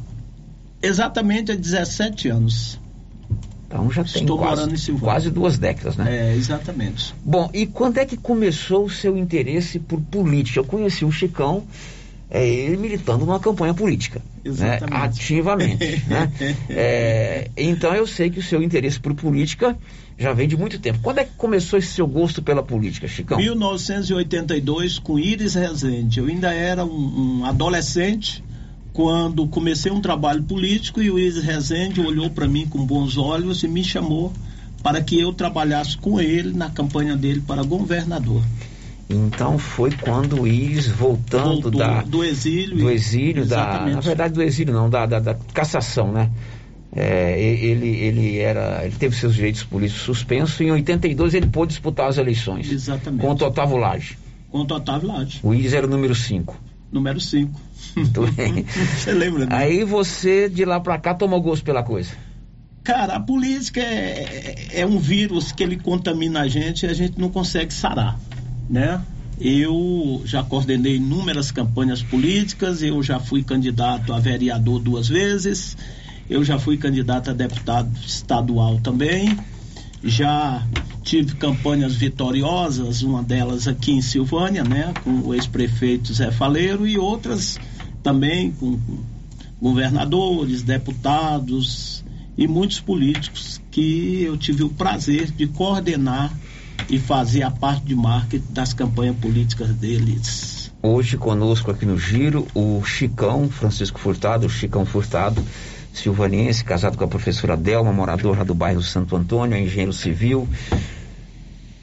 Exatamente 0.80 1.50
há 1.50 1.56
17 1.56 2.28
anos. 2.28 2.78
Então 3.68 3.90
já 3.92 4.02
tem 4.02 4.22
Estou 4.22 4.38
quase, 4.38 4.56
morando 4.56 4.74
em 4.74 4.78
Silvânia. 4.78 5.04
quase 5.12 5.30
duas 5.30 5.58
décadas, 5.58 5.96
né? 5.96 6.30
É, 6.30 6.34
exatamente. 6.34 7.14
Bom, 7.22 7.50
e 7.52 7.66
quando 7.66 7.98
é 7.98 8.06
que 8.06 8.16
começou 8.16 8.86
o 8.86 8.90
seu 8.90 9.16
interesse 9.16 9.78
por 9.78 10.00
política? 10.00 10.58
Eu 10.60 10.64
conheci 10.64 11.04
o 11.04 11.12
Chicão, 11.12 11.64
é, 12.30 12.46
ele 12.48 12.78
militando 12.78 13.26
numa 13.26 13.38
campanha 13.38 13.74
política. 13.74 14.20
né? 14.42 14.50
Exatamente. 14.50 14.94
Ativamente. 14.94 16.02
né? 16.08 16.32
É, 16.70 17.50
então 17.58 17.94
eu 17.94 18.06
sei 18.06 18.30
que 18.30 18.38
o 18.38 18.42
seu 18.42 18.62
interesse 18.62 18.98
por 18.98 19.14
política 19.14 19.76
já 20.18 20.32
vem 20.32 20.48
de 20.48 20.56
muito 20.56 20.78
tempo. 20.78 20.98
Quando 21.02 21.18
é 21.18 21.24
que 21.24 21.32
começou 21.36 21.78
esse 21.78 21.88
seu 21.88 22.06
gosto 22.06 22.42
pela 22.42 22.62
política, 22.62 23.06
Chicão? 23.06 23.36
1982, 23.38 24.98
com 24.98 25.18
Iris 25.18 25.54
Rezende. 25.54 26.20
Eu 26.20 26.26
ainda 26.26 26.52
era 26.52 26.84
um, 26.84 27.40
um 27.40 27.44
adolescente 27.44 28.42
quando 28.98 29.46
comecei 29.46 29.92
um 29.92 30.00
trabalho 30.00 30.42
político 30.42 31.00
e 31.00 31.08
o 31.08 31.20
Iris 31.20 31.40
Rezende 31.40 32.00
olhou 32.00 32.28
para 32.30 32.48
mim 32.48 32.66
com 32.66 32.84
bons 32.84 33.16
olhos 33.16 33.62
e 33.62 33.68
me 33.68 33.84
chamou 33.84 34.32
para 34.82 35.00
que 35.00 35.20
eu 35.20 35.32
trabalhasse 35.32 35.96
com 35.96 36.20
ele 36.20 36.52
na 36.52 36.68
campanha 36.68 37.16
dele 37.16 37.40
para 37.40 37.62
governador. 37.62 38.42
Então 39.08 39.56
foi 39.56 39.92
quando 39.92 40.40
o 40.40 40.48
Iris 40.48 40.88
voltando 40.88 41.62
Voltou 41.62 41.70
da, 41.78 42.02
do 42.02 42.24
exílio. 42.24 42.76
do 42.76 42.90
exílio, 42.90 43.46
da, 43.46 43.86
na 43.86 44.00
verdade 44.00 44.34
do 44.34 44.42
exílio 44.42 44.74
não, 44.74 44.90
da, 44.90 45.06
da, 45.06 45.20
da 45.20 45.34
cassação, 45.54 46.10
né? 46.10 46.28
É, 46.90 47.40
ele, 47.40 47.88
ele, 47.88 48.38
era, 48.38 48.84
ele 48.84 48.96
teve 48.96 49.14
seus 49.14 49.36
direitos 49.36 49.62
políticos 49.62 50.02
suspensos 50.02 50.58
e 50.58 50.64
em 50.64 50.72
82 50.72 51.34
ele 51.34 51.46
pôde 51.46 51.70
disputar 51.70 52.08
as 52.08 52.18
eleições. 52.18 52.68
Exatamente. 52.68 53.20
Contra 53.20 53.46
o 53.46 53.48
Otávio 53.48 53.76
Lage. 53.76 54.18
Contra 54.50 54.76
o 54.76 54.80
Otávio 54.80 55.06
Lage. 55.06 55.38
O 55.44 55.54
Íris 55.54 55.72
era 55.72 55.86
o 55.86 55.88
número 55.88 56.16
5. 56.16 56.60
Número 56.90 57.20
5. 57.20 57.67
Muito 57.96 58.26
bem. 58.32 58.64
Você 58.64 59.12
lembra? 59.12 59.46
Né? 59.46 59.56
Aí 59.56 59.84
você, 59.84 60.48
de 60.48 60.64
lá 60.64 60.80
pra 60.80 60.98
cá, 60.98 61.14
tomou 61.14 61.40
gosto 61.40 61.64
pela 61.64 61.82
coisa. 61.82 62.10
Cara, 62.84 63.16
a 63.16 63.20
política 63.20 63.80
é, 63.80 64.68
é 64.72 64.86
um 64.86 64.98
vírus 64.98 65.52
que 65.52 65.62
ele 65.62 65.76
contamina 65.76 66.40
a 66.40 66.48
gente 66.48 66.86
e 66.86 66.88
a 66.88 66.94
gente 66.94 67.18
não 67.18 67.28
consegue 67.28 67.72
sarar, 67.72 68.18
né? 68.68 69.02
Eu 69.40 70.22
já 70.24 70.42
coordenei 70.42 70.96
inúmeras 70.96 71.50
campanhas 71.50 72.02
políticas, 72.02 72.82
eu 72.82 73.02
já 73.02 73.20
fui 73.20 73.44
candidato 73.44 74.12
a 74.12 74.18
vereador 74.18 74.80
duas 74.80 75.06
vezes, 75.06 75.76
eu 76.28 76.42
já 76.42 76.58
fui 76.58 76.76
candidato 76.76 77.30
a 77.30 77.32
deputado 77.32 77.90
estadual 78.04 78.80
também, 78.80 79.38
já 80.02 80.66
tive 81.02 81.34
campanhas 81.34 81.94
vitoriosas, 81.94 83.02
uma 83.02 83.22
delas 83.22 83.66
aqui 83.66 83.92
em 83.92 84.02
Silvânia, 84.02 84.62
né, 84.62 84.92
com 85.02 85.10
o 85.10 85.34
ex-prefeito 85.34 86.12
Zé 86.12 86.30
Faleiro 86.30 86.86
e 86.86 86.98
outras 86.98 87.58
também 88.02 88.52
com 88.52 88.78
governadores, 89.60 90.62
deputados 90.62 92.04
e 92.36 92.46
muitos 92.46 92.78
políticos 92.78 93.60
que 93.70 94.22
eu 94.22 94.36
tive 94.36 94.62
o 94.62 94.68
prazer 94.68 95.30
de 95.30 95.46
coordenar 95.46 96.32
e 96.88 96.98
fazer 96.98 97.42
a 97.42 97.50
parte 97.50 97.84
de 97.84 97.94
marketing 97.94 98.52
das 98.52 98.72
campanhas 98.72 99.16
políticas 99.16 99.70
deles. 99.70 100.72
Hoje 100.80 101.16
conosco 101.16 101.70
aqui 101.72 101.84
no 101.84 101.98
Giro 101.98 102.46
o 102.54 102.82
Chicão 102.84 103.48
Francisco 103.48 103.98
Furtado, 103.98 104.46
o 104.46 104.50
Chicão 104.50 104.86
Furtado, 104.86 105.44
silvaniense, 105.92 106.64
casado 106.64 106.96
com 106.96 107.04
a 107.04 107.08
professora 107.08 107.56
Delma, 107.56 107.92
morador 107.92 108.38
lá 108.38 108.44
do 108.44 108.54
bairro 108.54 108.82
Santo 108.82 109.16
Antônio, 109.16 109.56
é 109.56 109.60
engenheiro 109.60 109.92
civil, 109.92 110.48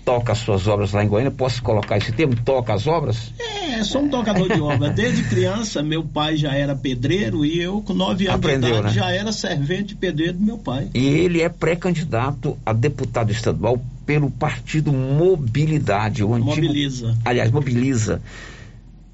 toca 0.06 0.32
as 0.32 0.38
suas 0.38 0.68
obras 0.68 0.94
lá 0.94 1.04
em 1.04 1.08
Goiânia. 1.08 1.32
Posso 1.32 1.62
colocar 1.62 1.98
esse 1.98 2.12
termo? 2.12 2.36
Toca 2.36 2.74
as 2.74 2.86
obras? 2.86 3.34
É, 3.40 3.84
sou 3.84 4.04
um 4.04 4.10
tocador 4.10 4.48
de 4.48 4.62
obra. 4.62 4.90
Desde 4.90 5.24
criança, 5.24 5.82
meu 5.82 6.04
pai 6.04 6.38
já 6.38 6.54
era 6.54 6.76
pedreiro 6.76 7.44
e 7.44 7.60
eu, 7.60 7.82
com 7.82 7.94
nove 7.94 8.28
anos 8.28 8.40
Aprendeu, 8.40 8.70
de 8.70 8.80
idade, 8.80 8.96
né? 8.96 9.02
já 9.02 9.12
era 9.12 9.32
servente 9.32 9.96
pedreiro 9.96 10.34
do 10.34 10.44
meu 10.44 10.58
pai. 10.58 10.90
E 10.94 11.06
ele 11.06 11.42
é 11.42 11.50
pré-candidato 11.50 12.58
a 12.66 12.72
deputado 12.72 13.32
estadual 13.32 13.82
pelo 14.06 14.30
partido 14.30 14.94
Mobilidade. 14.94 16.24
O 16.24 16.34
antigo, 16.34 16.52
Mobiliza. 16.56 17.18
Aliás, 17.26 17.52
Mobiliza. 17.52 18.22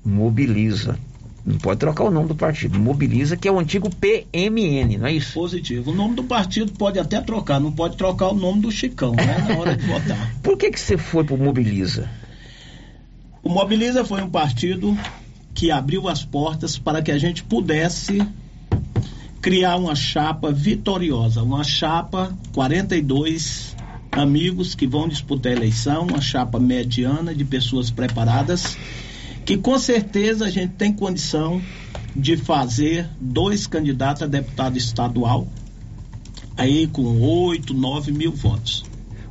Mobiliza. 0.03 0.99
Não 1.45 1.57
pode 1.57 1.79
trocar 1.79 2.03
o 2.03 2.11
nome 2.11 2.27
do 2.27 2.35
partido. 2.35 2.79
Mobiliza, 2.79 3.35
que 3.35 3.47
é 3.47 3.51
o 3.51 3.59
antigo 3.59 3.89
PMN, 3.89 4.97
não 4.97 5.07
é 5.07 5.13
isso? 5.13 5.33
Positivo. 5.33 5.91
O 5.91 5.95
nome 5.95 6.15
do 6.15 6.23
partido 6.23 6.71
pode 6.73 6.99
até 6.99 7.19
trocar, 7.19 7.59
não 7.59 7.71
pode 7.71 7.97
trocar 7.97 8.29
o 8.29 8.35
nome 8.35 8.61
do 8.61 8.71
Chicão, 8.71 9.13
né? 9.13 9.45
Na 9.47 9.57
hora 9.57 9.75
de 9.75 9.85
votar. 9.85 10.33
Por 10.43 10.57
que, 10.57 10.69
que 10.69 10.79
você 10.79 10.97
foi 10.97 11.23
pro 11.23 11.37
Mobiliza? 11.37 12.07
O 13.43 13.49
Mobiliza 13.49 14.05
foi 14.05 14.21
um 14.21 14.29
partido 14.29 14.95
que 15.53 15.71
abriu 15.71 16.07
as 16.07 16.23
portas 16.23 16.77
para 16.77 17.01
que 17.01 17.11
a 17.11 17.17
gente 17.17 17.43
pudesse 17.43 18.21
criar 19.41 19.77
uma 19.77 19.95
chapa 19.95 20.51
vitoriosa, 20.51 21.41
uma 21.41 21.63
chapa 21.63 22.31
42 22.53 23.75
amigos 24.11 24.75
que 24.75 24.85
vão 24.85 25.07
disputar 25.07 25.51
a 25.51 25.55
eleição, 25.55 26.03
uma 26.03 26.21
chapa 26.21 26.59
mediana 26.59 27.33
de 27.33 27.43
pessoas 27.43 27.89
preparadas, 27.89 28.77
que 29.45 29.57
com 29.57 29.77
certeza 29.77 30.45
a 30.45 30.49
gente 30.49 30.73
tem 30.73 30.93
condição 30.93 31.61
de 32.15 32.37
fazer 32.37 33.09
dois 33.19 33.67
candidatos 33.67 34.23
a 34.23 34.27
deputado 34.27 34.77
estadual, 34.77 35.47
aí 36.57 36.87
com 36.87 37.21
8, 37.21 37.73
9 37.73 38.11
mil 38.11 38.31
votos. 38.31 38.83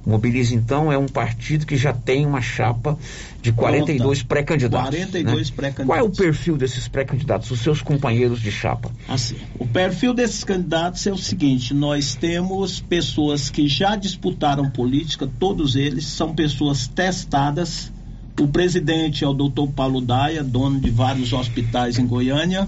Mobiliza, 0.05 0.55
então, 0.55 0.91
é 0.91 0.97
um 0.97 1.07
partido 1.07 1.67
que 1.67 1.77
já 1.77 1.93
tem 1.93 2.25
uma 2.25 2.41
chapa 2.41 2.99
de 3.43 3.53
42 3.53 4.23
pré-candidatos. 4.23 4.89
42 4.89 5.51
né? 5.51 5.57
pré-candidatos. 5.57 5.87
Qual 5.87 5.99
é 5.99 6.03
o 6.03 6.11
perfil 6.11 6.57
desses 6.57 6.89
pré-candidatos, 6.89 7.51
os 7.51 7.61
seus 7.61 7.83
companheiros 7.83 8.41
de 8.41 8.51
chapa? 8.51 8.91
Assim, 9.07 9.37
o 9.59 9.67
perfil 9.67 10.15
desses 10.15 10.43
candidatos 10.43 11.07
é 11.07 11.13
o 11.13 11.19
seguinte: 11.19 11.75
nós 11.75 12.15
temos 12.15 12.81
pessoas 12.81 13.51
que 13.51 13.69
já 13.69 13.95
disputaram 13.95 14.71
política, 14.71 15.29
todos 15.39 15.77
eles 15.77 16.07
são 16.07 16.35
pessoas 16.35 16.89
testadas. 16.89 17.93
O 18.41 18.49
presidente 18.49 19.23
é 19.23 19.29
o 19.29 19.35
doutor 19.35 19.69
Paulo 19.69 20.01
Daia, 20.01 20.43
dono 20.43 20.81
de 20.81 20.89
vários 20.89 21.31
hospitais 21.31 21.99
em 21.99 22.07
Goiânia. 22.07 22.67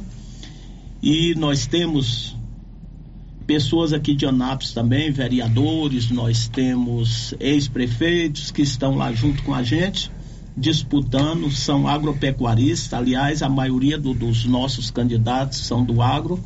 E 1.03 1.35
nós 1.35 1.66
temos 1.66 2.37
pessoas 3.47 3.95
aqui 3.95 4.14
de 4.14 4.27
Anápolis 4.27 4.75
também, 4.75 5.11
vereadores, 5.11 6.11
nós 6.11 6.47
temos 6.47 7.35
ex-prefeitos 7.41 8.51
que 8.51 8.61
estão 8.61 8.97
lá 8.97 9.14
junto 9.14 9.43
com 9.45 9.55
a 9.55 9.62
gente, 9.62 10.11
disputando, 10.55 11.51
são 11.51 11.89
agropecuaristas, 11.89 12.93
aliás, 12.93 13.43
a 13.43 13.49
maioria 13.49 13.97
do, 13.97 14.12
dos 14.12 14.45
nossos 14.45 14.91
candidatos 14.91 15.61
são 15.61 15.83
do 15.83 16.03
agro, 16.03 16.39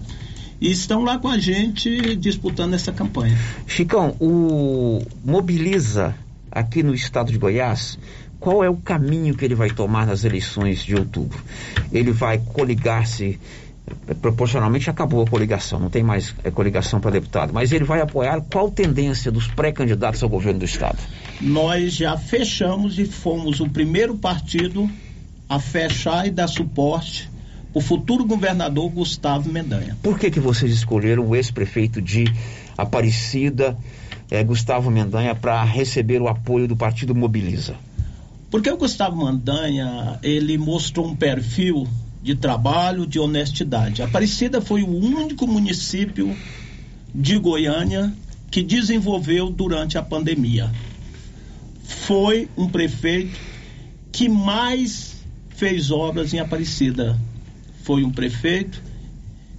e 0.60 0.70
estão 0.70 1.02
lá 1.02 1.18
com 1.18 1.26
a 1.26 1.36
gente 1.36 2.14
disputando 2.14 2.74
essa 2.74 2.92
campanha. 2.92 3.36
Chicão, 3.66 4.14
o 4.20 5.02
Mobiliza 5.24 6.14
aqui 6.48 6.82
no 6.82 6.94
estado 6.94 7.30
de 7.30 7.38
Goiás, 7.38 7.98
qual 8.46 8.62
é 8.62 8.70
o 8.70 8.76
caminho 8.76 9.34
que 9.34 9.44
ele 9.44 9.56
vai 9.56 9.70
tomar 9.70 10.06
nas 10.06 10.22
eleições 10.22 10.84
de 10.84 10.94
outubro? 10.94 11.36
Ele 11.90 12.12
vai 12.12 12.38
coligar-se 12.38 13.40
proporcionalmente 14.20 14.88
acabou 14.88 15.20
a 15.20 15.26
coligação, 15.26 15.80
não 15.80 15.90
tem 15.90 16.04
mais 16.04 16.32
é, 16.44 16.50
coligação 16.52 17.00
para 17.00 17.10
deputado, 17.10 17.52
mas 17.52 17.72
ele 17.72 17.82
vai 17.82 18.00
apoiar 18.00 18.40
qual 18.42 18.70
tendência 18.70 19.32
dos 19.32 19.48
pré-candidatos 19.48 20.22
ao 20.22 20.28
governo 20.28 20.60
do 20.60 20.64
estado? 20.64 20.96
Nós 21.40 21.94
já 21.94 22.16
fechamos 22.16 23.00
e 23.00 23.04
fomos 23.04 23.58
o 23.58 23.68
primeiro 23.68 24.16
partido 24.16 24.88
a 25.48 25.58
fechar 25.58 26.24
e 26.28 26.30
dar 26.30 26.46
suporte 26.46 27.28
o 27.74 27.80
futuro 27.80 28.24
governador 28.24 28.88
Gustavo 28.90 29.50
Mendanha. 29.50 29.96
Por 30.04 30.20
que 30.20 30.30
que 30.30 30.38
vocês 30.38 30.70
escolheram 30.70 31.26
o 31.26 31.34
ex-prefeito 31.34 32.00
de 32.00 32.32
Aparecida, 32.78 33.76
eh, 34.30 34.44
Gustavo 34.44 34.88
Mendanha, 34.88 35.34
para 35.34 35.64
receber 35.64 36.22
o 36.22 36.28
apoio 36.28 36.68
do 36.68 36.76
partido 36.76 37.12
Mobiliza? 37.12 37.74
Porque 38.50 38.70
o 38.70 38.76
Gustavo 38.76 39.24
Mendanha, 39.24 40.18
ele 40.22 40.56
mostrou 40.56 41.06
um 41.06 41.16
perfil 41.16 41.86
de 42.22 42.34
trabalho, 42.34 43.06
de 43.06 43.18
honestidade. 43.18 44.02
Aparecida 44.02 44.60
foi 44.60 44.82
o 44.82 44.88
único 44.88 45.46
município 45.46 46.36
de 47.14 47.38
Goiânia 47.38 48.12
que 48.50 48.62
desenvolveu 48.62 49.50
durante 49.50 49.98
a 49.98 50.02
pandemia. 50.02 50.70
Foi 51.82 52.48
um 52.56 52.68
prefeito 52.68 53.38
que 54.12 54.28
mais 54.28 55.16
fez 55.50 55.90
obras 55.90 56.32
em 56.32 56.38
Aparecida. 56.38 57.18
Foi 57.82 58.04
um 58.04 58.10
prefeito 58.10 58.82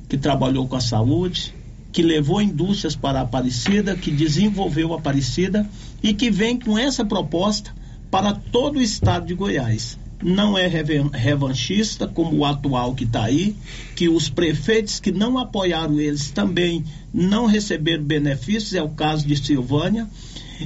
que 0.07 0.17
trabalhou 0.17 0.67
com 0.67 0.75
a 0.75 0.81
saúde, 0.81 1.53
que 1.91 2.01
levou 2.01 2.41
indústrias 2.41 2.95
para 2.95 3.21
Aparecida, 3.21 3.95
que 3.95 4.11
desenvolveu 4.11 4.93
Aparecida 4.93 5.69
e 6.01 6.13
que 6.13 6.29
vem 6.31 6.59
com 6.59 6.77
essa 6.77 7.03
proposta 7.03 7.73
para 8.09 8.33
todo 8.33 8.77
o 8.77 8.81
estado 8.81 9.25
de 9.25 9.33
Goiás 9.33 9.97
não 10.23 10.57
é 10.57 10.67
revanchista 10.67 12.07
como 12.07 12.37
o 12.37 12.45
atual 12.45 12.95
que 12.95 13.03
está 13.03 13.25
aí, 13.25 13.55
que 13.95 14.09
os 14.09 14.29
prefeitos 14.29 14.99
que 14.99 15.11
não 15.11 15.37
apoiaram 15.37 15.99
eles 15.99 16.31
também 16.31 16.83
não 17.13 17.45
receberam 17.45 18.03
benefícios, 18.03 18.73
é 18.73 18.81
o 18.81 18.89
caso 18.89 19.25
de 19.27 19.35
Silvânia. 19.35 20.07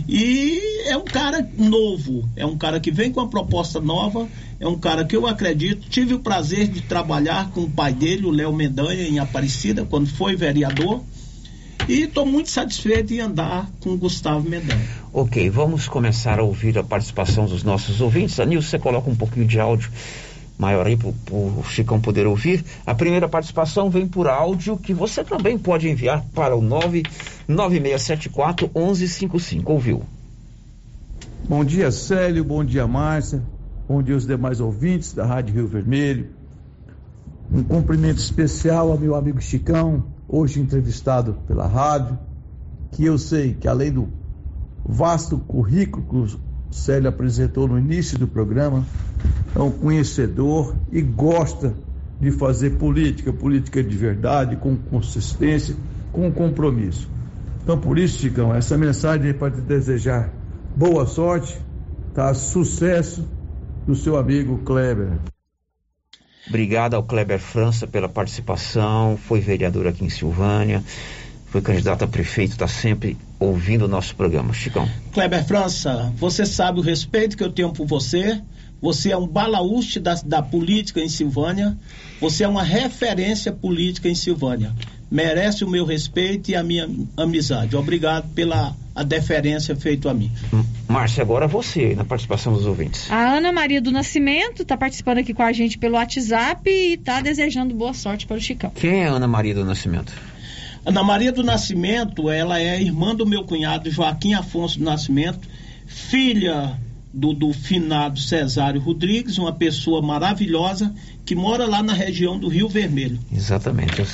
E 0.07 0.87
é 0.87 0.95
um 0.95 1.03
cara 1.03 1.45
novo, 1.57 2.27
é 2.37 2.45
um 2.45 2.57
cara 2.57 2.79
que 2.79 2.91
vem 2.91 3.11
com 3.11 3.19
uma 3.19 3.29
proposta 3.29 3.81
nova, 3.81 4.25
é 4.57 4.65
um 4.65 4.79
cara 4.79 5.03
que 5.03 5.15
eu 5.15 5.27
acredito. 5.27 5.89
Tive 5.89 6.13
o 6.13 6.19
prazer 6.19 6.69
de 6.69 6.79
trabalhar 6.81 7.51
com 7.51 7.63
o 7.63 7.69
pai 7.69 7.93
dele, 7.93 8.25
o 8.25 8.31
Léo 8.31 8.53
Mendanha, 8.53 9.05
em 9.05 9.19
Aparecida, 9.19 9.83
quando 9.83 10.07
foi 10.07 10.33
vereador. 10.33 11.03
E 11.87 12.03
estou 12.03 12.25
muito 12.25 12.49
satisfeito 12.49 13.13
em 13.13 13.19
andar 13.19 13.69
com 13.79 13.91
o 13.91 13.97
Gustavo 13.97 14.47
Mendanha. 14.47 14.87
Ok, 15.11 15.49
vamos 15.49 15.87
começar 15.87 16.39
a 16.39 16.43
ouvir 16.43 16.77
a 16.77 16.83
participação 16.83 17.45
dos 17.45 17.63
nossos 17.63 18.01
ouvintes. 18.01 18.39
Anil, 18.39 18.61
você 18.61 18.77
coloca 18.79 19.09
um 19.09 19.15
pouquinho 19.15 19.45
de 19.45 19.59
áudio 19.59 19.91
maior 20.57 20.85
aí 20.85 20.95
para 20.95 21.09
o 21.09 21.63
Chicão 21.65 21.99
poder 21.99 22.25
ouvir. 22.27 22.63
A 22.85 22.93
primeira 22.93 23.27
participação 23.27 23.89
vem 23.89 24.07
por 24.07 24.27
áudio 24.27 24.77
que 24.77 24.93
você 24.93 25.23
também 25.23 25.57
pode 25.57 25.89
enviar 25.89 26.23
para 26.35 26.55
o 26.55 26.61
99674 26.61 28.69
1155. 28.75 29.71
Ouviu? 29.71 30.03
Bom 31.49 31.65
dia, 31.65 31.91
Célio. 31.91 32.43
Bom 32.43 32.63
dia, 32.63 32.85
Márcia. 32.87 33.41
Bom 33.87 34.03
dia 34.03 34.13
aos 34.13 34.27
demais 34.27 34.61
ouvintes 34.61 35.13
da 35.13 35.25
Rádio 35.25 35.55
Rio 35.55 35.67
Vermelho. 35.67 36.40
Um 37.53 37.63
cumprimento 37.63 38.17
especial 38.17 38.91
ao 38.91 38.97
meu 38.97 39.13
amigo 39.13 39.41
Chicão, 39.41 40.05
hoje 40.25 40.61
entrevistado 40.61 41.33
pela 41.45 41.67
rádio, 41.67 42.17
que 42.91 43.03
eu 43.03 43.17
sei 43.17 43.53
que 43.53 43.67
além 43.67 43.91
do 43.91 44.07
vasto 44.85 45.37
currículo 45.37 46.05
que 46.05 46.15
o 46.15 46.39
Célio 46.71 47.09
apresentou 47.09 47.67
no 47.67 47.77
início 47.77 48.17
do 48.17 48.25
programa, 48.25 48.85
é 49.53 49.59
um 49.59 49.69
conhecedor 49.69 50.73
e 50.93 51.01
gosta 51.01 51.73
de 52.21 52.31
fazer 52.31 52.77
política, 52.77 53.33
política 53.33 53.83
de 53.83 53.97
verdade, 53.97 54.55
com 54.55 54.77
consistência 54.77 55.75
com 56.13 56.31
compromisso. 56.31 57.09
Então, 57.63 57.77
por 57.77 57.97
isso, 57.97 58.19
Chicão, 58.19 58.53
essa 58.53 58.77
mensagem 58.77 59.29
é 59.29 59.33
para 59.33 59.51
te 59.51 59.61
desejar 59.61 60.31
boa 60.75 61.05
sorte, 61.05 61.59
tá? 62.13 62.33
Sucesso 62.33 63.27
do 63.85 63.95
seu 63.95 64.17
amigo 64.17 64.59
Kleber. 64.59 65.19
Obrigado 66.47 66.95
ao 66.95 67.03
Kleber 67.03 67.39
França 67.39 67.85
pela 67.85 68.09
participação, 68.09 69.17
foi 69.17 69.39
vereador 69.39 69.87
aqui 69.87 70.03
em 70.03 70.09
Silvânia, 70.09 70.83
foi 71.47 71.61
candidato 71.61 72.03
a 72.03 72.07
prefeito, 72.07 72.51
está 72.51 72.67
sempre 72.67 73.17
ouvindo 73.39 73.85
o 73.85 73.87
nosso 73.87 74.15
programa. 74.15 74.53
Chicão. 74.53 74.87
Kleber 75.11 75.45
França, 75.45 76.11
você 76.15 76.45
sabe 76.45 76.79
o 76.79 76.83
respeito 76.83 77.37
que 77.37 77.43
eu 77.43 77.51
tenho 77.51 77.71
por 77.71 77.85
você. 77.85 78.41
Você 78.81 79.11
é 79.11 79.17
um 79.17 79.27
balaúste 79.27 79.99
da, 79.99 80.15
da 80.25 80.41
política 80.41 80.99
em 80.99 81.07
Silvânia. 81.07 81.77
Você 82.19 82.43
é 82.43 82.47
uma 82.47 82.63
referência 82.63 83.51
política 83.51 84.09
em 84.09 84.15
Silvânia. 84.15 84.73
Merece 85.09 85.63
o 85.63 85.69
meu 85.69 85.85
respeito 85.85 86.49
e 86.49 86.55
a 86.55 86.63
minha 86.63 86.89
amizade. 87.15 87.75
Obrigado 87.75 88.33
pela 88.33 88.75
a 88.93 89.03
deferência 89.03 89.75
feita 89.75 90.11
a 90.11 90.13
mim. 90.13 90.31
Márcia, 90.87 91.21
agora 91.21 91.47
você, 91.47 91.95
na 91.95 92.03
participação 92.03 92.53
dos 92.53 92.65
ouvintes. 92.65 93.09
A 93.09 93.37
Ana 93.37 93.51
Maria 93.51 93.81
do 93.81 93.91
Nascimento 93.91 94.63
está 94.63 94.75
participando 94.75 95.19
aqui 95.19 95.33
com 95.33 95.43
a 95.43 95.53
gente 95.53 95.77
pelo 95.77 95.95
WhatsApp 95.95 96.69
e 96.69 96.93
está 96.95 97.21
desejando 97.21 97.73
boa 97.73 97.93
sorte 97.93 98.27
para 98.27 98.37
o 98.37 98.41
Chicão. 98.41 98.71
Quem 98.71 99.03
é 99.03 99.07
Ana 99.07 99.27
Maria 99.27 99.53
do 99.53 99.63
Nascimento? 99.63 100.11
Ana 100.85 101.03
Maria 101.03 101.31
do 101.31 101.43
Nascimento, 101.43 102.29
ela 102.29 102.59
é 102.59 102.81
irmã 102.81 103.15
do 103.15 103.25
meu 103.25 103.43
cunhado 103.43 103.89
Joaquim 103.89 104.33
Afonso 104.33 104.79
do 104.79 104.85
Nascimento, 104.85 105.47
filha 105.85 106.77
do, 107.13 107.33
do 107.33 107.51
finado 107.53 108.19
Cesário 108.19 108.79
Rodrigues, 108.79 109.37
uma 109.37 109.53
pessoa 109.53 110.01
maravilhosa 110.01 110.93
que 111.25 111.35
mora 111.35 111.67
lá 111.67 111.83
na 111.83 111.93
região 111.93 112.39
do 112.39 112.47
Rio 112.47 112.69
Vermelho. 112.69 113.19
Exatamente. 113.31 113.99
Eu 113.99 114.07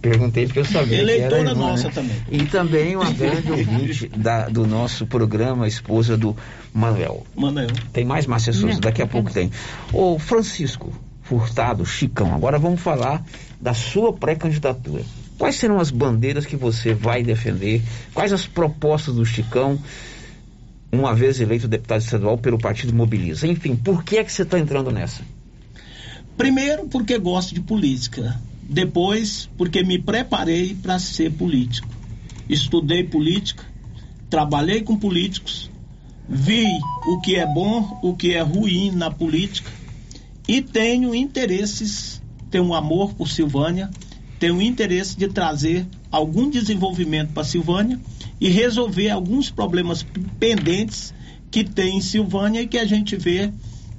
perguntei 0.00 0.46
porque 0.46 0.60
eu 0.60 0.64
sabia 0.64 0.98
Eleitora 0.98 1.28
que 1.28 1.34
era 1.34 1.50
irmã, 1.50 1.70
nossa 1.70 1.88
né? 1.88 1.94
também. 1.94 2.16
E 2.30 2.44
também 2.46 2.96
uma 2.96 3.10
grande 3.12 3.50
ouvinte 3.50 4.08
da, 4.16 4.48
do 4.48 4.66
nosso 4.66 5.06
programa, 5.06 5.64
a 5.64 5.68
esposa 5.68 6.16
do 6.16 6.36
Manuel. 6.72 7.26
Manuel. 7.34 7.68
Tem 7.92 8.04
mais 8.04 8.26
Márcia 8.26 8.52
Souza, 8.52 8.74
Não, 8.74 8.80
daqui 8.80 9.02
a 9.02 9.06
pouco 9.06 9.32
tem. 9.32 9.50
Ô 9.92 10.18
Francisco 10.18 10.92
Furtado, 11.22 11.84
Chicão, 11.84 12.34
agora 12.34 12.58
vamos 12.58 12.80
falar 12.80 13.22
da 13.60 13.74
sua 13.74 14.12
pré-candidatura. 14.12 15.02
Quais 15.36 15.56
serão 15.56 15.78
as 15.78 15.90
bandeiras 15.90 16.46
que 16.46 16.56
você 16.56 16.94
vai 16.94 17.22
defender? 17.22 17.82
Quais 18.14 18.32
as 18.32 18.46
propostas 18.46 19.14
do 19.14 19.24
Chicão, 19.24 19.78
uma 20.90 21.14
vez 21.14 21.40
eleito 21.40 21.68
deputado 21.68 22.00
estadual 22.00 22.38
pelo 22.38 22.58
Partido 22.58 22.94
Mobiliza? 22.94 23.46
Enfim, 23.46 23.76
por 23.76 24.04
que 24.04 24.18
é 24.18 24.24
que 24.24 24.32
você 24.32 24.42
está 24.42 24.58
entrando 24.58 24.90
nessa? 24.90 25.22
Primeiro, 26.36 26.86
porque 26.88 27.18
gosto 27.18 27.54
de 27.54 27.60
política. 27.60 28.40
Depois, 28.62 29.48
porque 29.56 29.82
me 29.82 29.98
preparei 29.98 30.74
para 30.74 30.98
ser 30.98 31.32
político. 31.32 31.88
Estudei 32.48 33.04
política, 33.04 33.64
trabalhei 34.28 34.82
com 34.82 34.96
políticos, 34.96 35.70
vi 36.28 36.66
o 37.06 37.20
que 37.20 37.36
é 37.36 37.46
bom, 37.46 37.98
o 38.02 38.14
que 38.14 38.34
é 38.34 38.40
ruim 38.40 38.90
na 38.90 39.10
política 39.10 39.70
e 40.48 40.62
tenho 40.62 41.14
interesses, 41.14 42.22
tenho 42.50 42.64
um 42.64 42.74
amor 42.74 43.12
por 43.12 43.28
Silvânia, 43.28 43.90
tenho 44.38 44.62
interesse 44.62 45.14
de 45.14 45.28
trazer 45.28 45.86
algum 46.10 46.48
desenvolvimento 46.48 47.34
para 47.34 47.44
Silvânia 47.44 48.00
e 48.40 48.48
resolver 48.48 49.10
alguns 49.10 49.50
problemas 49.50 50.04
pendentes 50.38 51.14
que 51.50 51.64
tem 51.64 51.98
em 51.98 52.00
Silvânia 52.00 52.62
e 52.62 52.66
que 52.66 52.78
a 52.78 52.84
gente 52.84 53.16
vê 53.16 53.50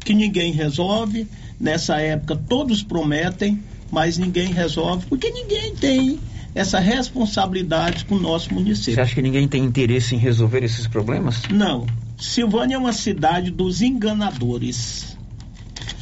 que 0.04 0.14
ninguém 0.14 0.52
resolve. 0.52 1.28
Nessa 1.60 2.00
época 2.00 2.36
todos 2.36 2.82
prometem, 2.82 3.62
mas 3.92 4.18
ninguém 4.18 4.54
resolve, 4.54 5.06
porque 5.08 5.30
ninguém 5.30 5.76
tem 5.76 6.20
essa 6.56 6.80
responsabilidade 6.80 8.06
com 8.06 8.16
o 8.16 8.20
nosso 8.20 8.54
município. 8.54 8.94
Você 8.96 9.02
acha 9.02 9.16
que 9.16 9.22
ninguém 9.22 9.48
tem 9.48 9.64
interesse 9.64 10.16
em 10.16 10.18
resolver 10.18 10.64
esses 10.64 10.88
problemas? 10.88 11.44
Não. 11.50 11.86
Silvânia 12.18 12.76
é 12.76 12.78
uma 12.78 12.94
cidade 12.94 13.52
dos 13.52 13.82
enganadores. 13.82 15.18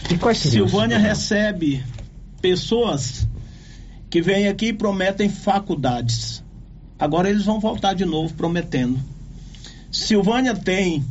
E 0.10 0.18
quais 0.18 0.38
Silvânia 0.38 0.98
recebe 0.98 1.84
pessoas 2.42 3.28
que 4.10 4.22
vêm 4.22 4.48
aqui 4.48 4.68
e 4.68 4.74
prometem 4.74 5.30
faculdades. 5.30 6.44
Agora 7.00 7.30
eles 7.30 7.46
vão 7.46 7.60
voltar 7.60 7.94
de 7.94 8.06
novo 8.06 8.34
prometendo. 8.34 9.00
Silvânia 9.92 10.56
tem 10.56 11.06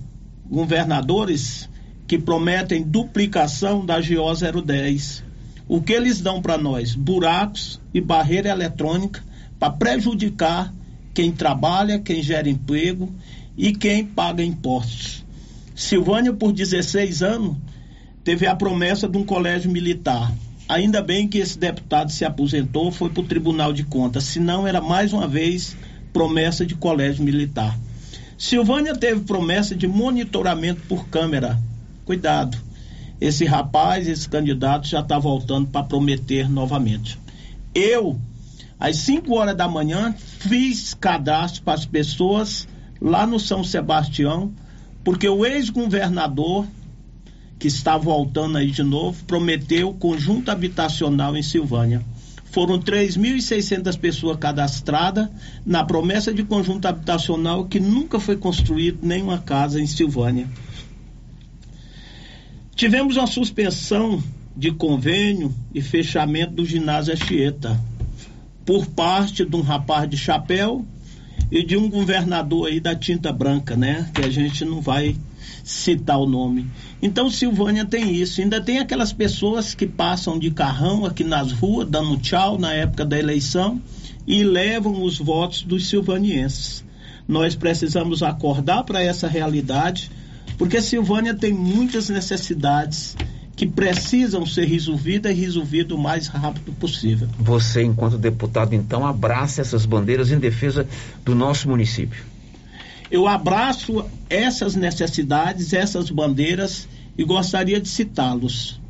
governadores 0.49 1.69
que 2.07 2.19
prometem 2.19 2.83
duplicação 2.83 3.85
da 3.85 4.01
GO 4.01 4.63
010. 4.63 5.25
O 5.69 5.81
que 5.81 5.93
eles 5.93 6.21
dão 6.21 6.41
para 6.41 6.57
nós? 6.57 6.95
Buracos 6.95 7.81
e 7.93 8.01
barreira 8.01 8.51
eletrônica 8.51 9.23
para 9.59 9.73
prejudicar 9.73 10.73
quem 11.13 11.33
trabalha, 11.33 11.99
quem 11.99 12.23
gera 12.23 12.49
emprego 12.49 13.11
e 13.57 13.73
quem 13.73 14.05
paga 14.05 14.45
impostos. 14.45 15.25
Silvânia, 15.75 16.33
por 16.33 16.53
16 16.53 17.23
anos, 17.23 17.57
teve 18.23 18.47
a 18.47 18.55
promessa 18.55 19.09
de 19.09 19.17
um 19.17 19.25
colégio 19.25 19.71
militar. 19.71 20.33
Ainda 20.69 21.01
bem 21.01 21.29
que 21.29 21.39
esse 21.39 21.57
deputado 21.57 22.11
se 22.11 22.25
aposentou, 22.25 22.91
foi 22.91 23.09
para 23.09 23.21
o 23.21 23.27
Tribunal 23.27 23.73
de 23.73 23.85
Contas, 23.85 24.25
senão 24.25 24.67
era 24.67 24.81
mais 24.81 25.13
uma 25.13 25.29
vez 25.29 25.77
promessa 26.13 26.67
de 26.67 26.75
colégio 26.75 27.23
militar. 27.23 27.79
Silvânia 28.37 28.95
teve 28.95 29.21
promessa 29.21 29.77
de 29.77 29.87
monitoramento 29.87 30.83
por 30.89 31.07
câmera. 31.09 31.59
Cuidado, 32.05 32.59
esse 33.21 33.45
rapaz, 33.45 34.09
esse 34.09 34.29
candidato 34.29 34.89
já 34.89 35.01
está 35.01 35.19
voltando 35.19 35.69
para 35.69 35.87
prometer 35.87 36.51
novamente. 36.51 37.19
Eu, 37.73 38.19
às 38.79 38.97
5 38.97 39.35
horas 39.35 39.57
da 39.57 39.69
manhã, 39.69 40.15
fiz 40.19 40.95
cadastro 40.95 41.63
para 41.63 41.75
as 41.75 41.87
pessoas 41.87 42.67
lá 43.01 43.27
no 43.27 43.39
São 43.39 43.63
Sebastião, 43.63 44.53
porque 45.05 45.29
o 45.29 45.47
ex-governador 45.47 46.67
que 47.59 47.69
está 47.69 47.97
voltando 47.97 48.59
aí 48.59 48.71
de 48.71 48.83
novo, 48.83 49.25
prometeu 49.25 49.93
conjunto 49.95 50.51
habitacional 50.51 51.37
em 51.37 51.43
Silvânia. 51.43 52.05
Foram 52.45 52.79
3.600 52.79 53.99
pessoas 53.99 54.39
cadastradas 54.39 55.29
na 55.65 55.85
promessa 55.85 56.33
de 56.33 56.43
conjunto 56.43 56.87
habitacional 56.87 57.67
que 57.67 57.81
nunca 57.81 58.19
foi 58.19 58.37
construído 58.37 59.07
nenhuma 59.07 59.39
casa 59.39 59.81
em 59.81 59.87
Silvânia. 59.87 60.49
Tivemos 62.75 63.17
uma 63.17 63.27
suspensão 63.27 64.23
de 64.57 64.71
convênio 64.71 65.55
e 65.75 65.83
fechamento 65.83 66.55
do 66.55 66.65
ginásio 66.65 67.13
Anchieta 67.13 67.79
por 68.65 68.87
parte 68.87 69.45
de 69.45 69.57
um 69.57 69.61
rapaz 69.61 70.09
de 70.09 70.17
chapéu 70.17 70.85
e 71.51 71.63
de 71.63 71.77
um 71.77 71.89
governador 71.89 72.69
aí 72.69 72.81
da 72.81 72.95
tinta 72.95 73.33
branca, 73.33 73.77
né? 73.77 74.11
Que 74.15 74.23
a 74.23 74.31
gente 74.31 74.65
não 74.65 74.81
vai 74.81 75.17
citar 75.67 76.17
o 76.21 76.27
nome. 76.27 76.65
Então 77.03 77.29
Silvânia 77.29 77.85
tem 77.85 78.15
isso. 78.15 78.41
Ainda 78.41 78.61
tem 78.61 78.79
aquelas 78.79 79.13
pessoas 79.13 79.75
que 79.75 79.85
passam 79.85 80.39
de 80.39 80.53
carrão 80.53 81.05
aqui 81.05 81.25
nas 81.25 81.51
ruas, 81.51 81.89
dando 81.89 82.17
tchau 82.19 82.57
na 82.57 82.73
época 82.73 83.05
da 83.05 83.19
eleição 83.19 83.83
e 84.25 84.45
levam 84.45 85.03
os 85.03 85.19
votos 85.19 85.63
dos 85.63 85.89
silvanienses. 85.89 86.85
Nós 87.27 87.57
precisamos 87.57 88.23
acordar 88.23 88.85
para 88.85 89.03
essa 89.03 89.27
realidade, 89.27 90.09
porque 90.57 90.81
Silvânia 90.81 91.35
tem 91.35 91.53
muitas 91.53 92.09
necessidades 92.09 93.17
que 93.57 93.67
precisam 93.67 94.47
ser 94.47 94.67
resolvidas 94.67 95.33
e 95.33 95.35
resolvidas 95.35 95.99
o 95.99 96.01
mais 96.01 96.29
rápido 96.29 96.73
possível. 96.75 97.27
Você, 97.41 97.83
enquanto 97.83 98.17
deputado, 98.17 98.73
então, 98.73 99.05
abraça 99.05 99.63
essas 99.63 99.85
bandeiras 99.85 100.31
em 100.31 100.39
defesa 100.39 100.87
do 101.25 101.35
nosso 101.35 101.69
município. 101.69 102.23
Eu 103.11 103.27
abraço 103.27 104.05
essas 104.29 104.75
necessidades, 104.75 105.73
essas 105.73 106.11
bandeiras 106.11 106.89
e 107.17 107.25
gostaria 107.25 107.81
de 107.81 107.89
citá-los. 107.89 108.81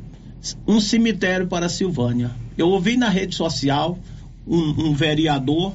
Um 0.67 0.79
cemitério 0.79 1.47
para 1.47 1.69
Silvânia. 1.69 2.31
Eu 2.57 2.69
ouvi 2.69 2.97
na 2.97 3.09
rede 3.09 3.35
social 3.35 3.99
um, 4.45 4.89
um, 4.89 4.93
vereador 4.93 5.73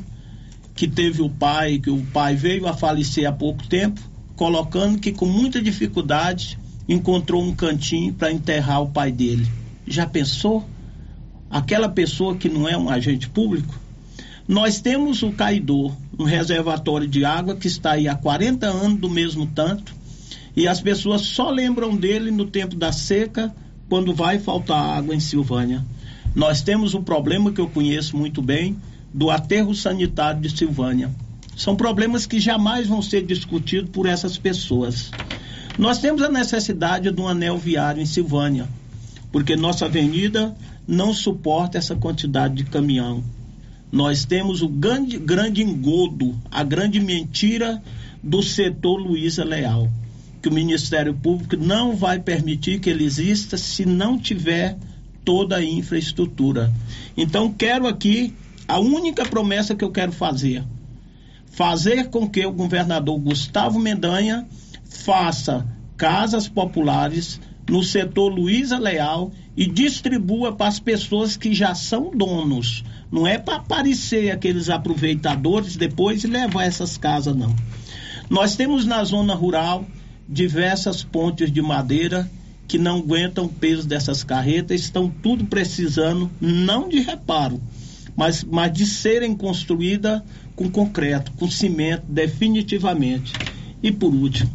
que 0.74 0.88
teve 0.88 1.22
o 1.22 1.28
pai, 1.28 1.78
que 1.78 1.90
o 1.90 2.02
pai 2.06 2.34
veio 2.34 2.66
a 2.66 2.72
falecer 2.72 3.28
há 3.28 3.32
pouco 3.32 3.66
tempo, 3.68 4.00
colocando 4.34 4.98
que 4.98 5.12
com 5.12 5.26
muita 5.26 5.60
dificuldade 5.60 6.58
encontrou 6.88 7.42
um 7.42 7.54
cantinho 7.54 8.12
para 8.12 8.32
enterrar 8.32 8.82
o 8.82 8.90
pai 8.90 9.12
dele. 9.12 9.46
Já 9.86 10.06
pensou? 10.06 10.66
Aquela 11.50 11.88
pessoa 11.88 12.34
que 12.34 12.48
não 12.48 12.66
é 12.66 12.76
um 12.76 12.88
agente 12.88 13.28
público? 13.28 13.81
Nós 14.46 14.80
temos 14.80 15.22
o 15.22 15.32
Caidor, 15.32 15.92
um 16.18 16.24
reservatório 16.24 17.06
de 17.06 17.24
água 17.24 17.56
que 17.56 17.68
está 17.68 17.92
aí 17.92 18.08
há 18.08 18.14
40 18.14 18.66
anos 18.66 18.98
do 18.98 19.08
mesmo 19.08 19.46
tanto, 19.46 19.94
e 20.56 20.66
as 20.66 20.80
pessoas 20.80 21.22
só 21.22 21.48
lembram 21.50 21.96
dele 21.96 22.30
no 22.30 22.46
tempo 22.46 22.74
da 22.74 22.92
seca, 22.92 23.54
quando 23.88 24.14
vai 24.14 24.38
faltar 24.38 24.96
água 24.98 25.14
em 25.14 25.20
Silvânia. 25.20 25.84
Nós 26.34 26.62
temos 26.62 26.94
um 26.94 27.02
problema 27.02 27.52
que 27.52 27.60
eu 27.60 27.68
conheço 27.68 28.16
muito 28.16 28.42
bem, 28.42 28.76
do 29.12 29.30
aterro 29.30 29.74
sanitário 29.74 30.40
de 30.40 30.50
Silvânia. 30.56 31.10
São 31.56 31.76
problemas 31.76 32.26
que 32.26 32.40
jamais 32.40 32.86
vão 32.86 33.02
ser 33.02 33.24
discutidos 33.24 33.90
por 33.90 34.06
essas 34.06 34.38
pessoas. 34.38 35.10
Nós 35.78 35.98
temos 35.98 36.22
a 36.22 36.30
necessidade 36.30 37.10
de 37.10 37.20
um 37.20 37.28
anel 37.28 37.58
viário 37.58 38.02
em 38.02 38.06
Silvânia, 38.06 38.66
porque 39.30 39.54
nossa 39.54 39.84
avenida 39.84 40.54
não 40.86 41.12
suporta 41.12 41.78
essa 41.78 41.94
quantidade 41.94 42.54
de 42.54 42.64
caminhão. 42.64 43.22
Nós 43.92 44.24
temos 44.24 44.62
o 44.62 44.68
grande, 44.68 45.18
grande 45.18 45.62
engodo, 45.62 46.34
a 46.50 46.64
grande 46.64 46.98
mentira 46.98 47.82
do 48.22 48.42
setor 48.42 48.96
Luiza 48.96 49.44
Leal, 49.44 49.90
que 50.40 50.48
o 50.48 50.52
Ministério 50.52 51.12
Público 51.12 51.58
não 51.58 51.94
vai 51.94 52.18
permitir 52.18 52.80
que 52.80 52.88
ele 52.88 53.04
exista 53.04 53.58
se 53.58 53.84
não 53.84 54.18
tiver 54.18 54.78
toda 55.22 55.56
a 55.56 55.64
infraestrutura. 55.64 56.72
Então, 57.14 57.52
quero 57.52 57.86
aqui, 57.86 58.34
a 58.66 58.80
única 58.80 59.26
promessa 59.26 59.74
que 59.74 59.84
eu 59.84 59.90
quero 59.90 60.10
fazer, 60.10 60.64
fazer 61.50 62.08
com 62.08 62.26
que 62.28 62.46
o 62.46 62.52
governador 62.52 63.18
Gustavo 63.18 63.78
Mendanha 63.78 64.46
faça 64.84 65.66
casas 65.98 66.48
populares 66.48 67.38
no 67.68 67.82
setor 67.82 68.28
Luiza 68.28 68.78
Leal 68.78 69.32
e 69.56 69.66
distribua 69.66 70.52
para 70.52 70.68
as 70.68 70.80
pessoas 70.80 71.36
que 71.36 71.54
já 71.54 71.74
são 71.74 72.10
donos. 72.10 72.84
Não 73.10 73.26
é 73.26 73.38
para 73.38 73.56
aparecer 73.56 74.30
aqueles 74.30 74.70
aproveitadores 74.70 75.76
depois 75.76 76.24
e 76.24 76.26
levar 76.26 76.64
essas 76.64 76.96
casas, 76.96 77.36
não. 77.36 77.54
Nós 78.28 78.56
temos 78.56 78.86
na 78.86 79.04
zona 79.04 79.34
rural 79.34 79.86
diversas 80.28 81.02
pontes 81.02 81.52
de 81.52 81.60
madeira 81.60 82.30
que 82.66 82.78
não 82.78 83.00
aguentam 83.00 83.44
o 83.44 83.48
peso 83.48 83.86
dessas 83.86 84.24
carretas, 84.24 84.80
estão 84.80 85.10
tudo 85.10 85.44
precisando, 85.44 86.30
não 86.40 86.88
de 86.88 87.00
reparo, 87.00 87.60
mas, 88.16 88.42
mas 88.42 88.72
de 88.72 88.86
serem 88.86 89.34
construídas 89.34 90.22
com 90.56 90.70
concreto, 90.70 91.32
com 91.32 91.50
cimento, 91.50 92.04
definitivamente. 92.08 93.32
E 93.82 93.92
por 93.92 94.14
último, 94.14 94.50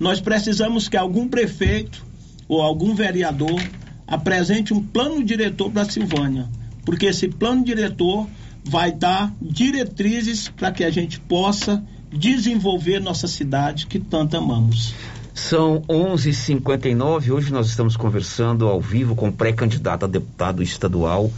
nós 0.00 0.20
precisamos 0.20 0.88
que 0.88 0.96
algum 0.96 1.28
prefeito 1.28 2.07
ou 2.48 2.62
algum 2.62 2.94
vereador 2.94 3.60
apresente 4.06 4.72
um 4.72 4.82
plano 4.82 5.22
diretor 5.22 5.70
para 5.70 5.82
a 5.82 5.90
Silvânia, 5.90 6.48
porque 6.84 7.06
esse 7.06 7.28
plano 7.28 7.62
diretor 7.62 8.26
vai 8.64 8.90
dar 8.90 9.32
diretrizes 9.40 10.48
para 10.48 10.72
que 10.72 10.82
a 10.82 10.90
gente 10.90 11.20
possa 11.20 11.84
desenvolver 12.10 13.00
nossa 13.00 13.28
cidade 13.28 13.86
que 13.86 13.98
tanto 13.98 14.36
amamos. 14.36 14.94
São 15.34 15.82
11:59. 15.88 17.30
Hoje 17.30 17.52
nós 17.52 17.68
estamos 17.68 17.96
conversando 17.96 18.66
ao 18.66 18.80
vivo 18.80 19.14
com 19.14 19.28
o 19.28 19.32
pré-candidato 19.32 20.04
a 20.04 20.08
deputado 20.08 20.62
estadual, 20.62 21.30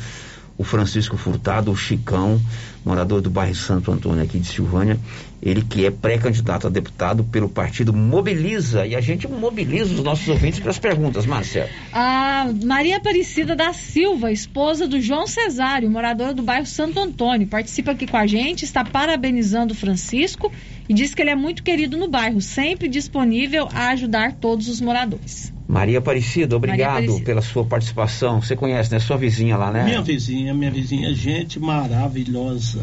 o 0.56 0.64
Francisco 0.64 1.16
Furtado, 1.16 1.70
o 1.70 1.76
Chicão, 1.76 2.40
morador 2.84 3.20
do 3.20 3.28
bairro 3.28 3.54
Santo 3.54 3.92
Antônio 3.92 4.22
aqui 4.22 4.38
de 4.38 4.46
Silvânia. 4.46 4.98
Ele 5.42 5.62
que 5.62 5.86
é 5.86 5.90
pré-candidato 5.90 6.66
a 6.66 6.70
deputado 6.70 7.24
pelo 7.24 7.48
partido 7.48 7.92
Mobiliza. 7.92 8.86
E 8.86 8.94
a 8.94 9.00
gente 9.00 9.26
mobiliza 9.26 9.94
os 9.94 10.02
nossos 10.02 10.28
ouvintes 10.28 10.60
para 10.60 10.70
as 10.70 10.78
perguntas, 10.78 11.24
Márcia. 11.24 11.68
A 11.92 12.46
Maria 12.64 12.98
Aparecida 12.98 13.56
da 13.56 13.72
Silva, 13.72 14.30
esposa 14.30 14.86
do 14.86 15.00
João 15.00 15.26
Cesário, 15.26 15.90
morador 15.90 16.34
do 16.34 16.42
bairro 16.42 16.66
Santo 16.66 17.00
Antônio, 17.00 17.46
participa 17.46 17.92
aqui 17.92 18.06
com 18.06 18.16
a 18.16 18.26
gente, 18.26 18.64
está 18.64 18.84
parabenizando 18.84 19.72
o 19.72 19.76
Francisco 19.76 20.52
e 20.88 20.92
diz 20.92 21.14
que 21.14 21.22
ele 21.22 21.30
é 21.30 21.36
muito 21.36 21.62
querido 21.62 21.96
no 21.96 22.08
bairro, 22.08 22.40
sempre 22.40 22.88
disponível 22.88 23.68
a 23.72 23.90
ajudar 23.90 24.34
todos 24.34 24.68
os 24.68 24.80
moradores. 24.80 25.52
Maria 25.66 26.00
Aparecida, 26.00 26.56
obrigado 26.56 26.78
Maria 26.80 27.04
Aparecida. 27.04 27.24
pela 27.24 27.40
sua 27.40 27.64
participação. 27.64 28.42
Você 28.42 28.56
conhece, 28.56 28.90
né? 28.90 28.98
Sua 28.98 29.16
vizinha 29.16 29.56
lá, 29.56 29.70
né? 29.70 29.84
Minha 29.84 30.02
vizinha, 30.02 30.52
minha 30.52 30.70
vizinha, 30.70 31.14
gente 31.14 31.60
maravilhosa. 31.60 32.82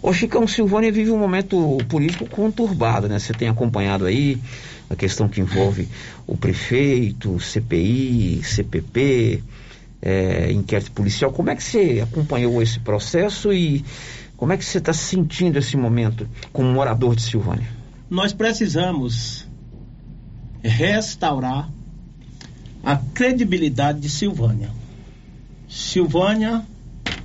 Ô 0.00 0.12
Chicão, 0.12 0.46
Silvânia 0.46 0.92
vive 0.92 1.10
um 1.10 1.18
momento 1.18 1.78
político 1.88 2.26
conturbado, 2.26 3.08
né? 3.08 3.18
Você 3.18 3.32
tem 3.32 3.48
acompanhado 3.48 4.06
aí 4.06 4.38
a 4.88 4.96
questão 4.96 5.28
que 5.28 5.40
envolve 5.40 5.88
o 6.26 6.36
prefeito, 6.36 7.38
CPI, 7.40 8.42
CPP, 8.42 9.42
é, 10.00 10.52
inquérito 10.52 10.92
policial. 10.92 11.32
Como 11.32 11.50
é 11.50 11.56
que 11.56 11.62
você 11.62 12.00
acompanhou 12.02 12.62
esse 12.62 12.78
processo 12.80 13.52
e 13.52 13.84
como 14.36 14.52
é 14.52 14.56
que 14.56 14.64
você 14.64 14.78
está 14.78 14.92
sentindo 14.92 15.58
esse 15.58 15.76
momento 15.76 16.28
como 16.52 16.72
morador 16.72 17.16
de 17.16 17.22
Silvânia? 17.22 17.68
Nós 18.08 18.32
precisamos 18.32 19.46
restaurar 20.62 21.68
a 22.82 22.96
credibilidade 22.96 24.00
de 24.00 24.08
Silvânia. 24.08 24.70
Silvânia, 25.68 26.64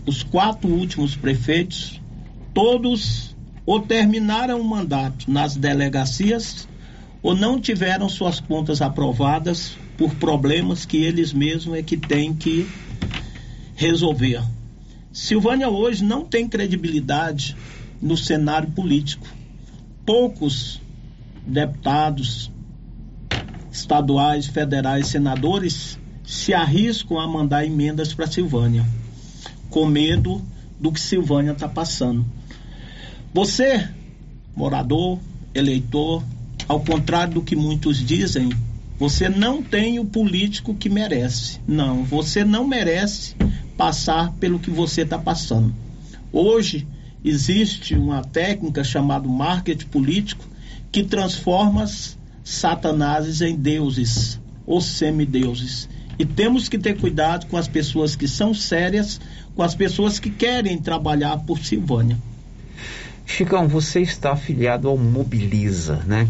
os 0.05 0.23
quatro 0.23 0.69
últimos 0.69 1.15
prefeitos, 1.15 2.01
todos 2.53 3.35
ou 3.65 3.79
terminaram 3.79 4.59
o 4.59 4.63
mandato 4.63 5.29
nas 5.29 5.55
delegacias 5.55 6.67
ou 7.21 7.35
não 7.35 7.59
tiveram 7.59 8.09
suas 8.09 8.39
contas 8.39 8.81
aprovadas 8.81 9.77
por 9.97 10.13
problemas 10.15 10.85
que 10.85 10.97
eles 10.97 11.31
mesmos 11.31 11.77
é 11.77 11.81
que 11.81 11.95
têm 11.95 12.33
que 12.33 12.67
resolver. 13.75 14.41
Silvânia 15.11 15.69
hoje 15.69 16.03
não 16.03 16.25
tem 16.25 16.47
credibilidade 16.47 17.55
no 18.01 18.17
cenário 18.17 18.71
político. 18.71 19.25
Poucos 20.05 20.81
deputados, 21.45 22.51
estaduais, 23.71 24.47
federais, 24.47 25.07
senadores 25.07 25.97
se 26.25 26.53
arriscam 26.53 27.19
a 27.19 27.27
mandar 27.27 27.65
emendas 27.65 28.13
para 28.13 28.27
Silvânia, 28.27 28.85
com 29.69 29.85
medo 29.85 30.41
do 30.79 30.91
que 30.91 30.99
Silvânia 30.99 31.51
está 31.51 31.69
passando. 31.69 32.25
Você, 33.33 33.89
morador, 34.55 35.17
eleitor, 35.55 36.23
ao 36.67 36.79
contrário 36.81 37.33
do 37.33 37.41
que 37.41 37.55
muitos 37.55 37.97
dizem, 37.97 38.51
você 38.99 39.27
não 39.27 39.63
tem 39.63 39.97
o 39.97 40.05
político 40.05 40.75
que 40.75 40.87
merece. 40.87 41.59
Não, 41.67 42.03
você 42.03 42.43
não 42.43 42.67
merece 42.67 43.35
passar 43.75 44.31
pelo 44.33 44.59
que 44.59 44.69
você 44.69 45.01
está 45.01 45.17
passando. 45.17 45.73
Hoje 46.31 46.87
existe 47.25 47.95
uma 47.95 48.21
técnica 48.23 48.83
chamada 48.83 49.27
marketing 49.27 49.87
político 49.87 50.45
que 50.91 51.03
transforma 51.03 51.85
satanases 52.43 53.41
em 53.41 53.55
deuses 53.55 54.39
ou 54.63 54.79
semideuses. 54.79 55.89
E 56.19 56.25
temos 56.25 56.69
que 56.69 56.77
ter 56.77 56.99
cuidado 56.99 57.47
com 57.47 57.57
as 57.57 57.67
pessoas 57.67 58.15
que 58.15 58.27
são 58.27 58.53
sérias, 58.53 59.19
com 59.55 59.63
as 59.63 59.73
pessoas 59.73 60.19
que 60.19 60.29
querem 60.29 60.77
trabalhar 60.77 61.39
por 61.39 61.57
Silvânia. 61.57 62.15
Chicão, 63.25 63.67
você 63.67 64.01
está 64.01 64.33
afiliado 64.33 64.87
ao 64.87 64.97
Mobiliza, 64.97 66.03
né? 66.05 66.27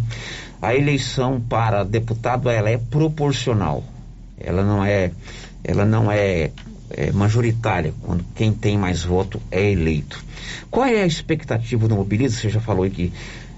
A 0.61 0.75
eleição 0.75 1.41
para 1.41 1.83
deputado 1.83 2.49
ela 2.49 2.69
é 2.69 2.77
proporcional. 2.77 3.83
Ela 4.37 4.63
não 4.63 4.83
é, 4.83 5.11
ela 5.63 5.85
não 5.85 6.11
é, 6.11 6.51
é 6.89 7.11
majoritária 7.11 7.93
quando 8.01 8.23
quem 8.35 8.53
tem 8.53 8.77
mais 8.77 9.03
voto 9.03 9.41
é 9.51 9.71
eleito. 9.71 10.23
Qual 10.71 10.85
é 10.85 11.01
a 11.01 11.05
expectativa 11.05 11.87
do 11.87 11.95
Mobiliza? 11.95 12.37
Você 12.37 12.49
já 12.49 12.61
falou 12.61 12.89
que 12.89 13.11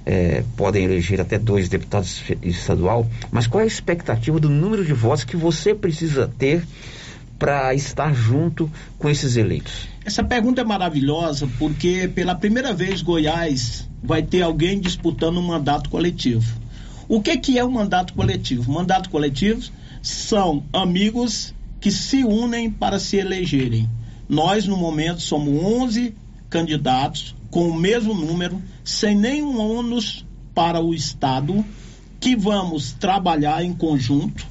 é, 0.05 0.43
podem 0.55 0.85
eleger 0.85 1.19
até 1.19 1.37
dois 1.37 1.67
deputados 1.67 2.23
estadual, 2.43 3.07
mas 3.31 3.47
qual 3.47 3.61
é 3.61 3.63
a 3.63 3.67
expectativa 3.67 4.39
do 4.39 4.49
número 4.49 4.85
de 4.85 4.93
votos 4.93 5.23
que 5.23 5.35
você 5.35 5.73
precisa 5.73 6.31
ter 6.37 6.65
para 7.37 7.73
estar 7.73 8.13
junto 8.13 8.71
com 8.97 9.09
esses 9.09 9.35
eleitos? 9.35 9.94
Essa 10.05 10.23
pergunta 10.23 10.61
é 10.61 10.63
maravilhosa 10.63 11.49
porque 11.57 12.07
pela 12.07 12.35
primeira 12.35 12.71
vez 12.71 13.01
Goiás 13.01 13.89
vai 14.03 14.21
ter 14.21 14.43
alguém 14.43 14.79
disputando 14.79 15.39
um 15.39 15.47
mandato 15.47 15.89
coletivo. 15.89 16.61
O 17.09 17.19
que, 17.19 17.35
que 17.37 17.57
é 17.57 17.65
um 17.65 17.71
mandato 17.71 18.13
coletivo? 18.13 18.71
Mandato 18.71 19.09
coletivo 19.09 19.67
são 20.03 20.63
amigos 20.71 21.55
que 21.81 21.89
se 21.89 22.23
unem 22.23 22.69
para 22.69 22.99
se 22.99 23.17
elegerem. 23.17 23.89
Nós, 24.29 24.67
no 24.67 24.77
momento, 24.77 25.21
somos 25.21 25.51
11 25.63 26.13
candidatos 26.51 27.35
com 27.49 27.67
o 27.67 27.75
mesmo 27.75 28.13
número, 28.13 28.61
sem 28.83 29.15
nenhum 29.15 29.57
ônus 29.59 30.23
para 30.53 30.79
o 30.79 30.93
Estado, 30.93 31.65
que 32.19 32.35
vamos 32.35 32.91
trabalhar 32.93 33.65
em 33.65 33.73
conjunto 33.73 34.45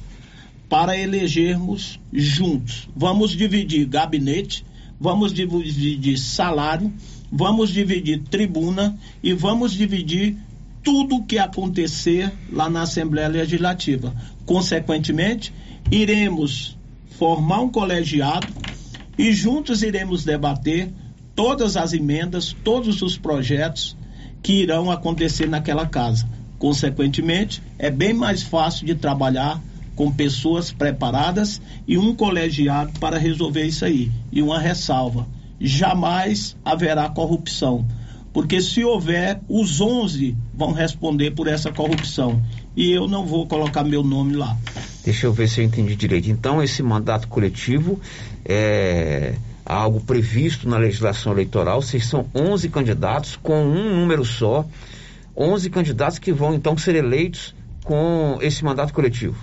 para 0.67 0.97
elegermos 0.97 1.97
juntos. 2.11 2.89
Vamos 2.93 3.31
dividir 3.31 3.85
gabinete, 3.85 4.65
vamos 4.99 5.33
dividir 5.33 6.17
salário, 6.17 6.91
vamos 7.31 7.69
dividir 7.69 8.23
tribuna 8.29 8.97
e 9.21 9.33
vamos 9.33 9.73
dividir 9.73 10.37
tudo 10.83 11.15
o 11.15 11.23
que 11.23 11.39
acontecer 11.39 12.31
lá 12.51 12.69
na 12.69 12.83
Assembleia 12.83 13.27
Legislativa. 13.27 14.15
Consequentemente, 14.45 15.53
iremos 15.91 16.77
formar 17.17 17.61
um 17.61 17.69
colegiado 17.69 18.47
e 19.17 19.31
juntos 19.33 19.81
iremos 19.81 20.23
debater 20.23 20.91
todas 21.35 21.75
as 21.75 21.93
emendas, 21.93 22.55
todos 22.63 23.01
os 23.01 23.17
projetos 23.17 23.97
que 24.43 24.53
irão 24.53 24.91
acontecer 24.91 25.47
naquela 25.47 25.87
casa. 25.87 26.27
Consequentemente, 26.59 27.61
é 27.77 27.89
bem 27.89 28.13
mais 28.13 28.43
fácil 28.43 28.85
de 28.85 28.95
trabalhar 28.95 29.61
com 29.95 30.11
pessoas 30.11 30.71
preparadas 30.71 31.61
e 31.87 31.97
um 31.97 32.13
colegiado 32.15 32.99
para 32.99 33.17
resolver 33.17 33.63
isso 33.63 33.85
aí. 33.85 34.11
E 34.31 34.41
uma 34.41 34.59
ressalva: 34.59 35.27
jamais 35.59 36.55
haverá 36.63 37.09
corrupção. 37.09 37.85
Porque 38.33 38.61
se 38.61 38.83
houver, 38.83 39.39
os 39.47 39.79
11 39.79 40.35
vão 40.53 40.73
responder 40.73 41.31
por 41.31 41.47
essa 41.47 41.71
corrupção. 41.71 42.43
E 42.75 42.91
eu 42.91 43.07
não 43.07 43.25
vou 43.25 43.47
colocar 43.47 43.81
meu 43.85 44.03
nome 44.03 44.35
lá. 44.35 44.57
Deixa 45.05 45.25
eu 45.25 45.31
ver 45.31 45.47
se 45.47 45.61
eu 45.61 45.65
entendi 45.65 45.95
direito. 45.95 46.29
Então, 46.29 46.61
esse 46.61 46.83
mandato 46.83 47.29
coletivo 47.29 47.97
é 48.43 49.35
algo 49.65 50.01
previsto 50.01 50.67
na 50.67 50.77
legislação 50.77 51.31
eleitoral. 51.31 51.81
Vocês 51.81 52.05
são 52.07 52.25
11 52.35 52.67
candidatos 52.67 53.37
com 53.37 53.63
um 53.63 53.95
número 54.01 54.25
só. 54.25 54.65
11 55.37 55.69
candidatos 55.69 56.19
que 56.19 56.33
vão 56.33 56.53
então 56.53 56.77
ser 56.77 56.95
eleitos 56.95 57.55
com 57.85 58.37
esse 58.41 58.65
mandato 58.65 58.93
coletivo. 58.93 59.37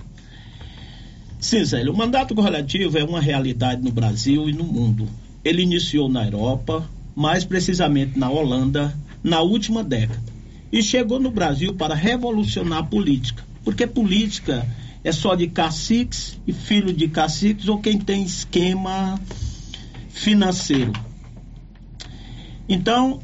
Sim, 1.43 1.61
Zélio, 1.65 1.91
o 1.91 1.97
mandato 1.97 2.33
coletivo 2.33 2.97
é 2.97 3.03
uma 3.03 3.19
realidade 3.19 3.83
no 3.83 3.91
Brasil 3.91 4.47
e 4.47 4.53
no 4.53 4.63
mundo. 4.63 5.09
Ele 5.43 5.61
iniciou 5.61 6.07
na 6.07 6.23
Europa, 6.23 6.89
mais 7.13 7.43
precisamente 7.43 8.17
na 8.17 8.29
Holanda, 8.29 8.97
na 9.21 9.41
última 9.41 9.83
década. 9.83 10.23
E 10.71 10.81
chegou 10.81 11.19
no 11.19 11.29
Brasil 11.29 11.73
para 11.73 11.93
revolucionar 11.93 12.79
a 12.79 12.83
política. 12.83 13.43
Porque 13.61 13.85
política 13.85 14.65
é 15.03 15.11
só 15.11 15.35
de 15.35 15.47
caciques 15.47 16.39
e 16.47 16.53
filho 16.53 16.93
de 16.93 17.09
caciques 17.09 17.67
ou 17.67 17.77
quem 17.77 17.99
tem 17.99 18.23
esquema 18.23 19.19
financeiro. 20.11 20.93
Então, 22.69 23.19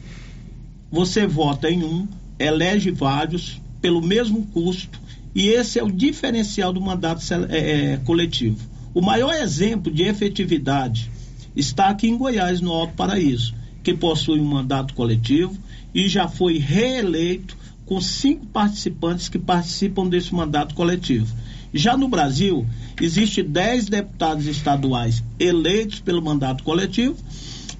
você 0.92 1.26
vota 1.26 1.72
em 1.72 1.86
um, 1.86 2.06
elege 2.38 2.92
vários 2.92 3.62
pelo 3.82 4.02
mesmo 4.02 4.46
custo 4.48 5.00
e 5.34 5.48
esse 5.50 5.80
é 5.80 5.84
o 5.84 5.92
diferencial 5.92 6.74
do 6.74 6.82
mandato 6.82 7.24
é, 7.50 7.94
é, 7.94 7.98
coletivo. 7.98 8.58
O 8.94 9.02
maior 9.02 9.34
exemplo 9.34 9.92
de 9.92 10.04
efetividade 10.04 11.10
está 11.56 11.90
aqui 11.90 12.08
em 12.08 12.18
Goiás, 12.18 12.62
no 12.62 12.72
Alto 12.72 12.94
Paraíso, 12.94 13.54
que 13.84 13.94
possui 13.94 14.40
um 14.40 14.46
mandato 14.46 14.94
coletivo 14.94 15.56
e 15.94 16.08
já 16.08 16.28
foi 16.28 16.58
reeleito 16.58 17.58
com 17.86 18.00
cinco 18.02 18.46
participantes 18.48 19.30
que 19.30 19.40
participam 19.40 20.08
desse 20.08 20.34
mandato 20.34 20.76
coletivo. 20.76 21.28
Já 21.74 21.96
no 21.96 22.08
Brasil, 22.08 22.66
existe 23.00 23.44
dez 23.44 23.88
deputados 23.88 24.46
estaduais 24.48 25.24
eleitos 25.40 26.00
pelo 26.00 26.22
mandato 26.22 26.64
coletivo 26.64 27.16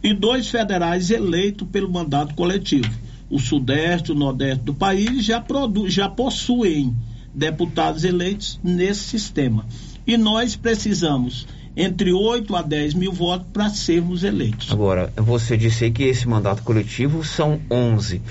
e 0.04 0.14
dois 0.14 0.48
federais 0.48 1.10
eleitos 1.10 1.68
pelo 1.68 1.92
mandato 1.92 2.36
coletivo. 2.36 2.90
O 3.30 3.40
Sudeste 3.40 4.12
o 4.12 4.16
Nordeste 4.16 4.64
do 4.64 4.74
país 4.74 5.24
já, 5.26 5.40
produ 5.40 5.90
já 5.90 6.10
possuem 6.10 6.96
deputados 7.34 8.04
eleitos 8.04 8.60
nesse 8.64 9.02
sistema. 9.02 9.66
E 10.06 10.18
nós 10.18 10.56
precisamos 10.56 11.48
entre 11.76 12.12
8 12.12 12.56
a 12.56 12.62
10 12.62 12.94
mil 12.94 13.12
votos 13.12 13.48
para 13.54 13.70
sermos 13.70 14.24
eleitos. 14.24 14.72
Agora, 14.72 15.14
você 15.16 15.56
disse 15.56 15.90
que 15.92 16.04
esse 16.04 16.28
mandato 16.28 16.64
coletivo 16.64 17.24
são 17.24 17.60
11. 17.72 18.22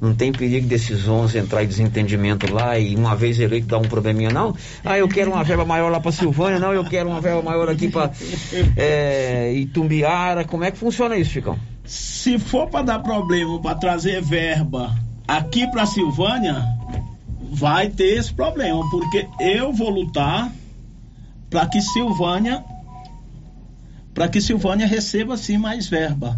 Não 0.00 0.14
tem 0.14 0.30
perigo 0.30 0.66
desses 0.68 1.08
11 1.08 1.38
entrar 1.38 1.64
em 1.64 1.66
desentendimento 1.66 2.52
lá 2.52 2.78
e 2.78 2.94
uma 2.94 3.16
vez 3.16 3.40
eleito 3.40 3.66
dar 3.66 3.78
um 3.78 3.82
probleminha, 3.82 4.30
não? 4.30 4.54
Ah, 4.84 4.96
eu 4.96 5.08
quero 5.08 5.32
uma 5.32 5.42
verba 5.42 5.64
maior 5.64 5.90
lá 5.90 5.98
para 5.98 6.12
Silvânia, 6.12 6.58
não, 6.58 6.72
eu 6.72 6.84
quero 6.84 7.08
uma 7.08 7.20
verba 7.20 7.42
maior 7.42 7.68
aqui 7.68 7.88
para 7.88 8.12
é, 8.76 9.52
Itumbiara. 9.54 10.44
Como 10.44 10.62
é 10.62 10.70
que 10.70 10.78
funciona 10.78 11.16
isso, 11.16 11.30
Chicão? 11.30 11.58
Se 11.84 12.38
for 12.38 12.68
para 12.68 12.84
dar 12.84 12.98
problema, 13.00 13.60
para 13.60 13.74
trazer 13.74 14.22
verba 14.22 14.94
aqui 15.26 15.66
para 15.66 15.84
Silvânia, 15.84 16.64
vai 17.50 17.88
ter 17.88 18.18
esse 18.18 18.32
problema, 18.32 18.88
porque 18.90 19.28
eu 19.40 19.72
vou 19.72 19.90
lutar 19.90 20.52
para 21.48 21.66
que 21.66 21.80
Silvânia 21.80 22.64
para 24.18 24.28
que 24.28 24.40
Silvânia 24.40 24.84
receba 24.84 25.36
sim 25.36 25.56
mais 25.56 25.86
verba. 25.86 26.36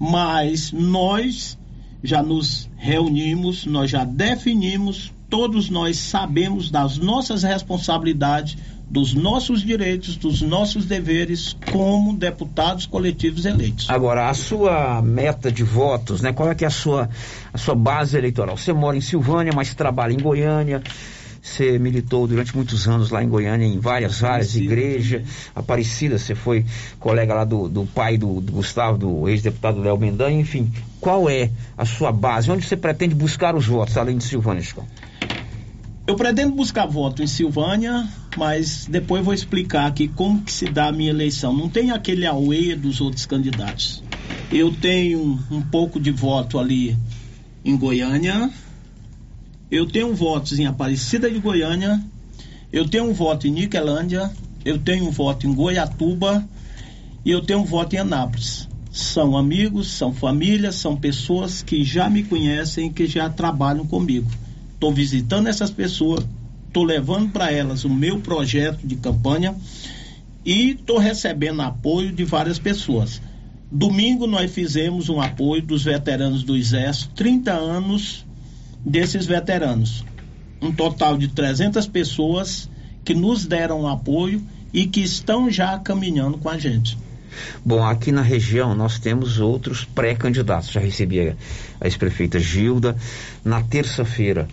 Mas 0.00 0.72
nós 0.72 1.56
já 2.02 2.20
nos 2.20 2.68
reunimos, 2.76 3.64
nós 3.66 3.88
já 3.88 4.04
definimos, 4.04 5.12
todos 5.30 5.70
nós 5.70 5.96
sabemos 5.96 6.72
das 6.72 6.98
nossas 6.98 7.44
responsabilidades, 7.44 8.56
dos 8.92 9.14
nossos 9.14 9.62
direitos, 9.62 10.16
dos 10.16 10.42
nossos 10.42 10.84
deveres 10.84 11.56
como 11.72 12.14
deputados 12.14 12.84
coletivos 12.84 13.46
eleitos. 13.46 13.88
Agora, 13.88 14.28
a 14.28 14.34
sua 14.34 15.00
meta 15.00 15.50
de 15.50 15.64
votos, 15.64 16.20
né? 16.20 16.30
Qual 16.30 16.50
é 16.50 16.54
que 16.54 16.62
é 16.62 16.66
a 16.66 16.70
sua, 16.70 17.08
a 17.54 17.56
sua 17.56 17.74
base 17.74 18.18
eleitoral? 18.18 18.54
Você 18.54 18.70
mora 18.70 18.94
em 18.94 19.00
Silvânia, 19.00 19.50
mas 19.56 19.74
trabalha 19.74 20.12
em 20.12 20.18
Goiânia. 20.18 20.82
Você 21.40 21.78
militou 21.78 22.26
durante 22.26 22.54
muitos 22.54 22.86
anos 22.86 23.10
lá 23.10 23.24
em 23.24 23.28
Goiânia, 23.30 23.66
em 23.66 23.80
várias 23.80 24.22
áreas, 24.22 24.54
igreja, 24.54 25.24
Aparecida, 25.56 26.18
você 26.18 26.34
foi 26.34 26.64
colega 27.00 27.32
lá 27.32 27.44
do, 27.44 27.70
do 27.70 27.86
pai 27.86 28.18
do, 28.18 28.42
do 28.42 28.52
Gustavo, 28.52 28.98
do 28.98 29.28
ex-deputado 29.28 29.80
Léo 29.80 29.96
Mendanha, 29.96 30.38
enfim. 30.38 30.70
Qual 31.00 31.30
é 31.30 31.50
a 31.78 31.86
sua 31.86 32.12
base? 32.12 32.50
Onde 32.50 32.66
você 32.66 32.76
pretende 32.76 33.14
buscar 33.14 33.56
os 33.56 33.66
votos, 33.66 33.96
além 33.96 34.18
de 34.18 34.24
Silvânia, 34.24 34.62
Chico? 34.62 34.86
Eu 36.06 36.14
pretendo 36.14 36.52
buscar 36.52 36.86
voto 36.86 37.22
em 37.22 37.26
Silvânia, 37.26 38.06
mas 38.36 38.86
depois 38.88 39.24
vou 39.24 39.34
explicar 39.34 39.86
aqui 39.86 40.08
como 40.08 40.42
que 40.42 40.52
se 40.52 40.66
dá 40.66 40.88
a 40.88 40.92
minha 40.92 41.10
eleição. 41.10 41.52
Não 41.54 41.68
tem 41.68 41.90
aquele 41.90 42.26
auê 42.26 42.74
dos 42.74 43.00
outros 43.00 43.26
candidatos. 43.26 44.02
Eu 44.50 44.72
tenho 44.72 45.38
um 45.50 45.62
pouco 45.62 46.00
de 46.00 46.10
voto 46.10 46.58
ali 46.58 46.96
em 47.64 47.76
Goiânia, 47.76 48.50
eu 49.70 49.86
tenho 49.86 50.14
votos 50.14 50.58
em 50.58 50.66
Aparecida 50.66 51.30
de 51.30 51.38
Goiânia, 51.38 52.02
eu 52.72 52.88
tenho 52.88 53.04
um 53.04 53.12
voto 53.12 53.46
em 53.46 53.50
Niquelândia, 53.50 54.30
eu 54.64 54.78
tenho 54.78 55.06
um 55.06 55.10
voto 55.10 55.46
em 55.46 55.54
Goiatuba 55.54 56.46
e 57.24 57.30
eu 57.30 57.40
tenho 57.40 57.60
um 57.60 57.64
voto 57.64 57.94
em 57.94 57.98
Anápolis. 57.98 58.68
São 58.90 59.36
amigos, 59.36 59.88
são 59.88 60.12
famílias, 60.12 60.74
são 60.74 60.96
pessoas 60.96 61.62
que 61.62 61.82
já 61.82 62.10
me 62.10 62.22
conhecem 62.22 62.92
que 62.92 63.06
já 63.06 63.30
trabalham 63.30 63.86
comigo 63.86 64.28
estou 64.82 64.92
visitando 64.92 65.46
essas 65.46 65.70
pessoas, 65.70 66.26
estou 66.72 66.84
levando 66.84 67.30
para 67.30 67.52
elas 67.52 67.84
o 67.84 67.90
meu 67.90 68.18
projeto 68.18 68.86
de 68.86 68.96
campanha 68.96 69.54
e 70.42 70.70
estou 70.70 70.96
recebendo 70.96 71.60
apoio 71.60 72.10
de 72.10 72.24
várias 72.24 72.58
pessoas. 72.58 73.20
Domingo 73.70 74.26
nós 74.26 74.50
fizemos 74.50 75.10
um 75.10 75.20
apoio 75.20 75.60
dos 75.60 75.84
veteranos 75.84 76.42
do 76.42 76.56
Exército, 76.56 77.14
30 77.14 77.52
anos 77.52 78.24
desses 78.84 79.26
veteranos. 79.26 80.02
Um 80.62 80.72
total 80.72 81.18
de 81.18 81.28
300 81.28 81.86
pessoas 81.88 82.70
que 83.04 83.14
nos 83.14 83.44
deram 83.44 83.86
apoio 83.86 84.42
e 84.72 84.86
que 84.86 85.00
estão 85.02 85.50
já 85.50 85.78
caminhando 85.78 86.38
com 86.38 86.48
a 86.48 86.56
gente. 86.56 86.96
Bom, 87.64 87.84
aqui 87.84 88.10
na 88.10 88.22
região 88.22 88.74
nós 88.74 88.98
temos 88.98 89.38
outros 89.38 89.84
pré-candidatos. 89.84 90.70
Já 90.70 90.80
recebi 90.80 91.20
a, 91.20 91.36
ex-prefeita 91.84 92.38
Gilda. 92.38 92.96
Na 93.44 93.62
terça-feira 93.62 94.48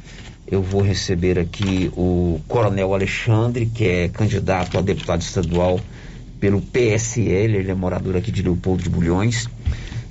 eu 0.52 0.64
vou 0.64 0.82
receber 0.82 1.38
aqui 1.38 1.92
o 1.96 2.42
Coronel 2.48 2.94
Alexandre, 2.94 3.68
que 3.68 3.86
é 3.86 4.10
candidato 4.10 4.78
a 4.78 4.82
deputado 4.82 5.22
estadual 5.22 5.80
pelo 6.40 6.60
PSL, 6.60 7.56
ele 7.56 7.70
é 7.70 7.76
morador 7.76 8.16
aqui 8.16 8.32
de 8.32 8.42
Leopoldo 8.42 8.82
de 8.82 8.90
Bulhões. 8.90 9.48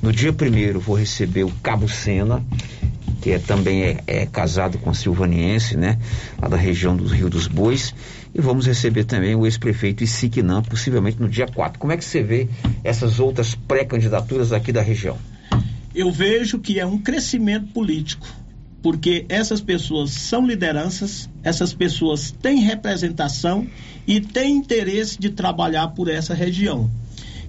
No 0.01 0.13
dia 0.13 0.33
primeiro 0.33 0.79
vou 0.79 0.95
receber 0.95 1.43
o 1.43 1.51
Cabo 1.61 1.89
Sena, 1.89 2.45
que 3.21 3.33
é, 3.33 3.39
também 3.39 3.83
é, 3.83 4.01
é, 4.07 4.27
casado 4.27 4.79
com 4.79 4.91
a 4.91 4.95
Silvaniense, 4.95 5.77
né? 5.77 5.99
Lá 6.41 6.47
da 6.47 6.57
região 6.57 6.97
do 6.97 7.05
Rio 7.07 7.29
dos 7.29 7.49
Bois. 7.49 7.93
E 8.33 8.41
vamos 8.41 8.67
receber 8.67 9.05
também 9.05 9.35
o 9.35 9.45
ex-prefeito 9.45 10.05
Isiquinã, 10.05 10.63
possivelmente 10.63 11.21
no 11.21 11.29
dia 11.29 11.49
4. 11.49 11.81
Como 11.81 11.93
é 11.93 11.97
que 11.97 12.05
você 12.05 12.23
vê 12.23 12.47
essas 12.85 13.19
outras 13.19 13.57
pré-candidaturas 13.57 14.53
aqui 14.53 14.71
da 14.71 14.83
região? 14.83 15.19
Eu 15.93 16.13
vejo 16.13 16.61
que 16.61 16.79
é 16.79 16.87
um 16.87 16.99
crescimento 16.99 17.73
político, 17.73 18.29
porque 18.83 19.27
essas 19.29 19.61
pessoas 19.61 20.11
são 20.11 20.47
lideranças, 20.47 21.29
essas 21.43 21.73
pessoas 21.73 22.31
têm 22.31 22.61
representação 22.61 23.67
e 24.07 24.21
têm 24.21 24.57
interesse 24.57 25.19
de 25.19 25.31
trabalhar 25.31 25.89
por 25.89 26.09
essa 26.09 26.35
região. 26.35 26.91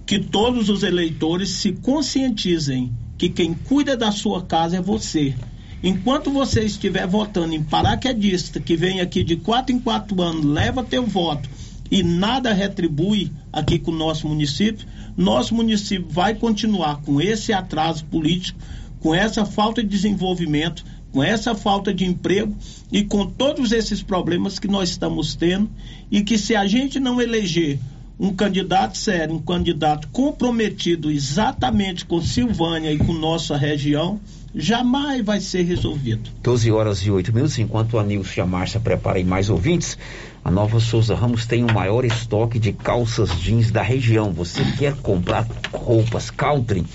Que 0.06 0.20
todos 0.20 0.70
os 0.70 0.84
eleitores 0.84 1.50
se 1.50 1.74
conscientizem 1.74 2.92
que 3.18 3.30
quem 3.30 3.54
cuida 3.54 3.96
da 3.96 4.12
sua 4.12 4.44
casa 4.44 4.78
é 4.78 4.82
você 4.82 5.36
Enquanto 5.82 6.30
você 6.30 6.66
estiver 6.66 7.08
votando 7.08 7.54
em 7.54 7.64
paraquedista, 7.64 8.60
que 8.60 8.76
vem 8.76 9.00
aqui 9.00 9.24
de 9.24 9.38
quatro 9.38 9.74
em 9.74 9.80
quatro 9.80 10.22
anos, 10.22 10.44
leva 10.44 10.84
teu 10.84 11.06
voto 11.06 11.50
e 11.90 12.04
nada 12.04 12.52
retribui 12.52 13.32
aqui 13.52 13.80
com 13.80 13.92
o 13.92 13.96
nosso 13.96 14.28
município, 14.28 14.86
nosso 15.16 15.56
município 15.56 16.06
vai 16.10 16.36
continuar 16.36 17.02
com 17.02 17.22
esse 17.22 17.54
atraso 17.54 18.04
político, 18.06 18.60
com 19.00 19.16
essa 19.16 19.46
falta 19.46 19.82
de 19.82 19.88
desenvolvimento, 19.88 20.84
com 21.12 21.24
essa 21.24 21.56
falta 21.56 21.94
de 21.94 22.06
emprego 22.06 22.56
e 22.92 23.04
com 23.04 23.26
todos 23.26 23.72
esses 23.72 24.02
problemas 24.02 24.60
que 24.60 24.68
nós 24.68 24.90
estamos 24.90 25.36
tendo 25.36 25.70
e 26.12 26.22
que 26.22 26.38
se 26.38 26.56
a 26.56 26.66
gente 26.68 27.00
não 27.00 27.22
eleger 27.22 27.80
um 28.20 28.34
candidato 28.34 28.98
sério, 28.98 29.36
um 29.36 29.42
candidato 29.42 30.10
comprometido 30.10 31.10
exatamente 31.10 32.06
com 32.06 32.22
Silvânia 32.22 32.92
e 32.92 32.98
com 32.98 33.14
nossa 33.14 33.56
região, 33.56 34.20
jamais 34.54 35.24
vai 35.24 35.40
ser 35.40 35.64
resolvido. 35.64 36.30
12 36.44 36.72
horas 36.72 37.00
e 37.00 37.12
8 37.12 37.34
minutos, 37.34 37.58
enquanto 37.60 37.98
a 37.98 38.04
Nilce 38.04 38.40
e 38.40 38.42
a 38.42 38.46
Márcia 38.46 38.80
preparem 38.80 39.24
mais 39.24 39.50
ouvintes, 39.50 39.98
a 40.44 40.52
Nova 40.52 40.80
Souza 40.80 41.16
Ramos 41.16 41.46
tem 41.46 41.64
o 41.64 41.74
maior 41.74 42.04
estoque 42.04 42.60
de 42.60 42.74
calças 42.74 43.30
jeans 43.40 43.72
da 43.72 43.82
região. 43.82 44.34
Você 44.34 44.64
quer 44.78 44.96
comprar 44.96 45.48
roupas 45.72 46.30
country? 46.30 46.86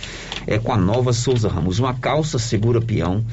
É 0.47 0.59
com 0.59 0.73
a 0.73 0.77
Nova 0.77 1.13
Souza 1.13 1.49
Ramos. 1.49 1.79
Uma 1.79 1.95
calça 1.95 2.39
segura 2.39 2.81
peão 2.81 3.25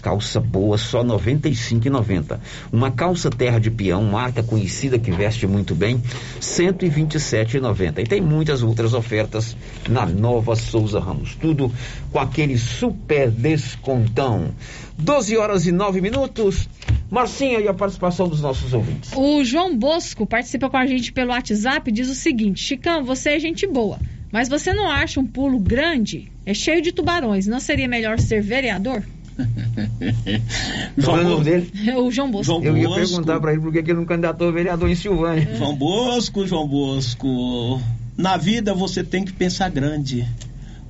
Calça 0.00 0.40
boa, 0.40 0.78
só 0.78 1.02
R$ 1.02 1.08
95,90. 1.08 2.38
Uma 2.72 2.90
calça 2.90 3.30
terra 3.30 3.58
de 3.58 3.70
peão, 3.70 4.02
marca 4.04 4.42
conhecida 4.42 4.98
que 4.98 5.10
veste 5.10 5.46
muito 5.46 5.74
bem, 5.74 5.96
R$ 5.96 6.02
127,90. 6.40 7.98
E 7.98 8.04
tem 8.04 8.20
muitas 8.20 8.62
outras 8.62 8.94
ofertas 8.94 9.56
na 9.88 10.06
Nova 10.06 10.54
Souza 10.54 11.00
Ramos. 11.00 11.34
Tudo 11.34 11.72
com 12.12 12.18
aquele 12.18 12.58
super 12.58 13.30
descontão. 13.30 14.52
12 14.96 15.36
horas 15.36 15.66
e 15.66 15.72
9 15.72 16.00
minutos. 16.00 16.68
Marcinha, 17.10 17.60
e 17.60 17.68
a 17.68 17.74
participação 17.74 18.28
dos 18.28 18.40
nossos 18.40 18.74
ouvintes? 18.74 19.12
O 19.16 19.42
João 19.42 19.76
Bosco 19.76 20.26
participa 20.26 20.68
com 20.68 20.76
a 20.76 20.86
gente 20.86 21.12
pelo 21.12 21.30
WhatsApp 21.30 21.90
diz 21.90 22.08
o 22.08 22.14
seguinte: 22.14 22.60
Chicão, 22.60 23.04
você 23.04 23.30
é 23.30 23.40
gente 23.40 23.66
boa, 23.66 23.98
mas 24.30 24.48
você 24.48 24.74
não 24.74 24.90
acha 24.90 25.18
um 25.18 25.26
pulo 25.26 25.58
grande? 25.58 26.30
É 26.44 26.52
cheio 26.52 26.82
de 26.82 26.92
tubarões. 26.92 27.46
Não 27.46 27.60
seria 27.60 27.88
melhor 27.88 28.18
ser 28.18 28.42
vereador? 28.42 29.02
Qual 31.04 31.18
é 31.18 31.20
o 31.20 31.28
nome 31.28 31.44
dele? 31.44 31.72
o 31.96 32.10
João 32.10 32.30
Bosco. 32.30 32.60
Eu 32.62 32.76
ia 32.76 32.90
perguntar 32.90 33.40
para 33.40 33.52
ele 33.52 33.60
por 33.60 33.72
que 33.72 33.78
ele 33.78 33.94
não 33.94 34.04
candidatou 34.04 34.48
a 34.48 34.52
vereador 34.52 34.88
em 34.90 34.94
Silvânia. 34.94 35.48
João 35.56 35.74
Bosco, 35.76 36.46
João 36.46 36.66
Bosco. 36.66 37.80
Na 38.16 38.36
vida 38.36 38.74
você 38.74 39.04
tem 39.04 39.24
que 39.24 39.32
pensar 39.32 39.70
grande. 39.70 40.26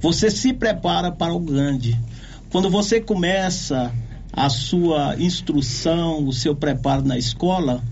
Você 0.00 0.30
se 0.30 0.52
prepara 0.52 1.10
para 1.10 1.32
o 1.32 1.40
grande. 1.40 1.98
Quando 2.50 2.70
você 2.70 3.00
começa 3.00 3.92
a 4.32 4.48
sua 4.48 5.16
instrução, 5.18 6.26
o 6.26 6.32
seu 6.32 6.54
preparo 6.54 7.04
na 7.04 7.18
escola, 7.18 7.82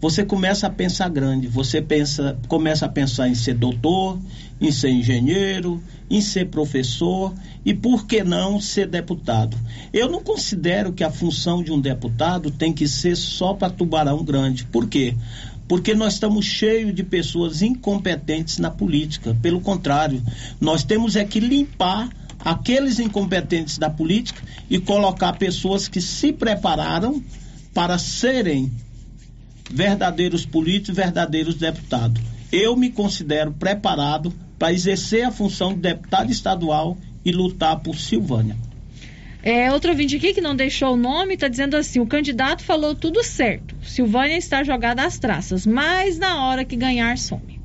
você 0.00 0.24
começa 0.24 0.66
a 0.66 0.70
pensar 0.70 1.08
grande. 1.08 1.46
Você 1.46 1.80
pensa, 1.80 2.36
começa 2.48 2.86
a 2.86 2.88
pensar 2.88 3.28
em 3.28 3.34
ser 3.34 3.54
doutor, 3.54 4.18
em 4.62 4.70
ser 4.70 4.90
engenheiro, 4.90 5.82
em 6.08 6.20
ser 6.20 6.46
professor 6.46 7.34
e 7.64 7.74
por 7.74 8.06
que 8.06 8.22
não 8.22 8.60
ser 8.60 8.86
deputado. 8.86 9.56
Eu 9.92 10.08
não 10.08 10.22
considero 10.22 10.92
que 10.92 11.02
a 11.02 11.10
função 11.10 11.64
de 11.64 11.72
um 11.72 11.80
deputado 11.80 12.48
tem 12.48 12.72
que 12.72 12.86
ser 12.86 13.16
só 13.16 13.54
para 13.54 13.72
tubarão 13.72 14.24
grande. 14.24 14.64
Por 14.64 14.88
quê? 14.88 15.16
Porque 15.66 15.94
nós 15.94 16.14
estamos 16.14 16.46
cheios 16.46 16.94
de 16.94 17.02
pessoas 17.02 17.60
incompetentes 17.60 18.58
na 18.58 18.70
política. 18.70 19.36
Pelo 19.42 19.60
contrário, 19.60 20.22
nós 20.60 20.84
temos 20.84 21.16
é 21.16 21.24
que 21.24 21.40
limpar 21.40 22.08
aqueles 22.38 23.00
incompetentes 23.00 23.78
da 23.78 23.90
política 23.90 24.42
e 24.70 24.78
colocar 24.78 25.32
pessoas 25.34 25.88
que 25.88 26.00
se 26.00 26.32
prepararam 26.32 27.20
para 27.74 27.98
serem 27.98 28.70
verdadeiros 29.68 30.46
políticos, 30.46 30.94
verdadeiros 30.94 31.56
deputados. 31.56 32.22
Eu 32.52 32.76
me 32.76 32.90
considero 32.90 33.50
preparado 33.52 34.32
para 34.62 34.72
exercer 34.72 35.24
a 35.24 35.32
função 35.32 35.74
de 35.74 35.80
deputado 35.80 36.30
estadual 36.30 36.96
e 37.24 37.32
lutar 37.32 37.80
por 37.80 37.96
Silvânia. 37.96 38.56
É, 39.42 39.72
outro 39.72 39.90
ouvinte 39.90 40.14
aqui 40.14 40.32
que 40.32 40.40
não 40.40 40.54
deixou 40.54 40.94
o 40.94 40.96
nome 40.96 41.34
está 41.34 41.48
dizendo 41.48 41.76
assim: 41.76 41.98
o 41.98 42.06
candidato 42.06 42.62
falou 42.62 42.94
tudo 42.94 43.24
certo. 43.24 43.74
Silvânia 43.82 44.36
está 44.36 44.62
jogada 44.62 45.04
às 45.04 45.18
traças, 45.18 45.66
mas 45.66 46.16
na 46.16 46.46
hora 46.46 46.64
que 46.64 46.76
ganhar, 46.76 47.18
some. 47.18 47.60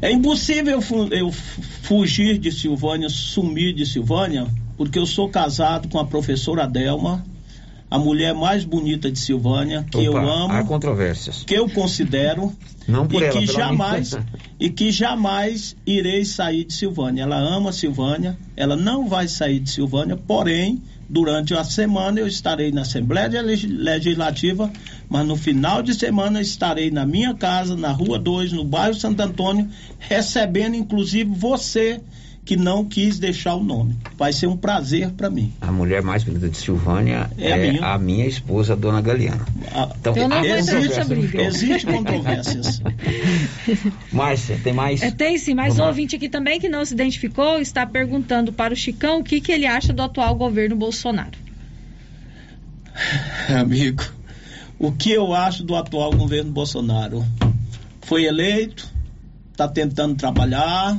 É 0.00 0.10
impossível 0.10 0.80
eu 1.12 1.30
fugir 1.30 2.38
de 2.38 2.50
Silvânia, 2.50 3.08
sumir 3.08 3.72
de 3.72 3.86
Silvânia, 3.86 4.48
porque 4.76 4.98
eu 4.98 5.06
sou 5.06 5.28
casado 5.28 5.86
com 5.88 6.00
a 6.00 6.04
professora 6.04 6.66
Delma, 6.66 7.24
a 7.92 7.98
mulher 7.98 8.34
mais 8.34 8.64
bonita 8.64 9.12
de 9.12 9.18
Silvânia, 9.18 9.84
que 9.90 9.98
Opa, 9.98 10.06
eu 10.06 10.16
amo. 10.16 10.54
Há 10.54 10.64
controvérsias. 10.64 11.44
Que 11.46 11.52
eu 11.52 11.68
considero. 11.68 12.50
Não 12.88 13.06
por 13.06 13.20
e 13.20 13.26
ela, 13.26 13.38
que 13.38 13.46
jamais 13.46 14.18
E 14.58 14.70
que 14.70 14.90
jamais 14.90 15.76
irei 15.86 16.24
sair 16.24 16.64
de 16.64 16.72
Silvânia. 16.72 17.24
Ela 17.24 17.36
ama 17.36 17.70
Silvânia, 17.70 18.34
ela 18.56 18.76
não 18.76 19.06
vai 19.06 19.28
sair 19.28 19.60
de 19.60 19.68
Silvânia, 19.68 20.16
porém, 20.16 20.82
durante 21.06 21.52
a 21.52 21.62
semana 21.64 22.18
eu 22.18 22.26
estarei 22.26 22.72
na 22.72 22.80
Assembleia 22.80 23.42
Legislativa, 23.42 24.72
mas 25.06 25.26
no 25.26 25.36
final 25.36 25.82
de 25.82 25.92
semana 25.92 26.40
estarei 26.40 26.90
na 26.90 27.04
minha 27.04 27.34
casa, 27.34 27.76
na 27.76 27.92
Rua 27.92 28.18
2, 28.18 28.52
no 28.52 28.64
bairro 28.64 28.94
Santo 28.94 29.20
Antônio, 29.20 29.68
recebendo 29.98 30.76
inclusive 30.76 31.30
você 31.30 32.00
que 32.44 32.56
não 32.56 32.84
quis 32.84 33.18
deixar 33.18 33.54
o 33.54 33.62
nome. 33.62 33.96
Vai 34.16 34.32
ser 34.32 34.48
um 34.48 34.56
prazer 34.56 35.10
para 35.10 35.30
mim. 35.30 35.52
A 35.60 35.70
mulher 35.70 36.02
mais 36.02 36.24
bonita 36.24 36.48
de 36.48 36.56
Silvânia 36.56 37.30
é, 37.38 37.50
é 37.50 37.52
a, 37.52 37.56
minha? 37.56 37.86
a, 37.86 37.98
minha? 37.98 38.26
esposa, 38.26 38.74
Dona 38.74 39.00
Galeana. 39.00 39.46
Ah, 39.72 39.88
então, 39.96 40.16
Eu 40.16 40.28
não 40.28 40.44
existe, 40.44 41.04
briga. 41.04 41.42
existe 41.42 41.86
controvérsias. 41.86 42.82
Márcia, 44.10 44.58
tem 44.62 44.72
mais? 44.72 45.02
É, 45.02 45.10
tem 45.10 45.38
sim, 45.38 45.54
mais 45.54 45.78
um 45.78 45.84
ouvinte 45.84 46.16
aqui 46.16 46.28
também 46.28 46.58
que 46.58 46.68
não 46.68 46.84
se 46.84 46.94
identificou 46.94 47.60
está 47.60 47.86
perguntando 47.86 48.52
para 48.52 48.72
o 48.74 48.76
Chicão 48.76 49.20
o 49.20 49.24
que, 49.24 49.40
que 49.40 49.52
ele 49.52 49.66
acha 49.66 49.92
do 49.92 50.02
atual 50.02 50.34
governo 50.34 50.74
Bolsonaro. 50.74 51.38
Amigo, 53.60 54.02
o 54.78 54.90
que 54.90 55.12
eu 55.12 55.32
acho 55.32 55.62
do 55.62 55.76
atual 55.76 56.10
governo 56.10 56.50
Bolsonaro? 56.50 57.24
Foi 58.00 58.24
eleito, 58.24 58.90
está 59.52 59.68
tentando 59.68 60.16
trabalhar, 60.16 60.98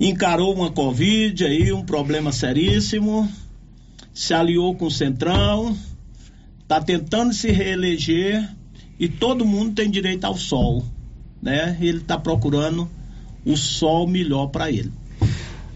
encarou 0.00 0.52
uma 0.54 0.70
Covid 0.70 1.44
aí, 1.44 1.70
um 1.72 1.84
problema 1.84 2.32
seríssimo, 2.32 3.28
se 4.14 4.32
aliou 4.32 4.74
com 4.74 4.86
o 4.86 4.90
Centrão, 4.90 5.76
está 6.62 6.80
tentando 6.80 7.34
se 7.34 7.52
reeleger 7.52 8.48
e 8.98 9.06
todo 9.08 9.44
mundo 9.44 9.74
tem 9.74 9.90
direito 9.90 10.24
ao 10.24 10.34
sol, 10.34 10.82
né? 11.42 11.76
Ele 11.80 11.98
está 11.98 12.18
procurando 12.18 12.88
o 13.44 13.54
sol 13.56 14.06
melhor 14.06 14.46
para 14.46 14.70
ele. 14.70 14.90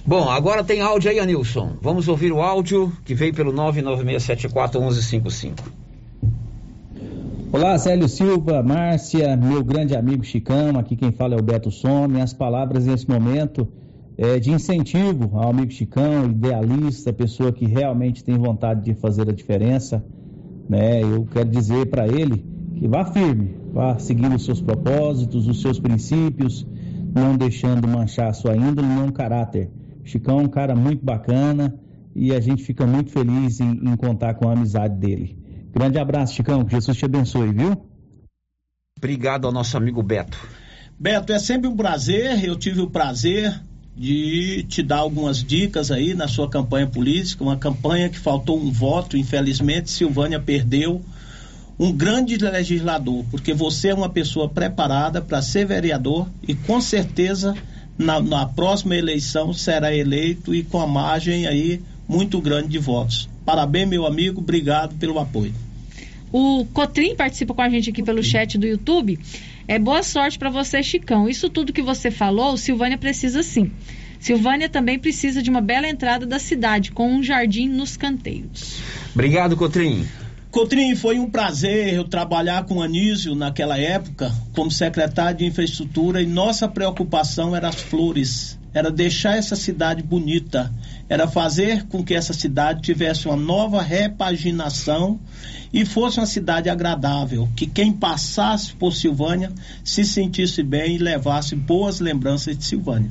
Bom, 0.07 0.31
agora 0.31 0.65
tem 0.65 0.81
áudio 0.81 1.11
aí, 1.11 1.19
Anilson. 1.19 1.77
Vamos 1.83 2.09
ouvir 2.09 2.33
o 2.33 2.41
áudio 2.41 2.91
que 3.05 3.15
veio 3.15 3.35
pelo 3.35 3.53
996741155. 3.53 5.59
Olá, 7.53 7.77
Célio 7.79 8.09
Silva, 8.09 8.63
Márcia, 8.63 9.37
meu 9.37 9.63
grande 9.63 9.95
amigo 9.95 10.25
Chicão, 10.25 10.79
aqui 10.79 10.97
quem 10.97 11.13
fala 11.13 11.35
é 11.35 11.39
o 11.39 11.43
Beto 11.43 11.71
Som. 11.71 12.09
Minhas 12.09 12.33
palavras 12.33 12.85
nesse 12.85 13.09
momento 13.09 13.69
é, 14.17 14.39
de 14.39 14.51
incentivo 14.51 15.37
ao 15.39 15.51
amigo 15.51 15.73
Chicão, 15.73 16.31
idealista, 16.31 17.13
pessoa 17.13 17.53
que 17.53 17.67
realmente 17.67 18.23
tem 18.23 18.39
vontade 18.39 18.85
de 18.85 18.95
fazer 18.95 19.29
a 19.29 19.33
diferença. 19.33 20.05
Né? 20.69 21.03
Eu 21.03 21.27
quero 21.27 21.49
dizer 21.49 21.87
para 21.87 22.07
ele 22.07 22.45
que 22.77 22.89
vá 22.89 23.05
firme, 23.05 23.57
vá 23.73 23.99
seguindo 23.99 24.35
os 24.35 24.45
seus 24.45 24.61
propósitos, 24.61 25.49
os 25.49 25.61
seus 25.61 25.79
princípios, 25.79 26.67
não 27.15 27.37
deixando 27.37 27.87
manchar 27.87 28.29
a 28.29 28.33
sua 28.33 28.57
índole, 28.57 28.87
nem 28.87 29.03
um 29.03 29.13
caráter. 29.13 29.71
Chicão 30.05 30.41
é 30.41 30.43
um 30.43 30.49
cara 30.49 30.75
muito 30.75 31.05
bacana 31.05 31.79
e 32.15 32.33
a 32.33 32.41
gente 32.41 32.63
fica 32.63 32.87
muito 32.87 33.11
feliz 33.11 33.61
em, 33.61 33.71
em 33.73 33.97
contar 33.97 34.35
com 34.35 34.49
a 34.49 34.53
amizade 34.53 34.97
dele. 34.97 35.39
Grande 35.73 35.99
abraço, 35.99 36.35
Chicão, 36.35 36.65
que 36.65 36.73
Jesus 36.73 36.97
te 36.97 37.05
abençoe, 37.05 37.53
viu? 37.53 37.85
Obrigado 38.97 39.47
ao 39.47 39.53
nosso 39.53 39.77
amigo 39.77 40.03
Beto. 40.03 40.39
Beto, 40.99 41.33
é 41.33 41.39
sempre 41.39 41.69
um 41.69 41.77
prazer, 41.77 42.45
eu 42.45 42.57
tive 42.57 42.81
o 42.81 42.89
prazer 42.89 43.61
de 43.97 44.65
te 44.69 44.83
dar 44.83 44.99
algumas 44.99 45.43
dicas 45.43 45.91
aí 45.91 46.15
na 46.15 46.27
sua 46.27 46.49
campanha 46.49 46.87
política, 46.87 47.45
uma 47.45 47.57
campanha 47.57 48.09
que 48.09 48.19
faltou 48.19 48.59
um 48.59 48.71
voto, 48.71 49.17
infelizmente 49.17 49.91
Silvânia 49.91 50.41
perdeu 50.41 51.01
um 51.79 51.93
grande 51.93 52.37
legislador, 52.37 53.25
porque 53.31 53.53
você 53.53 53.89
é 53.89 53.95
uma 53.95 54.09
pessoa 54.09 54.49
preparada 54.49 55.21
para 55.21 55.43
ser 55.43 55.67
vereador 55.67 56.29
e 56.47 56.55
com 56.55 56.81
certeza 56.81 57.55
na, 57.99 58.21
na, 58.21 58.47
próxima 58.47 58.97
eleição 58.97 59.53
será 59.53 59.95
eleito 59.95 60.55
e 60.55 60.63
com 60.63 60.81
a 60.81 60.87
margem 60.87 61.47
aí 61.47 61.81
muito 62.09 62.41
grande 62.41 62.69
de 62.69 62.79
votos. 62.79 63.29
Parabéns, 63.45 63.89
meu 63.89 64.07
amigo, 64.07 64.41
obrigado 64.41 64.95
pelo 64.97 65.19
apoio. 65.19 65.55
O 66.33 66.65
Cotrim 66.73 67.15
participa 67.15 67.55
com 67.55 67.63
a 67.63 67.69
gente 67.69 67.91
aqui 67.91 68.03
pelo 68.03 68.23
chat 68.23 68.59
do 68.59 68.67
YouTube. 68.67 69.19
É 69.67 69.79
boa 69.79 70.03
sorte 70.03 70.39
para 70.39 70.51
você, 70.51 70.83
Chicão. 70.83 71.29
Isso 71.29 71.49
tudo 71.49 71.73
que 71.73 71.83
você 71.83 72.11
falou, 72.11 72.57
Silvânia 72.57 72.99
precisa 72.99 73.43
sim. 73.43 73.73
Silvânia 74.21 74.69
também 74.69 74.99
precisa 74.99 75.43
de 75.43 75.51
uma 75.51 75.61
bela 75.61 75.89
entrada 75.89 76.27
da 76.27 76.39
cidade, 76.39 76.93
com 76.93 77.13
um 77.13 77.23
jardim 77.23 77.69
nos 77.69 77.97
canteiros. 77.97 78.81
Obrigado, 79.13 79.57
Cotrim. 79.57 80.07
Cotrim, 80.51 80.95
foi 80.95 81.19
um 81.19 81.29
prazer 81.29 81.95
eu 81.95 82.05
trabalhar 82.05 82.65
com 82.65 82.77
o 82.77 82.83
Anísio 82.83 83.35
naquela 83.35 83.77
época, 83.77 84.33
como 84.55 84.71
secretário 84.71 85.39
de 85.39 85.45
infraestrutura, 85.45 86.23
e 86.23 86.27
nossa 86.27 86.69
preocupação 86.69 87.57
era 87.57 87.69
as 87.69 87.75
flores, 87.75 88.59
era 88.75 88.91
deixar 88.91 89.39
essa 89.39 89.55
cidade 89.55 90.03
bonita, 90.03 90.71
era 91.09 91.29
fazer 91.29 91.87
com 91.87 92.05
que 92.05 92.13
essa 92.13 92.33
cidade 92.33 92.83
tivesse 92.83 93.29
uma 93.29 93.37
nova 93.37 93.81
repaginação 93.81 95.21
e 95.73 95.87
fosse 95.87 96.19
uma 96.19 96.27
cidade 96.27 96.69
agradável, 96.69 97.49
que 97.55 97.67
quem 97.67 97.93
passasse 97.93 98.75
por 98.75 98.93
Silvânia 98.93 99.53
se 99.85 100.05
sentisse 100.05 100.63
bem 100.63 100.97
e 100.97 100.99
levasse 100.99 101.55
boas 101.55 102.01
lembranças 102.01 102.59
de 102.59 102.65
Silvânia. 102.65 103.11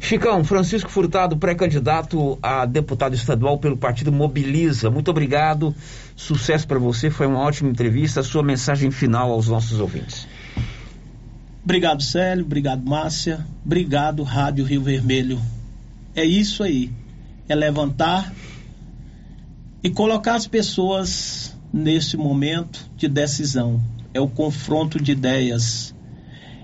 Chicão, 0.00 0.44
Francisco 0.44 0.90
Furtado, 0.90 1.38
pré-candidato 1.38 2.38
a 2.42 2.66
deputado 2.66 3.14
estadual 3.14 3.58
pelo 3.58 3.74
partido 3.74 4.12
Mobiliza. 4.12 4.90
Muito 4.90 5.10
obrigado, 5.10 5.74
sucesso 6.14 6.68
para 6.68 6.78
você, 6.78 7.08
foi 7.08 7.26
uma 7.26 7.38
ótima 7.38 7.70
entrevista. 7.70 8.22
Sua 8.22 8.42
mensagem 8.42 8.90
final 8.90 9.30
aos 9.30 9.48
nossos 9.48 9.80
ouvintes. 9.80 10.26
Obrigado, 11.64 12.02
Célio, 12.02 12.44
obrigado, 12.44 12.84
Márcia, 12.86 13.46
obrigado, 13.64 14.22
Rádio 14.22 14.66
Rio 14.66 14.82
Vermelho. 14.82 15.40
É 16.14 16.22
isso 16.22 16.62
aí, 16.62 16.90
é 17.48 17.54
levantar 17.54 18.34
e 19.82 19.88
colocar 19.88 20.34
as 20.34 20.46
pessoas 20.46 21.56
nesse 21.72 22.18
momento 22.18 22.86
de 22.98 23.08
decisão. 23.08 23.82
É 24.12 24.20
o 24.20 24.28
confronto 24.28 25.02
de 25.02 25.12
ideias. 25.12 25.94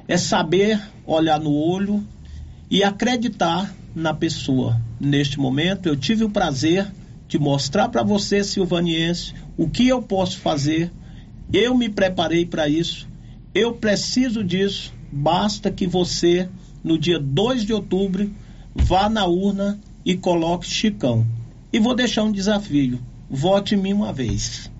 É 0.06 0.18
saber 0.18 0.78
olhar 1.06 1.40
no 1.40 1.50
olho 1.50 2.06
e 2.70 2.84
acreditar 2.84 3.74
na 3.94 4.12
pessoa. 4.12 4.78
Neste 5.00 5.40
momento, 5.40 5.86
eu 5.86 5.96
tive 5.96 6.24
o 6.24 6.30
prazer 6.30 6.86
de 7.26 7.38
mostrar 7.38 7.88
para 7.88 8.02
você, 8.02 8.44
silvaniense, 8.44 9.32
o 9.56 9.66
que 9.66 9.88
eu 9.88 10.02
posso 10.02 10.38
fazer. 10.40 10.92
Eu 11.50 11.74
me 11.74 11.88
preparei 11.88 12.44
para 12.44 12.68
isso. 12.68 13.08
Eu 13.54 13.72
preciso 13.74 14.44
disso. 14.44 14.92
Basta 15.10 15.72
que 15.72 15.86
você, 15.86 16.48
no 16.84 16.96
dia 16.96 17.18
2 17.18 17.64
de 17.64 17.72
outubro, 17.72 18.30
vá 18.74 19.08
na 19.08 19.26
urna 19.26 19.80
e 20.04 20.16
coloque 20.16 20.66
Chicão. 20.66 21.26
E 21.72 21.80
vou 21.80 21.94
deixar 21.94 22.22
um 22.22 22.30
desafio: 22.30 23.00
vote 23.28 23.74
em 23.74 23.78
mim 23.78 23.92
uma 23.92 24.12
vez. 24.12 24.70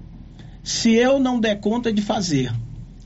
Se 0.62 0.94
eu 0.94 1.18
não 1.18 1.40
der 1.40 1.59
conta 1.59 1.92
de 1.92 2.01
fazer, 2.01 2.52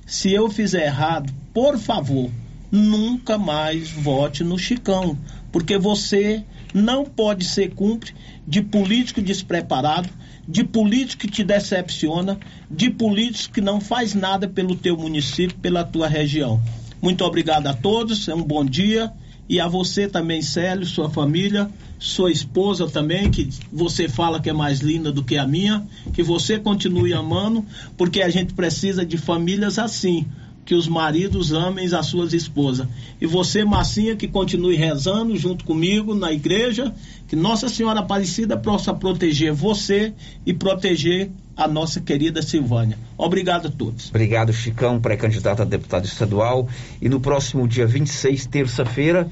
se 0.04 0.30
eu 0.30 0.50
fizer 0.50 0.84
errado, 0.84 1.32
por 1.54 1.78
favor, 1.78 2.30
nunca 2.70 3.38
mais 3.38 3.90
vote 3.90 4.44
no 4.44 4.58
Chicão, 4.58 5.16
porque 5.50 5.78
você 5.78 6.44
não 6.74 7.06
pode 7.06 7.44
ser 7.44 7.74
cúmplice 7.74 8.14
de 8.46 8.60
político 8.60 9.22
despreparado, 9.22 10.10
de 10.46 10.64
político 10.64 11.22
que 11.22 11.30
te 11.30 11.44
decepciona, 11.44 12.38
de 12.70 12.90
político 12.90 13.54
que 13.54 13.60
não 13.60 13.80
faz 13.80 14.14
nada 14.14 14.48
pelo 14.48 14.76
teu 14.76 14.96
município, 14.96 15.56
pela 15.58 15.84
tua 15.84 16.08
região. 16.08 16.62
Muito 17.00 17.24
obrigado 17.24 17.66
a 17.66 17.74
todos, 17.74 18.28
é 18.28 18.34
um 18.34 18.42
bom 18.42 18.64
dia 18.64 19.12
e 19.48 19.60
a 19.60 19.68
você 19.68 20.08
também, 20.08 20.40
Célio, 20.40 20.86
sua 20.86 21.10
família, 21.10 21.70
sua 21.98 22.30
esposa 22.30 22.88
também, 22.88 23.30
que 23.30 23.48
você 23.72 24.08
fala 24.08 24.40
que 24.40 24.48
é 24.48 24.52
mais 24.52 24.80
linda 24.80 25.12
do 25.12 25.22
que 25.22 25.36
a 25.36 25.46
minha, 25.46 25.86
que 26.12 26.22
você 26.22 26.58
continue 26.58 27.12
amando, 27.12 27.64
porque 27.96 28.22
a 28.22 28.28
gente 28.30 28.54
precisa 28.54 29.04
de 29.04 29.18
famílias 29.18 29.78
assim, 29.78 30.26
que 30.64 30.74
os 30.74 30.88
maridos 30.88 31.52
amem 31.52 31.86
as 31.94 32.06
suas 32.06 32.32
esposas. 32.32 32.88
E 33.20 33.26
você, 33.26 33.64
Massinha, 33.64 34.16
que 34.16 34.26
continue 34.26 34.76
rezando 34.76 35.36
junto 35.36 35.64
comigo 35.64 36.14
na 36.14 36.32
igreja, 36.32 36.94
que 37.28 37.36
Nossa 37.36 37.68
Senhora 37.68 38.00
Aparecida 38.00 38.56
possa 38.56 38.94
proteger 38.94 39.52
você 39.52 40.12
e 40.46 40.52
proteger 40.52 41.30
a 41.56 41.68
nossa 41.68 42.00
querida 42.00 42.42
Silvânia. 42.42 42.98
Obrigado 43.16 43.68
a 43.68 43.70
todos. 43.70 44.08
Obrigado, 44.10 44.52
Chicão, 44.52 45.00
pré-candidato 45.00 45.62
a 45.62 45.64
deputado 45.64 46.04
estadual. 46.04 46.68
E 47.00 47.08
no 47.08 47.20
próximo 47.20 47.68
dia 47.68 47.86
26, 47.86 48.46
terça-feira, 48.46 49.28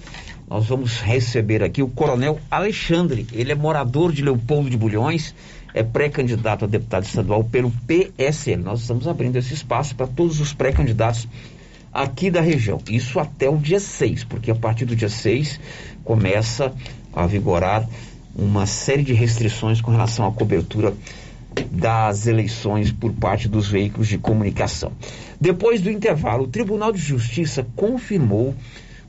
nós 0.49 0.67
vamos 0.67 1.01
receber 1.01 1.63
aqui 1.63 1.83
o 1.83 1.89
Coronel 1.89 2.39
Alexandre. 2.51 3.27
Ele 3.33 3.53
é 3.53 3.55
morador 3.55 4.13
de 4.13 4.23
Leopoldo 4.23 4.71
de 4.71 4.77
Bulhões, 4.77 5.35
é 5.75 5.83
pré-candidato 5.83 6.65
a 6.65 6.69
deputado 6.69 7.05
estadual 7.05 7.45
pelo 7.45 7.71
PSL. 7.87 8.63
Nós 8.63 8.81
estamos 8.81 9.09
abrindo 9.09 9.37
esse 9.37 9.55
espaço 9.55 9.95
para 9.95 10.07
todos 10.07 10.41
os 10.41 10.53
pré-candidatos 10.53 11.27
aqui 11.93 12.31
da 12.31 12.41
região. 12.41 12.81
Isso 12.89 13.19
até 13.19 13.49
o 13.49 13.57
dia 13.57 13.81
6, 13.81 14.25
porque 14.25 14.51
a 14.51 14.55
partir 14.55 14.85
do 14.85 14.97
dia 14.97 15.09
6 15.09 15.61
começa 16.05 16.73
a 17.13 17.27
vigorar 17.27 17.87
uma 18.35 18.67
série 18.67 19.03
de 19.03 19.13
restrições 19.13 19.81
com 19.81 19.91
relação 19.91 20.27
à 20.27 20.33
cobertura 20.33 20.95
das 21.71 22.27
eleições 22.27 22.91
por 22.91 23.13
parte 23.13 23.47
dos 23.47 23.69
veículos 23.69 24.09
de 24.09 24.17
comunicação. 24.17 24.93
Depois 25.39 25.83
do 25.83 25.91
intervalo, 25.91 26.45
o 26.45 26.49
Tribunal 26.49 26.93
de 26.93 27.01
Justiça 27.01 27.67
confirmou 27.77 28.55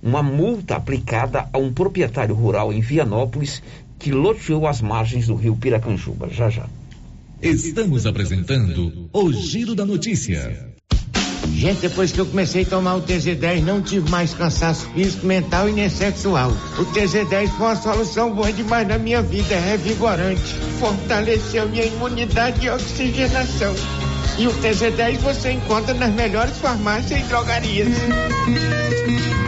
uma 0.01 0.21
multa 0.21 0.75
aplicada 0.75 1.47
a 1.53 1.57
um 1.57 1.71
proprietário 1.71 2.35
rural 2.35 2.73
em 2.73 2.81
Vianópolis 2.81 3.63
que 4.03 4.11
loteou 4.11 4.67
as 4.67 4.81
margens 4.81 5.27
do 5.27 5.35
rio 5.35 5.55
Piracanjuba. 5.55 6.27
Já 6.29 6.49
já. 6.49 6.65
Estamos 7.41 8.05
apresentando 8.05 9.09
o 9.13 9.31
Giro 9.31 9.73
da 9.73 9.85
Notícia. 9.85 10.73
Gente, 11.53 11.81
depois 11.81 12.11
que 12.11 12.19
eu 12.19 12.25
comecei 12.25 12.63
a 12.63 12.65
tomar 12.65 12.95
o 12.95 13.01
TZ10, 13.01 13.61
não 13.61 13.81
tive 13.81 14.09
mais 14.09 14.33
cansaço 14.33 14.89
físico, 14.89 15.25
mental 15.25 15.69
e 15.69 15.71
nem 15.71 15.89
sexual. 15.89 16.51
O 16.77 16.85
TZ10 16.85 17.49
foi 17.49 17.65
uma 17.65 17.75
solução 17.77 18.33
boa 18.33 18.51
demais 18.51 18.87
na 18.87 18.97
minha 18.97 19.21
vida, 19.21 19.53
é 19.53 19.59
revigorante. 19.71 20.53
Fortaleceu 20.79 21.69
minha 21.69 21.85
imunidade 21.85 22.65
e 22.65 22.69
oxigenação. 22.69 23.73
E 24.37 24.47
o 24.47 24.53
TZ10 24.55 25.17
você 25.19 25.51
encontra 25.51 25.93
nas 25.93 26.13
melhores 26.13 26.57
farmácias 26.57 27.21
e 27.21 27.23
drogarias. 27.23 27.87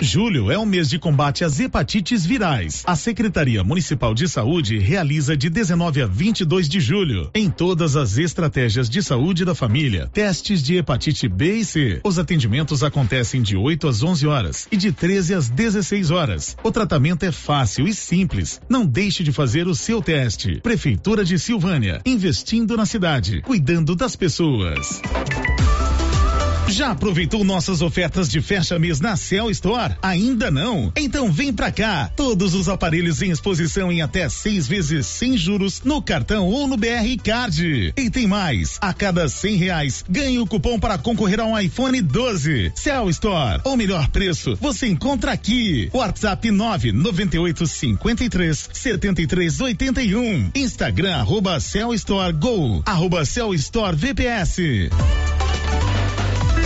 Julho 0.00 0.50
é 0.50 0.56
o 0.56 0.64
mês 0.64 0.88
de 0.88 0.98
combate 0.98 1.44
às 1.44 1.58
hepatites 1.58 2.24
virais. 2.24 2.84
A 2.86 2.94
Secretaria 2.94 3.64
Municipal 3.64 4.14
de 4.14 4.28
Saúde 4.28 4.78
realiza 4.78 5.36
de 5.36 5.50
19 5.50 6.02
a 6.02 6.06
22 6.06 6.68
de 6.68 6.78
julho, 6.78 7.30
em 7.34 7.50
todas 7.50 7.96
as 7.96 8.16
estratégias 8.16 8.88
de 8.88 9.02
saúde 9.02 9.44
da 9.44 9.56
família, 9.56 10.08
testes 10.12 10.62
de 10.62 10.76
hepatite 10.76 11.28
B 11.28 11.56
e 11.56 11.64
C. 11.64 12.00
Os 12.04 12.18
atendimentos 12.18 12.84
acontecem 12.84 13.42
de 13.42 13.56
8 13.56 13.88
às 13.88 14.02
11 14.02 14.26
horas 14.26 14.68
e 14.70 14.76
de 14.76 14.92
13 14.92 15.34
às 15.34 15.48
16 15.48 16.10
horas. 16.12 16.56
O 16.62 16.70
tratamento 16.70 17.24
é 17.24 17.32
fácil 17.32 17.88
e 17.88 17.92
simples. 17.92 18.60
Não 18.68 18.86
deixe 18.86 19.24
de 19.24 19.32
fazer 19.32 19.66
o 19.66 19.74
seu 19.74 20.00
teste. 20.00 20.60
Prefeitura 20.60 21.24
de 21.24 21.38
Silvânia, 21.38 22.00
investindo 22.06 22.76
na 22.76 22.86
cidade, 22.86 23.42
cuidando 23.42 23.96
das 23.96 24.14
pessoas. 24.14 25.02
Já 26.68 26.90
aproveitou 26.90 27.44
nossas 27.44 27.80
ofertas 27.80 28.28
de 28.28 28.42
fecha 28.42 28.78
mês 28.78 29.00
na 29.00 29.16
Cell 29.16 29.50
Store? 29.50 29.94
Ainda 30.02 30.50
não? 30.50 30.92
Então 30.96 31.32
vem 31.32 31.52
pra 31.52 31.72
cá. 31.72 32.10
Todos 32.14 32.54
os 32.54 32.68
aparelhos 32.68 33.22
em 33.22 33.30
exposição 33.30 33.90
em 33.90 34.02
até 34.02 34.28
seis 34.28 34.68
vezes 34.68 35.06
sem 35.06 35.36
juros 35.36 35.80
no 35.82 36.02
cartão 36.02 36.46
ou 36.46 36.68
no 36.68 36.76
BR 36.76 37.16
Card. 37.24 37.94
E 37.96 38.10
tem 38.10 38.26
mais. 38.26 38.76
A 38.82 38.92
cada 38.92 39.28
cem 39.28 39.56
reais 39.56 40.04
ganhe 40.08 40.38
o 40.38 40.46
cupom 40.46 40.78
para 40.78 40.98
concorrer 40.98 41.40
a 41.40 41.44
um 41.46 41.58
iPhone 41.58 42.00
12. 42.02 42.72
Cell 42.74 43.08
Store. 43.10 43.62
O 43.64 43.74
melhor 43.74 44.08
preço 44.08 44.56
você 44.60 44.86
encontra 44.88 45.32
aqui. 45.32 45.88
WhatsApp 45.92 46.50
998 46.50 47.66
53 47.66 48.70
73 48.72 49.60
81. 49.60 50.50
Instagram 50.54 51.16
arroba 51.16 51.58
Cell 51.60 51.94
Store 51.94 52.32
Go. 52.34 52.82
Arroba 52.84 53.24
Cell 53.24 53.54
Store 53.54 53.96
VPS. 53.96 54.90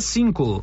65 0.00 0.62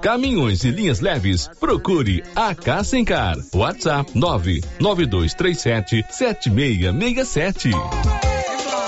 caminhões 0.00 0.64
e 0.64 0.70
linhas 0.70 1.00
leves, 1.00 1.48
procure 1.60 2.24
a 2.34 2.54
Cassencar. 2.54 3.36
WhatsApp 3.54 4.10
99237 4.14 6.04
7667. 6.10 8.31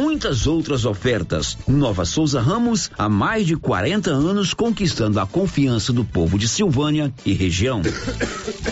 muitas 0.00 0.46
outras 0.46 0.86
ofertas. 0.86 1.58
Nova 1.68 2.06
Souza 2.06 2.40
Ramos, 2.40 2.90
há 2.96 3.06
mais 3.06 3.46
de 3.46 3.54
40 3.54 4.10
anos 4.10 4.54
conquistando 4.54 5.20
a 5.20 5.26
confiança 5.26 5.92
do 5.92 6.06
povo 6.06 6.38
de 6.38 6.48
Silvânia 6.48 7.12
e 7.24 7.34
região. 7.34 7.82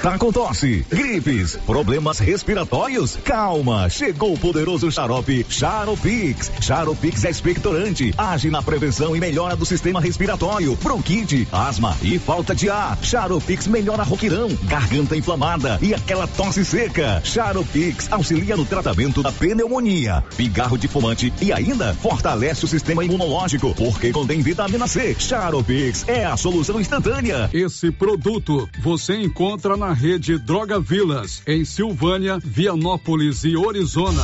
Tá 0.02 0.16
com 0.16 0.30
tosse, 0.30 0.86
gripes, 0.88 1.58
problemas 1.66 2.18
respiratórios? 2.20 3.18
Calma, 3.24 3.88
chegou 3.88 4.34
o 4.34 4.38
poderoso 4.38 4.92
xarope 4.92 5.44
Charopix. 5.48 6.52
Charopix 6.60 7.24
é 7.24 7.30
expectorante, 7.30 8.14
age 8.16 8.48
na 8.48 8.62
prevenção 8.62 9.16
e 9.16 9.20
melhora 9.20 9.56
do 9.56 9.66
sistema 9.66 10.00
respiratório, 10.00 10.76
bronquite, 10.76 11.48
asma 11.50 11.96
e 12.02 12.16
falta 12.18 12.54
de 12.54 12.70
ar. 12.70 12.96
Charopix 13.02 13.66
melhora 13.66 14.04
roquirão, 14.04 14.48
garganta 14.64 15.16
inflamada 15.16 15.78
e 15.82 15.92
aquela 15.92 16.28
tosse 16.28 16.64
seca. 16.64 17.20
Charopix 17.24 18.12
auxilia 18.12 18.56
no 18.56 18.64
tratamento 18.64 19.20
da 19.20 19.32
pneumonia. 19.32 20.22
Pigarro 20.36 20.78
de 20.78 20.86
fumante 20.86 21.17
forte 21.18 21.32
e 21.40 21.52
ainda 21.52 21.92
fortalece 21.94 22.64
o 22.64 22.68
sistema 22.68 23.04
imunológico, 23.04 23.74
porque 23.74 24.12
contém 24.12 24.40
vitamina 24.40 24.86
C. 24.86 25.16
Charopix 25.18 26.04
é 26.06 26.24
a 26.24 26.36
solução 26.36 26.80
instantânea. 26.80 27.50
Esse 27.52 27.90
produto 27.90 28.68
você 28.80 29.16
encontra 29.16 29.76
na 29.76 29.92
rede 29.92 30.38
Droga 30.38 30.78
Vilas, 30.78 31.42
em 31.46 31.64
Silvânia, 31.64 32.38
Vianópolis 32.38 33.42
e 33.42 33.56
Orizona. 33.56 34.22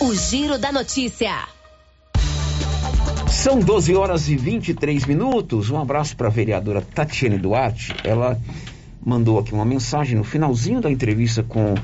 O 0.00 0.14
Giro 0.14 0.58
da 0.58 0.70
Notícia. 0.70 1.48
São 3.28 3.58
12 3.58 3.94
horas 3.94 4.28
e 4.28 4.36
23 4.36 5.06
minutos. 5.06 5.70
Um 5.70 5.80
abraço 5.80 6.16
para 6.16 6.28
a 6.28 6.30
vereadora 6.30 6.82
Tatiane 6.82 7.38
Duarte. 7.38 7.94
Ela 8.04 8.38
mandou 9.04 9.38
aqui 9.38 9.52
uma 9.52 9.64
mensagem 9.64 10.16
no 10.16 10.24
finalzinho 10.24 10.80
da 10.80 10.90
entrevista 10.90 11.42
com 11.42 11.74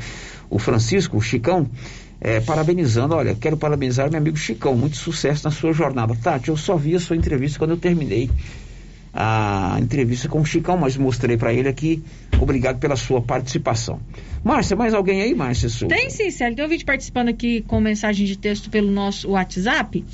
o 0.48 0.58
Francisco, 0.58 1.16
o 1.16 1.22
Chicão, 1.22 1.68
é, 2.20 2.40
parabenizando. 2.40 3.14
Olha, 3.14 3.34
quero 3.34 3.56
parabenizar 3.56 4.10
meu 4.10 4.18
amigo 4.18 4.36
Chicão. 4.36 4.76
Muito 4.76 4.96
sucesso 4.96 5.44
na 5.44 5.50
sua 5.50 5.72
jornada. 5.72 6.14
Tati, 6.14 6.48
eu 6.48 6.56
só 6.56 6.76
vi 6.76 6.94
a 6.94 7.00
sua 7.00 7.16
entrevista 7.16 7.58
quando 7.58 7.70
eu 7.70 7.76
terminei 7.76 8.30
a 9.12 9.76
entrevista 9.80 10.28
com 10.28 10.40
o 10.40 10.44
Chicão, 10.44 10.76
mas 10.76 10.96
mostrei 10.96 11.36
para 11.36 11.52
ele 11.52 11.68
aqui. 11.68 12.02
Obrigado 12.40 12.78
pela 12.78 12.96
sua 12.96 13.20
participação. 13.20 14.00
Márcia, 14.42 14.76
mais 14.76 14.94
alguém 14.94 15.22
aí, 15.22 15.34
Márcia? 15.34 15.68
Souza? 15.68 15.94
Tem 15.94 16.08
sim, 16.10 16.30
Célio. 16.30 16.56
Tem 16.56 16.64
ouvinte 16.64 16.84
participando 16.84 17.28
aqui 17.28 17.62
com 17.62 17.80
mensagem 17.80 18.24
de 18.24 18.38
texto 18.38 18.70
pelo 18.70 18.90
nosso 18.90 19.30
WhatsApp. 19.30 20.04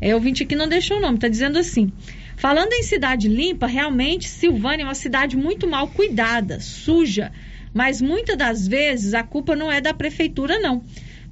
É, 0.00 0.14
ouvinte 0.14 0.42
aqui 0.42 0.54
não 0.54 0.68
deixou 0.68 0.98
o 0.98 1.00
nome, 1.00 1.14
está 1.14 1.28
dizendo 1.28 1.58
assim. 1.58 1.90
Falando 2.36 2.72
em 2.72 2.82
cidade 2.82 3.28
limpa, 3.28 3.66
realmente 3.66 4.28
Silvânia 4.28 4.82
é 4.82 4.86
uma 4.86 4.94
cidade 4.94 5.36
muito 5.36 5.66
mal 5.66 5.88
cuidada, 5.88 6.60
suja. 6.60 7.32
Mas 7.72 8.02
muitas 8.02 8.36
das 8.36 8.68
vezes 8.68 9.14
a 9.14 9.22
culpa 9.22 9.56
não 9.56 9.72
é 9.72 9.80
da 9.80 9.94
prefeitura, 9.94 10.58
não. 10.58 10.82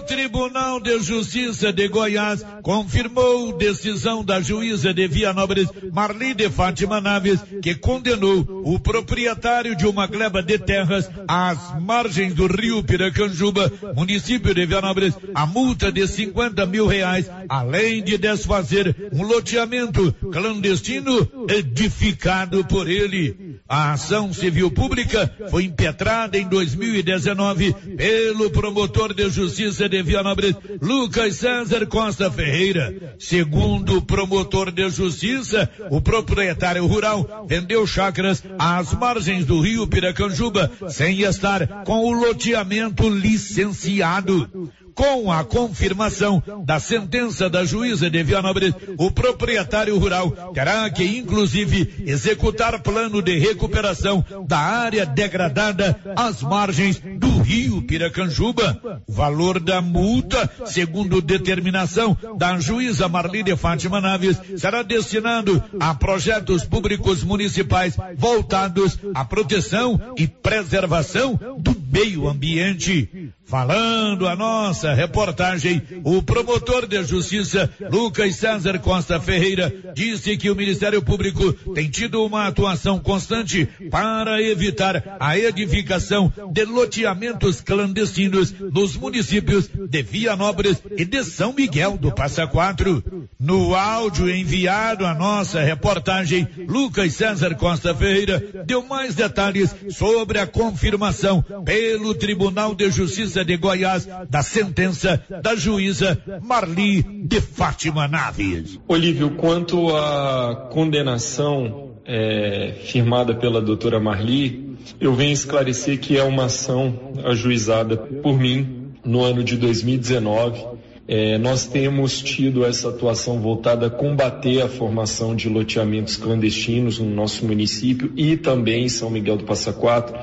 O 0.00 0.02
Tribunal 0.02 0.80
de 0.80 0.98
Justiça 1.00 1.70
de 1.70 1.86
Goiás 1.86 2.42
confirmou 2.62 3.52
decisão 3.52 4.24
da 4.24 4.40
juíza 4.40 4.94
de 4.94 5.06
Vianópolis, 5.06 5.68
Marli 5.92 6.32
de 6.32 6.48
Fátima 6.48 7.02
Naves, 7.02 7.38
que 7.62 7.74
condenou 7.74 8.62
o 8.64 8.80
proprietário 8.80 9.76
de 9.76 9.86
uma 9.86 10.06
gleba 10.06 10.42
de 10.42 10.58
terras 10.58 11.08
às 11.28 11.78
margens 11.82 12.32
do 12.32 12.46
rio 12.46 12.82
Piracanjuba, 12.82 13.70
município 13.94 14.54
de 14.54 14.64
Vianópolis, 14.64 15.14
a 15.34 15.44
multa 15.44 15.92
de 15.92 16.06
50 16.06 16.64
mil 16.64 16.86
reais, 16.86 17.30
além 17.46 18.02
de 18.02 18.16
desfazer 18.16 19.10
um 19.12 19.22
loteamento 19.22 20.12
clandestino 20.32 21.30
edificado 21.46 22.64
por 22.64 22.88
ele. 22.88 23.60
A 23.68 23.92
ação 23.92 24.32
civil 24.32 24.70
pública 24.70 25.30
foi 25.50 25.64
impetrada 25.64 26.38
em 26.38 26.48
2019 26.48 27.74
pelo 27.96 28.50
promotor 28.50 29.12
de 29.12 29.28
justiça 29.28 29.89
de 29.90 30.02
Vianópolis, 30.02 30.56
Lucas 30.80 31.36
César 31.36 31.86
Costa 31.86 32.30
Ferreira. 32.30 33.14
Segundo 33.18 33.98
o 33.98 34.02
promotor 34.02 34.70
de 34.70 34.88
justiça, 34.88 35.68
o 35.90 36.00
proprietário 36.00 36.86
rural 36.86 37.44
vendeu 37.48 37.86
chácaras 37.86 38.42
às 38.58 38.94
margens 38.94 39.44
do 39.44 39.60
rio 39.60 39.86
Piracanjuba 39.86 40.70
sem 40.88 41.20
estar 41.22 41.84
com 41.84 42.04
o 42.04 42.12
loteamento 42.12 43.08
licenciado. 43.08 44.70
Com 45.00 45.32
a 45.32 45.42
confirmação 45.42 46.42
da 46.62 46.78
sentença 46.78 47.48
da 47.48 47.64
juíza 47.64 48.10
de 48.10 48.22
Vianópolis, 48.22 48.74
o 48.98 49.10
proprietário 49.10 49.98
rural 49.98 50.30
terá 50.52 50.90
que, 50.90 51.02
inclusive, 51.02 52.04
executar 52.06 52.82
plano 52.82 53.22
de 53.22 53.38
recuperação 53.38 54.22
da 54.46 54.58
área 54.58 55.06
degradada 55.06 55.98
às 56.14 56.42
margens 56.42 57.00
do 57.16 57.40
rio 57.40 57.80
Piracanjuba. 57.80 59.00
O 59.08 59.12
valor 59.12 59.58
da 59.58 59.80
multa, 59.80 60.50
segundo 60.66 61.22
determinação 61.22 62.14
da 62.36 62.60
juíza 62.60 63.08
Marlene 63.08 63.56
Fátima 63.56 64.02
Naves, 64.02 64.38
será 64.58 64.82
destinado 64.82 65.64
a 65.80 65.94
projetos 65.94 66.66
públicos 66.66 67.24
municipais 67.24 67.96
voltados 68.18 68.98
à 69.14 69.24
proteção 69.24 69.98
e 70.18 70.28
preservação 70.28 71.40
do 71.58 71.74
meio 71.90 72.28
ambiente. 72.28 73.32
Falando 73.50 74.28
a 74.28 74.36
nossa 74.36 74.94
reportagem, 74.94 75.82
o 76.04 76.22
promotor 76.22 76.86
de 76.86 77.02
justiça, 77.02 77.68
Lucas 77.90 78.36
César 78.36 78.78
Costa 78.78 79.18
Ferreira, 79.18 79.74
disse 79.92 80.36
que 80.36 80.48
o 80.48 80.54
Ministério 80.54 81.02
Público 81.02 81.52
tem 81.74 81.90
tido 81.90 82.24
uma 82.24 82.46
atuação 82.46 83.00
constante 83.00 83.68
para 83.90 84.40
evitar 84.40 85.16
a 85.18 85.36
edificação 85.36 86.32
de 86.52 86.64
loteamentos 86.64 87.60
clandestinos 87.60 88.54
nos 88.72 88.96
municípios 88.96 89.68
de 89.68 90.00
Vianópolis 90.00 90.80
e 90.96 91.04
de 91.04 91.24
São 91.24 91.52
Miguel 91.52 91.98
do 91.98 92.14
Passa 92.14 92.46
Quatro. 92.46 93.02
No 93.36 93.74
áudio 93.74 94.30
enviado 94.30 95.04
à 95.04 95.12
nossa 95.12 95.60
reportagem, 95.60 96.46
Lucas 96.68 97.14
César 97.14 97.56
Costa 97.56 97.92
Ferreira 97.92 98.64
deu 98.64 98.86
mais 98.86 99.16
detalhes 99.16 99.74
sobre 99.88 100.38
a 100.38 100.46
confirmação 100.46 101.44
pelo 101.64 102.14
Tribunal 102.14 102.76
de 102.76 102.88
Justiça 102.92 103.39
de 103.44 103.56
Goiás 103.56 104.08
da 104.28 104.42
sentença 104.42 105.22
da 105.42 105.54
juíza 105.54 106.18
Marli 106.42 107.02
de 107.02 107.40
Fátima 107.40 108.06
Naves. 108.06 108.78
Olívio, 108.86 109.30
quanto 109.30 109.94
à 109.96 110.68
condenação 110.70 111.90
é, 112.04 112.74
firmada 112.84 113.34
pela 113.34 113.60
doutora 113.60 114.00
Marli, 114.00 114.76
eu 115.00 115.14
venho 115.14 115.32
esclarecer 115.32 115.98
que 116.00 116.16
é 116.16 116.22
uma 116.22 116.46
ação 116.46 117.12
ajuizada 117.24 117.96
por 117.96 118.38
mim 118.38 118.92
no 119.04 119.22
ano 119.22 119.44
de 119.44 119.56
2019. 119.56 120.80
É, 121.06 121.38
nós 121.38 121.66
temos 121.66 122.22
tido 122.22 122.64
essa 122.64 122.88
atuação 122.88 123.40
voltada 123.40 123.86
a 123.86 123.90
combater 123.90 124.62
a 124.62 124.68
formação 124.68 125.34
de 125.34 125.48
loteamentos 125.48 126.16
clandestinos 126.16 126.98
no 126.98 127.10
nosso 127.10 127.44
município 127.44 128.12
e 128.16 128.36
também 128.36 128.84
em 128.84 128.88
São 128.88 129.10
Miguel 129.10 129.36
do 129.36 129.44
Passa 129.44 129.72
Quatro, 129.72 130.16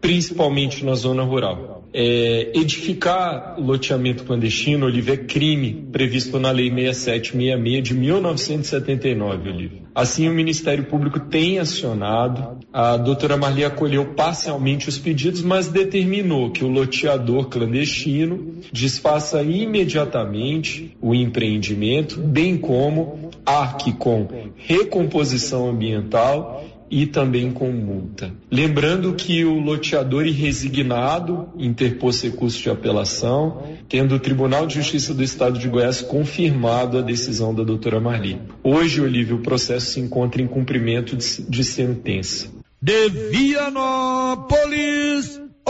principalmente 0.00 0.84
na 0.84 0.94
zona 0.94 1.22
rural. 1.22 1.81
É, 1.94 2.52
edificar 2.54 3.56
loteamento 3.58 4.24
clandestino, 4.24 4.86
Olívio, 4.86 5.12
é 5.14 5.16
crime 5.16 5.86
previsto 5.92 6.38
na 6.38 6.50
Lei 6.50 6.70
6766 6.70 7.82
de 7.82 7.94
1979, 7.94 9.50
Olívio. 9.50 9.82
Assim, 9.94 10.26
o 10.26 10.32
Ministério 10.32 10.84
Público 10.84 11.20
tem 11.20 11.58
acionado, 11.58 12.58
a 12.72 12.96
doutora 12.96 13.36
Marli 13.36 13.62
acolheu 13.62 14.06
parcialmente 14.14 14.88
os 14.88 14.96
pedidos, 14.96 15.42
mas 15.42 15.68
determinou 15.68 16.50
que 16.50 16.64
o 16.64 16.68
loteador 16.68 17.48
clandestino 17.48 18.54
desfaça 18.72 19.42
imediatamente 19.42 20.96
o 20.98 21.14
empreendimento, 21.14 22.18
bem 22.18 22.56
como 22.56 23.30
arque 23.44 23.92
com 23.92 24.26
recomposição 24.56 25.68
ambiental 25.68 26.64
e 26.92 27.06
também 27.06 27.50
com 27.50 27.72
multa. 27.72 28.30
Lembrando 28.50 29.14
que 29.14 29.46
o 29.46 29.58
loteador 29.58 30.26
irresignado 30.26 31.48
interpôs 31.56 32.20
recurso 32.22 32.60
de 32.60 32.68
apelação, 32.68 33.62
tendo 33.88 34.14
o 34.16 34.20
Tribunal 34.20 34.66
de 34.66 34.74
Justiça 34.74 35.14
do 35.14 35.22
Estado 35.22 35.58
de 35.58 35.66
Goiás 35.70 36.02
confirmado 36.02 36.98
a 36.98 37.00
decisão 37.00 37.54
da 37.54 37.62
doutora 37.64 37.98
Marli. 37.98 38.38
Hoje, 38.62 39.00
Olívio, 39.00 39.36
o 39.36 39.40
processo 39.40 39.86
se 39.86 40.00
encontra 40.00 40.42
em 40.42 40.46
cumprimento 40.46 41.16
de, 41.16 41.42
de 41.48 41.64
sentença. 41.64 42.50
De 42.80 43.08
Vianópolis, 43.08 44.50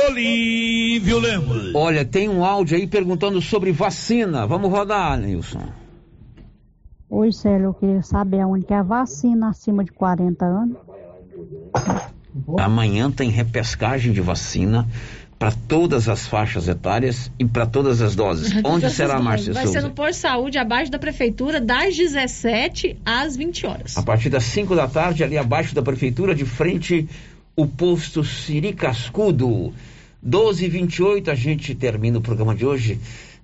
Olívio 0.09 1.21
Lemos. 1.21 1.73
Olha, 1.73 2.05
tem 2.05 2.29
um 2.29 2.45
áudio 2.45 2.77
aí 2.77 2.89
perguntando 2.89 3.41
sobre 3.41 3.71
vacina. 3.71 4.45
Vamos 4.45 4.73
rodar, 4.73 5.17
Nilson. 5.21 5.69
Oi, 7.09 7.31
Célio, 7.31 7.67
eu 7.67 7.75
queria 7.75 8.03
saber 8.03 8.45
onde 8.45 8.67
que 8.67 8.75
é 8.75 8.79
a 8.79 8.83
vacina 8.83 9.51
acima 9.51 9.85
de 9.85 9.93
40 9.93 10.45
anos. 10.45 10.92
Amanhã 12.59 13.11
tem 13.11 13.31
repescagem 13.31 14.13
de 14.13 14.21
vacina 14.21 14.89
para 15.39 15.51
todas 15.51 16.09
as 16.09 16.25
faixas 16.27 16.69
etárias 16.69 17.29
e 17.37 17.45
para 17.45 17.67
todas 17.67 18.01
as 18.01 18.15
doses. 18.15 18.53
Onde 18.65 18.89
será, 18.91 19.21
Márcia 19.21 19.53
Vai 19.53 19.65
Souza? 19.65 19.81
ser 19.81 19.87
no 19.87 19.93
Posto 19.93 20.21
Saúde, 20.21 20.57
abaixo 20.57 20.91
da 20.91 21.01
Prefeitura, 21.01 21.61
das 21.61 21.97
17 21.97 22.97
às 23.05 23.37
20 23.37 23.67
horas. 23.67 23.97
A 23.99 24.03
partir 24.03 24.29
das 24.29 24.45
5 24.45 24.77
da 24.77 24.87
tarde, 24.87 25.25
ali 25.25 25.37
abaixo 25.37 25.75
da 25.75 25.83
prefeitura, 25.83 26.33
de 26.33 26.45
frente, 26.45 27.09
o 27.57 27.67
posto 27.67 28.23
Siri 28.23 28.73
Cascudo. 28.73 29.75
12 30.23 30.65
e 30.65 30.69
28 30.69 31.31
a 31.33 31.35
gente 31.35 31.75
termina 31.75 32.19
o 32.19 32.23
programa 32.23 32.55
de 32.55 32.65
hoje 32.65 33.01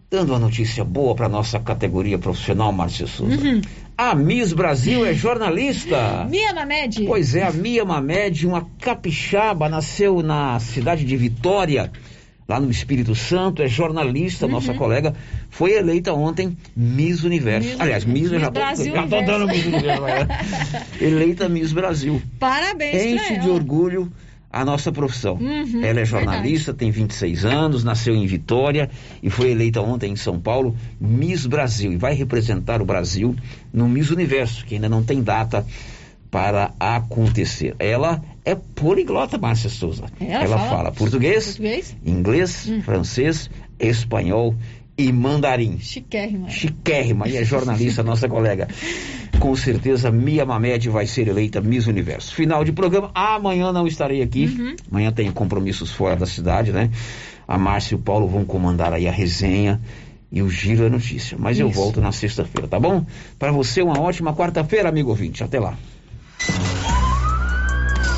dando 0.09 0.31
uma 0.31 0.39
notícia 0.39 0.85
boa 0.85 1.15
para 1.17 1.29
nossa 1.29 1.59
categoria 1.59 2.17
profissional, 2.17 2.73
Márcia 2.73 3.09
Souza. 3.09 3.37
Uhum. 3.37 3.61
A 4.01 4.15
Miss 4.15 4.53
Brasil 4.53 5.05
é 5.05 5.13
jornalista. 5.13 6.25
Mia 6.31 6.55
Mamed. 6.55 7.05
Pois 7.05 7.35
é, 7.35 7.43
a 7.43 7.51
Mia 7.51 7.85
Mamed, 7.85 8.47
uma 8.47 8.65
capixaba, 8.81 9.69
nasceu 9.69 10.23
na 10.23 10.61
cidade 10.61 11.05
de 11.05 11.17
Vitória, 11.17 11.91
lá 12.49 12.61
no 12.61 12.71
Espírito 12.71 13.17
Santo, 13.17 13.61
é 13.61 13.67
jornalista, 13.67 14.47
Uhum. 14.47 14.53
nossa 14.53 14.73
colega, 14.73 15.17
foi 15.51 15.73
eleita 15.73 16.13
ontem 16.13 16.57
Miss 16.77 17.25
Universo. 17.25 17.71
Miss- 17.71 17.81
Aliás, 17.81 18.05
Miss, 18.05 18.27
eu 18.27 18.33
Miss 18.35 18.41
já 18.41 18.47
tô, 18.47 18.61
Brasil 18.61 18.95
já 18.95 19.03
tô 19.03 19.21
dando 19.21 19.47
Miss 19.49 19.67
Universo. 19.67 20.05
é. 20.07 21.05
eleita 21.05 21.49
Miss 21.49 21.73
Brasil. 21.73 22.23
Parabéns 22.39 23.03
Enche 23.03 23.39
de 23.41 23.51
orgulho 23.51 24.13
a 24.51 24.65
nossa 24.65 24.91
profissão. 24.91 25.35
Uhum, 25.35 25.83
Ela 25.85 26.01
é 26.01 26.05
jornalista, 26.05 26.73
tem 26.73 26.91
26 26.91 27.45
anos, 27.45 27.85
nasceu 27.85 28.15
em 28.15 28.27
Vitória 28.27 28.89
e 29.23 29.29
foi 29.29 29.51
eleita 29.51 29.81
ontem 29.81 30.13
em 30.13 30.17
São 30.17 30.41
Paulo 30.41 30.75
Miss 31.01 31.47
Brasil 31.47 31.93
e 31.93 31.97
vai 31.97 32.15
representar 32.15 32.81
o 32.81 32.85
Brasil 32.85 33.37
no 33.73 33.89
Miss 33.89 34.11
Universo, 34.11 34.65
que 34.65 34.75
ainda 34.75 34.89
não 34.89 35.03
tem 35.03 35.23
data 35.23 35.67
para 36.31 36.73
acontecer. 36.79 37.75
Ela 37.79 38.23
é 38.45 38.55
poliglota, 38.55 39.39
Márcia 39.39 39.71
Souza. 39.71 40.05
Ela 40.21 40.59
fala, 40.59 40.71
fala 40.71 40.93
português, 40.93 41.47
Português? 41.47 41.97
inglês, 42.05 42.71
francês, 42.85 43.51
espanhol 43.79 44.55
e 44.99 45.13
mandarim. 45.13 45.79
Chiquérrima. 45.79 46.49
Chiquérrima, 46.49 47.29
e 47.29 47.37
é 47.37 47.45
jornalista, 47.45 48.03
nossa 48.03 48.29
colega. 48.29 48.67
Com 49.39 49.55
certeza, 49.55 50.11
Mia 50.11 50.45
Mamed 50.45 50.89
vai 50.89 51.07
ser 51.07 51.29
eleita 51.29 51.61
Miss 51.61 51.87
Universo. 51.87 52.35
Final 52.35 52.65
de 52.65 52.73
programa. 52.73 53.13
Amanhã 53.15 53.73
não 53.73 53.87
estarei 53.87 54.21
aqui. 54.21 54.47
Uhum. 54.47 54.75
Amanhã 54.91 55.13
tem 55.13 55.31
compromissos 55.31 55.93
fora 55.93 56.17
da 56.17 56.27
cidade, 56.27 56.73
né? 56.73 56.91
A 57.47 57.57
Márcia 57.57 57.95
e 57.95 57.97
o 57.97 58.01
Paulo 58.01 58.27
vão 58.27 58.45
comandar 58.45 58.93
aí 58.93 59.07
a 59.07 59.13
resenha 59.13 59.81
e 60.33 60.43
o 60.43 60.51
giro 60.51 60.83
da 60.83 60.91
notícia. 60.91 61.39
Mas 61.39 61.61
eu 61.61 61.69
Isso. 61.69 61.77
volto 61.77 62.01
na 62.01 62.11
sexta-feira, 62.11 62.67
tá 62.67 62.81
bom? 62.81 63.07
Para 63.39 63.53
você, 63.53 63.81
uma 63.81 64.01
ótima 64.01 64.35
quarta-feira, 64.35 64.89
amigo 64.89 65.11
ouvinte. 65.11 65.45
Até 65.45 65.61
lá. 65.61 65.79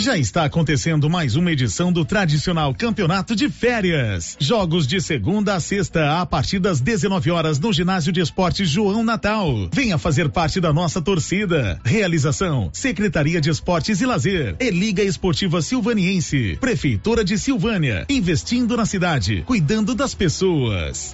Já 0.00 0.16
está 0.16 0.44
acontecendo 0.44 1.10
mais 1.10 1.36
uma 1.36 1.52
edição 1.52 1.92
do 1.92 2.06
tradicional 2.06 2.74
campeonato 2.74 3.36
de 3.36 3.50
férias. 3.50 4.34
Jogos 4.40 4.86
de 4.86 4.98
segunda 4.98 5.54
a 5.54 5.60
sexta 5.60 6.18
a 6.18 6.24
partir 6.24 6.58
das 6.58 6.80
19 6.80 7.30
horas 7.30 7.58
no 7.58 7.70
ginásio 7.70 8.10
de 8.10 8.18
esportes 8.18 8.66
João 8.66 9.04
Natal. 9.04 9.68
Venha 9.70 9.98
fazer 9.98 10.30
parte 10.30 10.58
da 10.58 10.72
nossa 10.72 11.02
torcida. 11.02 11.78
Realização: 11.84 12.70
Secretaria 12.72 13.42
de 13.42 13.50
Esportes 13.50 14.00
e 14.00 14.06
Lazer 14.06 14.56
e 14.58 14.70
Liga 14.70 15.02
Esportiva 15.02 15.60
Silvaniense. 15.60 16.56
Prefeitura 16.58 17.22
de 17.22 17.36
Silvânia, 17.36 18.06
investindo 18.08 18.78
na 18.78 18.86
cidade, 18.86 19.42
cuidando 19.46 19.94
das 19.94 20.14
pessoas. 20.14 21.12